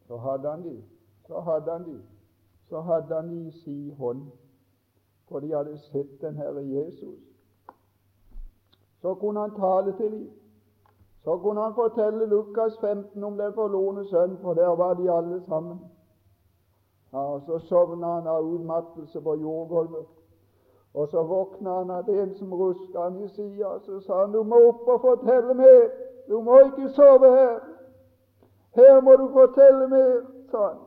Så 0.07 0.16
hadde 0.16 0.51
han 0.51 0.64
de. 0.64 0.84
Så 1.26 1.41
hadde 1.41 1.72
han 1.72 1.84
de. 1.84 2.03
Så 2.68 2.80
hadde 2.80 3.14
han 3.14 3.28
de 3.28 3.47
i 3.47 3.51
si 3.51 3.91
hånd, 3.91 4.30
for 5.28 5.41
de 5.41 5.55
hadde 5.55 5.78
sett 5.78 6.20
den 6.20 6.36
Herre 6.36 6.68
Jesus 6.68 7.30
så 9.03 9.14
kunne 9.14 9.40
han 9.40 9.55
tale 9.55 9.96
til 9.96 10.12
dem. 10.12 10.30
Så 11.24 11.38
kunne 11.38 11.61
han 11.61 11.74
fortelle 11.74 12.26
Lukas 12.26 12.78
15 12.80 13.24
om 13.24 13.38
den 13.38 13.53
forlorne 13.55 14.05
sønn, 14.05 14.38
for 14.42 14.55
der 14.55 14.76
var 14.76 14.94
de 14.94 15.12
alle 15.12 15.42
sammen. 15.48 15.80
Ja, 17.12 17.32
og 17.34 17.42
Så 17.46 17.59
sovna 17.59 18.07
han 18.07 18.26
av 18.26 18.44
utmattelse 18.44 19.20
på 19.20 19.34
jordgulvet. 19.34 20.07
Og 20.94 21.09
så 21.09 21.22
våkna 21.22 21.74
han 21.74 21.90
av 21.90 22.09
en 22.09 22.34
som 22.34 22.55
ruska 22.55 23.01
han 23.01 23.20
i 23.24 23.28
sida. 23.28 23.78
Så 23.82 24.01
sa 24.01 24.20
han, 24.20 24.32
'Du 24.32 24.42
må 24.42 24.68
opp 24.68 24.88
og 24.88 25.01
fortelle 25.01 25.55
mer. 25.55 25.90
Du 26.28 26.40
må 26.40 26.59
ikke 26.59 26.88
sove 26.88 27.30
her. 27.30 27.59
Her 28.74 29.01
må 29.01 29.16
du 29.16 29.28
fortelle 29.32 29.88
mer', 29.88 30.22
sa 30.51 30.68
han. 30.68 30.78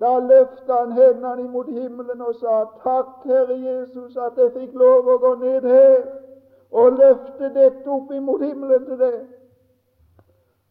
Da 0.00 0.18
løfta 0.18 0.72
han 0.72 0.92
hendene 0.92 1.42
imot 1.42 1.66
himmelen 1.66 2.20
og 2.20 2.34
sa, 2.34 2.64
'Takk, 2.64 3.06
Herre 3.24 3.58
Jesus, 3.60 4.16
at 4.16 4.32
jeg 4.36 4.52
fikk 4.52 4.74
lov 4.74 5.08
å 5.08 5.18
gå 5.18 5.34
ned 5.34 5.62
her' 5.62 6.30
og 6.70 6.92
løfte 6.92 7.52
dette 7.54 7.90
opp 7.90 8.10
imot 8.14 8.44
himmelen 8.44 8.86
til 8.86 8.98
deg. 8.98 9.20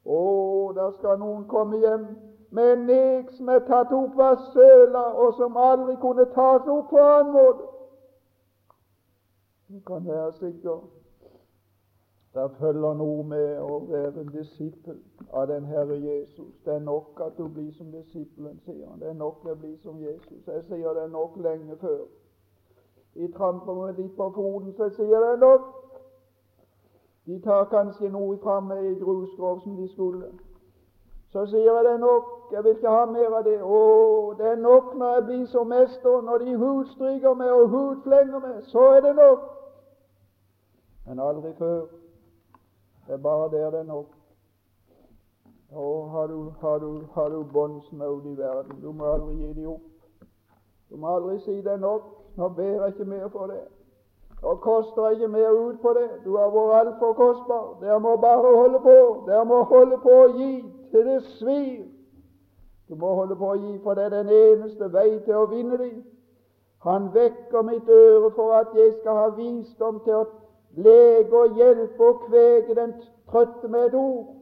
Å, 0.05 0.19
da 0.75 0.91
skal 0.97 1.19
noen 1.19 1.43
komme 1.51 1.79
hjem 1.81 2.05
med 2.55 2.71
en 2.73 2.85
nek 2.89 3.33
som 3.37 3.49
er 3.53 3.65
tatt 3.67 3.91
opp 3.93 4.19
av 4.19 4.45
søla, 4.53 5.03
og 5.21 5.35
som 5.37 5.57
aldri 5.57 5.97
kunne 6.01 6.25
tas 6.33 6.65
opp 6.67 6.89
på 6.89 7.01
annen 7.03 7.33
måte. 7.35 7.67
Du 9.69 9.79
kan 9.85 10.07
være 10.07 10.31
sikker. 10.39 10.79
Det 12.33 12.51
følger 12.59 12.93
noe 12.93 13.23
med 13.25 13.59
å 13.61 13.79
være 13.89 14.21
en 14.21 14.31
disippel 14.33 14.97
av 15.33 15.47
den 15.49 15.65
Herre 15.65 15.97
Jesus. 15.97 16.53
Det 16.65 16.73
er 16.73 16.83
nok 16.85 17.21
at 17.25 17.37
du 17.37 17.47
blir 17.47 17.71
som 17.73 17.91
disippelen, 17.91 18.59
sier 18.65 18.87
han. 18.87 18.99
Det 19.01 19.09
er 19.09 19.17
nok 19.17 19.45
å 19.45 19.55
bli 19.57 19.75
som 19.83 19.97
Jesus. 20.01 20.47
Jeg 20.47 20.63
sier 20.69 20.93
det 20.93 21.03
er 21.03 21.13
nok 21.13 21.37
lenge 21.41 21.77
før. 21.81 22.05
De 23.17 23.31
tramper 23.33 23.73
med 23.73 23.97
litt 23.97 24.13
på 24.17 24.29
foten, 24.35 24.73
så 24.77 24.89
jeg 24.89 24.97
sier 24.99 25.25
det 25.25 25.31
er 25.35 25.41
nok. 25.41 25.78
De 27.29 27.39
tar 27.39 27.65
kanskje 27.69 28.09
noe 28.09 28.37
fram 28.43 28.63
med 28.63 28.85
i 28.85 28.95
grusgrov 28.99 29.59
som 29.61 29.75
de 29.77 29.87
skulle. 29.87 30.31
Så 31.29 31.43
sier 31.45 31.67
jeg 31.73 31.83
det 31.85 31.91
er 31.91 32.01
nok, 32.01 32.29
jeg 32.51 32.63
vil 32.63 32.71
ikke 32.71 32.89
ha 32.89 33.03
mer 33.05 33.35
av 33.37 33.43
det. 33.45 33.59
Å, 33.61 33.81
det 34.39 34.47
er 34.49 34.55
nok 34.63 34.95
når 34.97 35.13
jeg 35.13 35.25
blir 35.27 35.43
som 35.51 35.69
mester, 35.69 36.23
når 36.25 36.45
de 36.45 36.55
hudstryker 36.57 37.37
meg 37.37 37.53
og 37.53 37.69
hudflenger 37.75 38.41
meg, 38.47 38.57
så 38.73 38.87
er 38.95 39.05
det 39.05 39.13
nok. 39.21 39.45
Men 41.05 41.21
aldri 41.27 41.53
før. 41.61 41.85
Det 43.05 43.13
er 43.13 43.23
bare 43.29 43.51
der 43.53 43.71
det 43.77 43.83
er 43.83 43.89
nok. 43.93 44.09
Å, 45.69 45.87
har 46.09 46.33
du, 46.33 46.39
har 46.65 46.81
du, 46.81 46.91
har 47.13 47.29
du 47.29 47.43
båndsmod 47.53 48.25
i 48.25 48.37
verden, 48.37 48.81
du 48.81 48.89
må 48.91 49.05
aldri 49.05 49.37
gi 49.37 49.53
dem 49.53 49.75
opp. 49.75 50.25
Du 50.89 50.97
må 50.97 51.13
aldri 51.13 51.37
si 51.45 51.61
det 51.61 51.77
er 51.77 51.83
nok. 51.85 52.09
Nå 52.41 52.49
ber 52.57 52.73
jeg 52.73 52.95
ikke 52.95 53.05
mer 53.05 53.29
for 53.29 53.53
det 53.53 53.67
og 54.41 54.61
koster 54.61 55.09
ikke 55.09 55.27
mer 55.27 55.51
ut 55.51 55.79
på 55.81 55.93
det. 55.93 56.09
Du 56.25 56.37
har 56.37 56.49
vært 56.49 56.87
altfor 56.87 57.13
kostbar. 57.13 57.77
Dere 57.81 57.99
må 57.99 58.15
bare 58.15 58.55
holde 58.55 58.79
på. 58.79 59.23
Dere 59.27 59.45
må 59.45 59.63
holde 59.63 59.97
på 60.03 60.13
å 60.23 60.29
gi 60.37 60.53
til 60.91 61.05
det 61.05 61.23
svir. 61.23 61.83
Du 62.89 62.95
må 62.95 63.13
holde 63.13 63.35
på 63.35 63.51
å 63.51 63.57
gi, 63.59 63.75
for 63.83 63.93
det 63.93 64.07
er 64.07 64.15
den 64.15 64.31
eneste 64.33 64.87
vei 64.93 65.19
til 65.25 65.35
å 65.35 65.49
vinne 65.51 65.77
dem. 65.77 65.99
Han 66.87 67.11
vekker 67.13 67.61
mitt 67.67 67.89
øre 67.89 68.31
for 68.31 68.55
at 68.55 68.73
jeg 68.73 68.95
skal 69.01 69.19
ha 69.19 69.27
visdom 69.35 69.99
til 70.05 70.21
å 70.21 70.25
lege 70.79 71.35
og 71.35 71.59
hjelpe 71.59 72.07
og 72.07 72.23
kvege 72.27 72.75
den 72.75 72.95
trøtte 73.27 73.67
med 73.67 73.89
et 73.89 73.97
ord. 73.99 74.35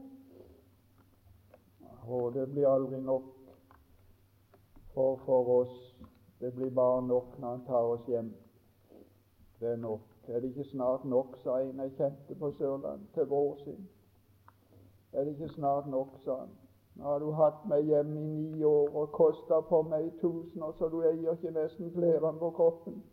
Og 2.08 2.34
det 2.34 2.46
blir 2.54 2.70
aldri 2.70 3.02
nok 3.02 3.26
for, 4.94 5.18
for 5.26 5.54
oss. 5.62 5.96
Det 6.40 6.54
blir 6.54 6.70
bare 6.70 7.02
nok 7.02 7.40
når 7.40 7.50
han 7.50 7.66
tar 7.66 7.90
oss 7.96 8.06
hjem. 8.08 8.30
Det 9.60 9.72
er 9.72 9.76
nok. 9.76 10.00
Er 10.28 10.40
det 10.40 10.44
ikke 10.44 10.64
snart 10.64 11.06
nok, 11.06 11.38
sa 11.44 11.58
en 11.58 11.80
jeg 11.80 11.92
kjente 11.98 12.36
på 12.36 12.52
Sørlandet, 12.52 13.08
til 13.14 13.26
vår 13.26 13.58
sin? 13.64 13.90
Er 15.14 15.24
det 15.24 15.32
ikke 15.32 15.54
snart 15.54 15.88
nok, 15.88 16.08
sa 16.26 16.36
han. 16.36 16.50
Nå 16.96 17.04
har 17.04 17.20
du 17.20 17.32
hatt 17.32 17.66
meg 17.70 17.86
hjemme 17.86 18.22
i 18.22 18.26
ni 18.26 18.64
år 18.64 18.96
og 18.96 19.12
kosta 19.14 19.60
på 19.70 19.82
meg 19.86 20.10
tusener, 20.22 20.72
så 20.78 20.90
du 20.90 21.02
eier 21.02 21.36
ikke 21.36 21.52
nesten 21.54 21.92
klærne 21.94 22.40
på 22.40 22.50
kroppen. 22.58 23.04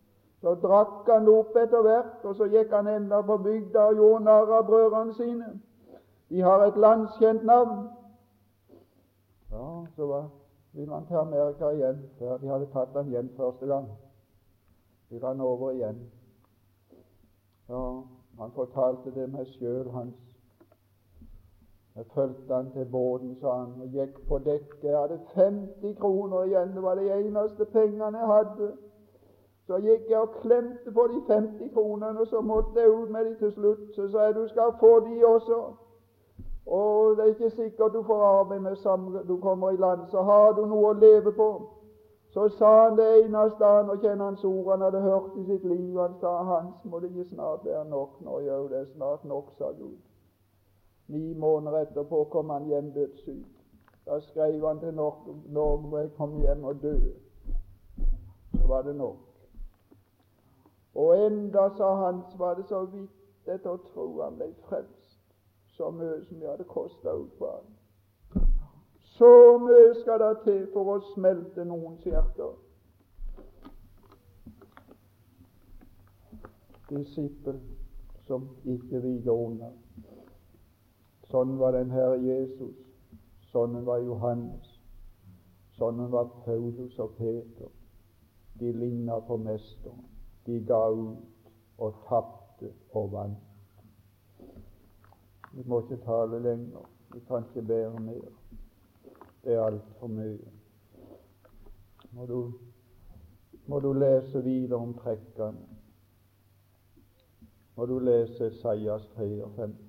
Så 0.41 0.55
drakk 0.61 1.09
han 1.09 1.29
opp 1.29 1.57
etter 1.57 1.85
hvert, 1.85 2.25
og 2.25 2.37
så 2.37 2.49
gikk 2.53 2.73
han 2.73 2.89
enda 2.89 3.21
på 3.23 3.37
bygda 3.45 3.85
og 3.91 4.01
gjorde 4.01 4.25
narr 4.25 4.55
av 4.59 4.67
brødrene 4.69 5.15
sine. 5.15 5.53
De 6.29 6.41
har 6.41 6.65
et 6.65 6.77
landskjent 6.77 7.45
navn. 7.45 7.87
Ja, 9.53 9.69
så 9.97 10.07
var, 10.07 10.27
ville 10.73 10.95
han 10.95 11.07
til 11.07 11.17
Amerika 11.17 11.71
igjen, 11.77 12.03
før 12.19 12.37
de 12.37 12.53
hadde 12.53 12.73
tatt 12.73 12.97
han 12.97 13.09
hjem 13.13 13.31
første 13.37 13.67
gang. 13.67 13.89
Ville 15.11 15.27
han 15.27 15.41
over 15.41 15.71
igjen. 15.71 16.01
Ja, 17.69 18.03
han 18.39 18.53
fortalte 18.53 19.15
det 19.15 19.29
meg 19.33 19.47
sjøl, 19.57 19.91
hans 19.91 20.25
jeg 21.97 22.05
fulgte 22.15 22.55
han 22.55 22.73
til 22.73 22.87
båten, 22.91 23.37
sa 23.41 23.53
han, 23.53 23.75
og 23.83 23.89
gikk 23.95 24.17
på 24.29 24.39
dekket. 24.39 24.83
Jeg 24.83 24.99
hadde 24.99 25.21
50 25.35 25.95
kroner 26.01 26.43
igjen, 26.43 26.73
det 26.75 26.83
var 26.83 26.95
de 26.95 27.13
eneste 27.13 27.65
pengene 27.65 28.19
jeg 28.19 28.27
hadde. 28.27 28.73
Så 29.67 29.79
gikk 29.79 30.11
jeg 30.11 30.19
og 30.19 30.35
klemte 30.41 30.93
på 30.97 31.05
de 31.13 31.21
50 31.29 31.71
kronene, 31.75 32.21
og 32.21 32.27
så 32.27 32.41
måtte 32.41 32.81
jeg 32.81 32.91
ut 32.91 33.11
med 33.11 33.25
de 33.25 33.37
til 33.39 33.53
slutt. 33.53 33.95
Så 33.95 34.09
sa 34.11 34.27
jeg 34.27 34.35
du 34.35 34.49
skal 34.49 34.75
få 34.81 34.93
de 35.07 35.27
også. 35.27 35.61
Og 36.67 37.17
det 37.17 37.23
er 37.23 37.33
ikke 37.35 37.51
sikkert 37.51 37.93
du 37.93 38.03
får 38.03 38.27
arbeid 38.41 38.61
med 38.61 38.77
samme 38.77 39.23
du 39.29 39.37
kommer 39.41 39.71
i 39.71 39.77
land, 39.77 40.01
så 40.11 40.23
har 40.23 40.53
du 40.53 40.67
noe 40.67 40.91
å 40.91 40.99
leve 40.99 41.33
på. 41.33 41.49
Så 42.35 42.49
sa 42.49 42.85
han 42.85 42.97
det 42.99 43.05
eneste 43.25 43.65
han 43.65 43.91
og 43.91 44.01
kjenner 44.03 44.25
hans 44.25 44.45
ord 44.45 44.71
han 44.73 44.83
hadde 44.83 45.01
hørt 45.01 45.37
i 45.39 45.45
sitt 45.47 45.65
liv. 45.71 46.01
Han 46.01 46.17
sa 46.21 46.33
hans 46.49 46.81
må 46.85 46.99
det 46.99 47.13
ikke 47.13 47.29
snart 47.31 47.63
være 47.65 47.85
nok. 47.89 48.17
Nå 48.27 48.41
gjør 48.43 48.65
det 48.73 48.89
snart 48.95 49.25
nok, 49.25 49.53
sa 49.59 49.71
Gud. 49.79 50.01
Ni 51.09 51.35
måneder 51.35 51.79
etterpå 51.87 52.25
kom 52.33 52.51
han 52.51 52.67
hjem 52.67 52.91
dødssyk. 52.93 53.61
Da 54.07 54.19
skrev 54.21 54.67
han 54.67 54.81
til 54.81 54.95
Norge 54.95 55.89
hvor 55.89 55.99
jeg 55.99 56.11
kom 56.17 56.35
hjem 56.41 56.65
og 56.65 56.83
dø. 56.83 56.97
Så 58.55 58.67
var 58.67 58.83
det 58.83 58.97
nok. 58.97 59.17
Og 60.95 61.27
enda, 61.27 61.69
sa 61.77 61.95
han, 61.95 62.23
var 62.39 62.55
det 62.55 62.67
så 62.69 62.85
vidt 62.85 63.47
etter 63.47 63.71
å 63.71 63.83
tro 63.93 64.09
han 64.23 64.43
ble 64.43 64.51
frelst. 64.67 65.23
Så 65.77 65.91
mye 65.91 66.19
som 66.27 66.43
det 66.43 66.51
hadde 66.51 66.67
kosta 66.67 67.15
ut 67.15 67.39
på 67.39 67.47
han. 67.51 67.74
Så 69.19 69.59
mye 69.59 69.95
skal 70.01 70.19
det 70.21 70.37
til 70.43 70.63
for 70.73 70.97
å 70.97 71.01
smelte 71.13 71.65
noens 71.69 72.03
hjerter. 72.03 72.57
Disippel 76.89 77.61
som 78.27 78.49
ikke 78.67 78.99
hviler 79.05 79.33
under. 79.37 79.71
Sånn 81.31 81.55
var 81.63 81.79
den 81.79 81.95
Herre 81.95 82.19
Jesus. 82.25 82.75
Sånn 83.53 83.79
var 83.87 84.03
Johannes. 84.03 84.75
Sånn 85.79 86.03
var 86.11 86.35
Paulus 86.43 86.99
og 86.99 87.15
Peter. 87.19 87.71
De 88.59 88.73
ligna 88.75 89.21
på 89.29 89.39
Mesteren. 89.39 90.03
De 90.47 90.59
ga 90.67 90.89
ut 90.91 91.53
og 91.79 92.03
tapte 92.09 92.75
og 92.99 93.13
vant. 93.15 93.51
Vi 95.55 95.63
må 95.71 95.85
ikke 95.85 96.03
tale 96.03 96.43
lenger. 96.43 96.91
Vi 97.15 97.23
kan 97.29 97.47
ikke 97.47 97.63
bære 97.63 98.01
mer. 98.03 98.44
Det 99.45 99.55
er 99.55 99.63
altfor 99.63 100.07
mye. 100.07 100.53
Må 102.13 102.27
du, 102.27 102.53
må 103.67 103.81
du 103.81 103.93
lese 103.93 104.45
videre 104.45 104.79
om 104.79 104.95
trekkene. 104.95 105.69
Må 107.77 107.87
du 107.87 107.99
lese 107.99 108.51
Seias 108.61 109.09
53 109.17 109.85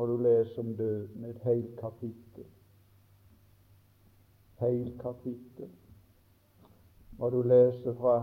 må 0.00 0.06
du 0.06 0.16
lese 0.16 0.60
om 0.60 0.76
døden, 0.76 1.24
et 1.24 1.38
helt 1.44 1.80
kapittel. 1.80 2.44
Helt 4.58 5.00
kapittel. 5.02 5.70
Må 7.18 7.30
du 7.30 7.42
lese 7.42 7.94
fra 7.94 8.14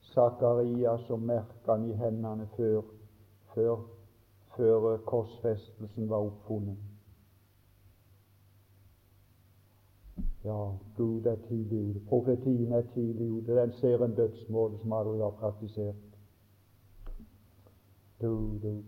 Sakarias 0.00 1.10
og 1.10 1.20
merkene 1.20 1.92
i 1.92 1.96
hendene 2.00 2.48
før, 2.56 2.82
før, 3.54 3.76
før 4.56 4.96
korsfestelsen 4.96 6.10
var 6.10 6.26
oppfunnet. 6.26 6.76
Ja, 10.46 10.70
Gud 10.96 11.26
er 11.26 11.36
tidlig 11.48 11.90
ute. 11.90 12.00
Profetien 12.08 12.72
er 12.72 12.82
tidlig 12.94 13.30
ute. 13.30 13.56
Den 13.56 13.72
ser 13.72 14.04
en 14.04 14.14
dødsmåte 14.14 14.78
som 14.78 14.92
aldri 14.92 15.18
var 15.18 15.30
praktisert. 15.30 15.96
Du, 18.20 18.58
du. 18.62 18.82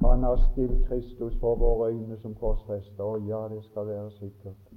Han 0.00 0.22
har 0.22 0.36
stilt 0.52 0.88
Kristus 0.88 1.36
for 1.40 1.54
våre 1.54 1.92
øyne 1.92 2.18
som 2.22 2.34
korsfester. 2.34 3.04
Og 3.04 3.28
ja, 3.28 3.48
det 3.54 3.64
skal 3.64 3.86
være 3.86 4.10
sikkert. 4.10 4.74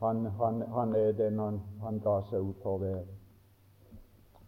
Han, 0.00 0.26
han, 0.26 0.62
han 0.62 0.94
er 0.94 1.12
den 1.12 1.38
han, 1.38 1.60
han 1.82 1.98
ga 2.00 2.20
seg 2.30 2.40
ut 2.40 2.62
for 2.62 2.78
å 2.78 2.82
være. 2.86 3.06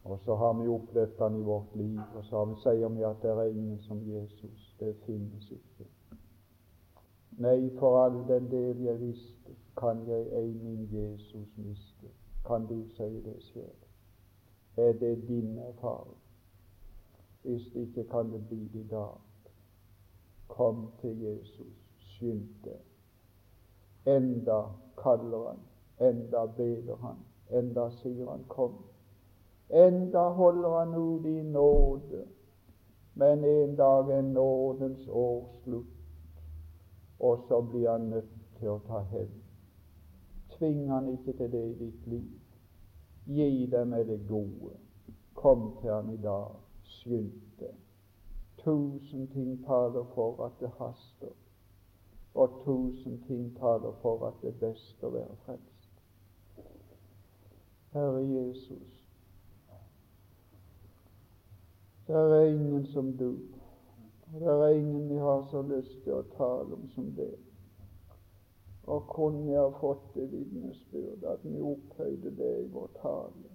Og 0.05 0.21
så 0.25 0.35
har 0.35 0.53
vi 0.62 0.68
opplevd 0.68 1.18
han 1.18 1.41
i 1.41 1.43
vårt 1.43 1.75
liv, 1.77 1.99
og 2.16 2.25
så 2.25 2.37
har 2.39 2.53
vi 2.53 2.61
sier 2.62 2.89
vi 2.89 3.03
at 3.05 3.23
det 3.23 3.31
er 3.31 3.51
ingen 3.51 3.81
som 3.89 3.99
Jesus. 4.07 4.77
Det 4.79 4.95
finnes 5.07 5.51
ikke. 5.51 5.91
Nei, 7.41 7.70
for 7.78 8.05
all 8.05 8.18
den 8.28 8.51
del 8.51 8.82
jeg 8.84 9.01
visste, 9.01 9.55
kan 9.76 10.03
jeg 10.09 10.26
ei 10.36 10.53
min 10.53 10.88
Jesus 10.93 11.49
miste. 11.57 12.11
Kan 12.47 12.66
du 12.66 12.82
si 12.88 13.07
det 13.24 13.36
sjøl? 13.43 13.78
Er 14.76 14.93
det 14.93 15.28
din 15.28 15.59
erfaring? 15.59 16.18
Hvis 17.43 17.70
ikke 17.74 18.05
kan 18.05 18.32
det 18.32 18.49
bli 18.49 18.68
det 18.72 18.80
i 18.80 18.88
dag. 18.88 19.16
Kom 20.49 20.91
til 21.01 21.22
Jesus, 21.22 21.72
skynd 21.97 22.49
deg. 22.64 22.82
Enda 24.07 24.61
kaller 24.99 25.47
han, 25.49 25.62
enda 26.11 26.45
beder 26.47 26.97
han, 26.97 27.16
enda 27.51 27.88
sier 28.03 28.30
han 28.30 28.45
kom. 28.49 28.74
Enda 29.70 30.28
holder 30.28 30.78
han 30.78 30.95
ut 30.95 31.26
i 31.26 31.43
nåde, 31.43 32.26
men 33.14 33.45
en 33.45 33.76
dag 33.76 34.11
er 34.11 34.22
nådens 34.22 35.09
år 35.09 35.49
slutt, 35.62 35.99
og 37.21 37.45
så 37.49 37.61
blir 37.62 37.91
han 37.91 38.09
nødt 38.11 38.33
til 38.59 38.68
å 38.68 38.81
ta 38.87 39.03
hevn. 39.12 39.43
Tving 40.57 40.89
han 40.91 41.09
ikke 41.12 41.37
til 41.37 41.53
det 41.53 41.64
i 41.71 41.75
ditt 41.85 42.07
liv. 42.07 42.31
Gi 43.27 43.66
dem 43.73 43.89
med 43.89 44.09
det 44.09 44.21
gode. 44.29 44.77
Kom 45.35 45.77
til 45.81 45.93
han 45.93 46.11
i 46.11 46.16
dag 46.16 46.57
skynd 46.85 47.33
deg. 47.61 47.77
Tusen 48.64 49.29
ting 49.33 49.64
taler 49.64 50.05
for 50.14 50.45
at 50.45 50.53
det 50.61 50.68
haster, 50.79 51.33
og 52.35 52.61
tusen 52.64 53.23
ting 53.27 53.57
taler 53.57 53.93
for 54.03 54.27
at 54.29 54.35
det 54.43 54.53
er 54.53 54.59
best 54.61 55.05
å 55.05 55.12
være 55.14 55.37
frelst. 55.47 56.03
Herre 57.95 58.21
Jesus, 58.21 59.01
det 62.07 62.16
er 62.16 62.45
ingen 62.51 62.85
som 62.93 63.12
du, 63.16 63.39
og 64.33 64.41
det 64.41 64.49
er 64.49 64.74
ingen 64.74 65.09
vi 65.11 65.16
har 65.18 65.47
så 65.51 65.62
lyst 65.62 66.03
til 66.05 66.18
å 66.18 66.26
tale 66.37 66.74
om 66.76 66.89
som 66.95 67.09
det. 67.16 67.33
Og 68.91 69.09
kunne 69.11 69.47
jeg 69.51 69.61
ha 69.61 69.70
fått 69.81 70.12
det 70.14 70.28
vitnesbyrd 70.33 71.24
at 71.33 71.43
vi 71.47 71.62
opphøyde 71.62 72.37
det 72.39 72.53
i 72.64 72.68
vår 72.74 72.93
tale 73.03 73.51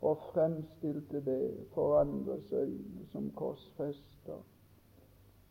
og 0.00 0.18
fremstilte 0.32 1.20
det 1.24 1.66
for 1.74 2.00
andres 2.00 2.52
øyne 2.52 3.06
som 3.12 3.30
korsfester, 3.30 4.42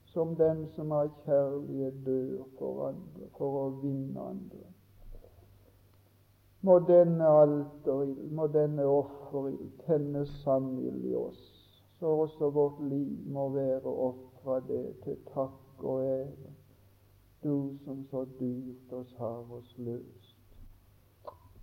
som 0.06 0.36
den 0.36 0.68
som 0.76 0.92
har 0.92 1.10
kjærlighet 1.26 2.06
dør 2.06 2.44
for 2.60 2.88
andre, 2.88 3.30
for 3.38 3.58
å 3.66 3.70
vinne 3.82 4.22
andre. 4.22 4.70
Må 6.62 6.80
denne 6.80 7.28
alterild, 7.42 8.32
må 8.32 8.48
denne 8.48 8.86
offerild 8.86 9.74
tenne 9.86 10.26
sannild 10.26 11.04
i 11.06 11.14
oss, 11.16 11.55
så 12.06 12.10
også 12.10 12.50
vårt 12.50 12.90
liv 12.90 13.28
må 13.28 13.50
være 13.50 13.82
ofra 13.84 14.60
det 14.60 14.96
til 15.04 15.16
takk 15.34 15.84
og 15.84 16.04
ære, 16.06 16.52
du 17.44 17.78
som 17.86 18.04
så 18.12 18.26
dyrt 18.40 18.92
oss 18.94 19.14
har 19.18 19.54
oss 19.58 19.72
løst. 19.78 20.36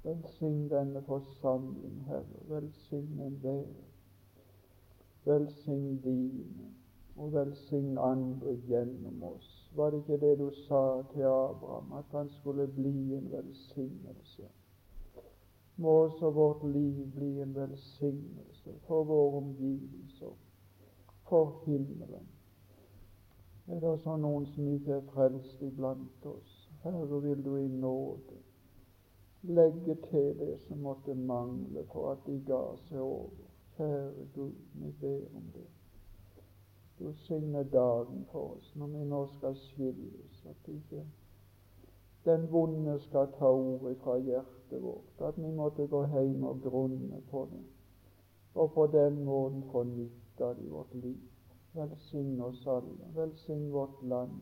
Velsign 0.04 0.64
denne 0.70 1.02
forsamling, 1.06 2.00
Herre. 2.08 2.40
Velsign 2.48 3.20
enhver. 3.26 3.70
Velsign 5.24 6.00
dine, 6.04 6.72
og 7.16 7.32
velsign 7.32 7.98
andre 7.98 8.56
gjennom 8.66 9.22
oss. 9.22 9.70
Var 9.76 9.90
det 9.90 9.98
ikke 9.98 10.20
det 10.26 10.38
du 10.38 10.50
sa 10.64 11.02
til 11.12 11.22
Abraham, 11.22 11.92
at 11.98 12.18
han 12.18 12.30
skulle 12.40 12.66
bli 12.66 13.14
en 13.14 13.30
velsignelse? 13.30 14.50
Må 15.76 15.88
også 15.88 16.30
vårt 16.30 16.66
liv 16.72 17.12
bli 17.14 17.40
en 17.40 17.54
velsignelse 17.54 18.70
for 18.86 19.04
vår 19.04 19.36
omgivelser, 19.36 20.11
for 21.32 21.62
himmelen. 21.64 22.28
Er 23.66 23.80
det 23.80 24.00
så 24.00 24.18
noen 24.20 24.44
som 24.52 24.66
ikke 24.68 24.98
er 24.98 25.04
frelst 25.14 25.62
iblant 25.64 26.26
oss? 26.28 26.56
Herre, 26.82 27.20
vil 27.22 27.44
du 27.44 27.54
i 27.56 27.68
nåde 27.68 28.36
legge 29.42 29.94
til 30.10 30.34
det 30.38 30.58
som 30.66 30.82
måtte 30.84 31.14
mangle 31.14 31.86
for 31.92 32.10
at 32.10 32.26
de 32.26 32.36
ga 32.46 32.60
seg 32.84 33.00
over. 33.00 33.48
Kjære 33.78 34.26
Gud, 34.34 34.52
vi 34.74 34.92
ber 35.00 35.36
om 35.38 35.46
det. 35.54 35.66
Du 36.98 37.12
signer 37.24 37.62
dagen 37.62 38.26
for 38.32 38.58
oss 38.58 38.74
når 38.76 38.92
vi 38.92 39.04
nå 39.14 39.24
skal 39.38 39.56
skilles, 39.56 40.42
at 40.50 40.68
ikke 40.68 41.06
den 42.28 42.44
vonde 42.52 42.98
skal 43.06 43.32
ta 43.38 43.48
ordet 43.48 43.96
fra 44.04 44.18
hjertet 44.18 44.82
vårt, 44.82 45.28
at 45.28 45.40
vi 45.40 45.50
måtte 45.56 45.86
gå 45.86 46.04
hjem 46.12 46.44
og 46.44 46.60
grunne 46.62 47.22
på 47.30 47.46
det, 47.54 47.64
og 48.54 48.72
på 48.76 48.86
den 48.92 49.24
måten 49.24 49.64
få 49.72 49.82
nytte 49.82 50.21
av 50.42 50.62
i 50.62 50.68
vårt 50.68 50.94
liv. 50.94 51.20
Velsign 51.72 52.40
oss 52.40 52.66
alle, 52.66 53.10
velsign 53.14 53.70
vårt 53.72 54.02
land. 54.02 54.40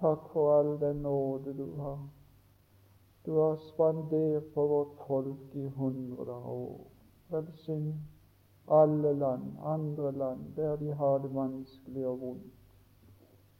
Takk 0.00 0.30
for 0.32 0.58
all 0.58 0.78
den 0.78 1.02
nåde 1.02 1.52
du 1.52 1.66
har 1.78 1.98
du 3.28 3.32
har 3.32 3.56
spandert 3.56 4.54
på 4.54 4.66
vårt 4.66 4.96
folk 5.06 5.54
i 5.54 5.68
hundre 5.68 6.32
år. 6.32 6.80
Velsign 7.28 7.94
alle 8.66 9.12
land, 9.12 9.56
andre 9.62 10.12
land, 10.12 10.40
der 10.56 10.76
de 10.76 10.92
har 10.92 11.18
det 11.18 11.34
vanskelig 11.34 12.06
og 12.06 12.20
vondt. 12.20 12.54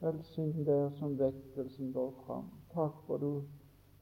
Velsign 0.01 0.65
der 0.67 0.91
som 0.91 1.19
vekkelsen 1.19 1.93
går 1.93 2.15
fram. 2.27 2.49
Takk 2.73 2.97
for 3.07 3.17
du, 3.17 3.43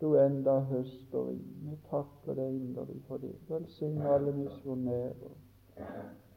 du 0.01 0.15
enda 0.15 0.61
høster 0.61 1.31
i. 1.35 1.43
Vi 1.67 1.77
takker 1.91 2.39
deg 2.39 2.61
inderlig 2.61 3.03
for 3.09 3.19
det. 3.19 3.35
Velsign 3.49 3.99
alle 4.03 4.33
misjonærer. 4.39 5.35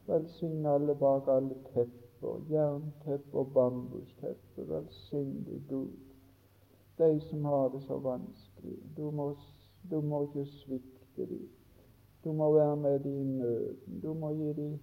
Velsign 0.10 0.66
alle 0.66 0.96
bak 0.98 1.28
alle 1.30 1.56
tepper, 1.72 2.44
jernteppe 2.50 3.44
og 3.44 3.54
bambusteppe. 3.56 4.68
Velsign 4.74 5.44
deg 5.48 5.66
Gud 5.70 5.98
de 7.00 7.22
som 7.22 7.46
har 7.46 7.70
det 7.70 7.82
så 7.82 7.98
vanskelig. 7.98 8.80
Du 8.98 9.12
må, 9.12 9.36
du 9.92 10.02
må 10.02 10.24
ikke 10.24 10.46
svikte 10.46 11.26
dem. 11.26 11.50
Du 12.24 12.32
må 12.32 12.54
være 12.54 12.76
med 12.76 13.00
dem 13.00 13.22
i 13.22 13.24
nøden. 13.24 14.00
Du 14.04 14.14
må 14.14 14.34
gi 14.34 14.54
dem 14.54 14.80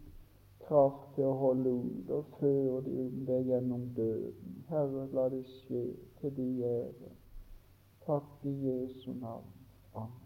kraft 0.66 1.14
til 1.14 1.28
å 1.28 1.36
holde 1.36 1.70
ut 1.70 2.10
og 2.10 2.36
føre 2.40 2.80
dem 2.88 3.24
deg 3.28 3.50
gjennom 3.52 3.88
døden. 3.96 4.60
Herre, 4.72 5.08
la 5.12 5.28
det 5.30 5.44
skje 5.58 5.88
til 6.20 6.36
de 6.36 6.52
ære. 6.64 7.16
Takk 8.06 8.46
i 8.48 8.54
Jesu 8.68 9.12
navn. 9.12 9.52
Amen. 9.94 10.25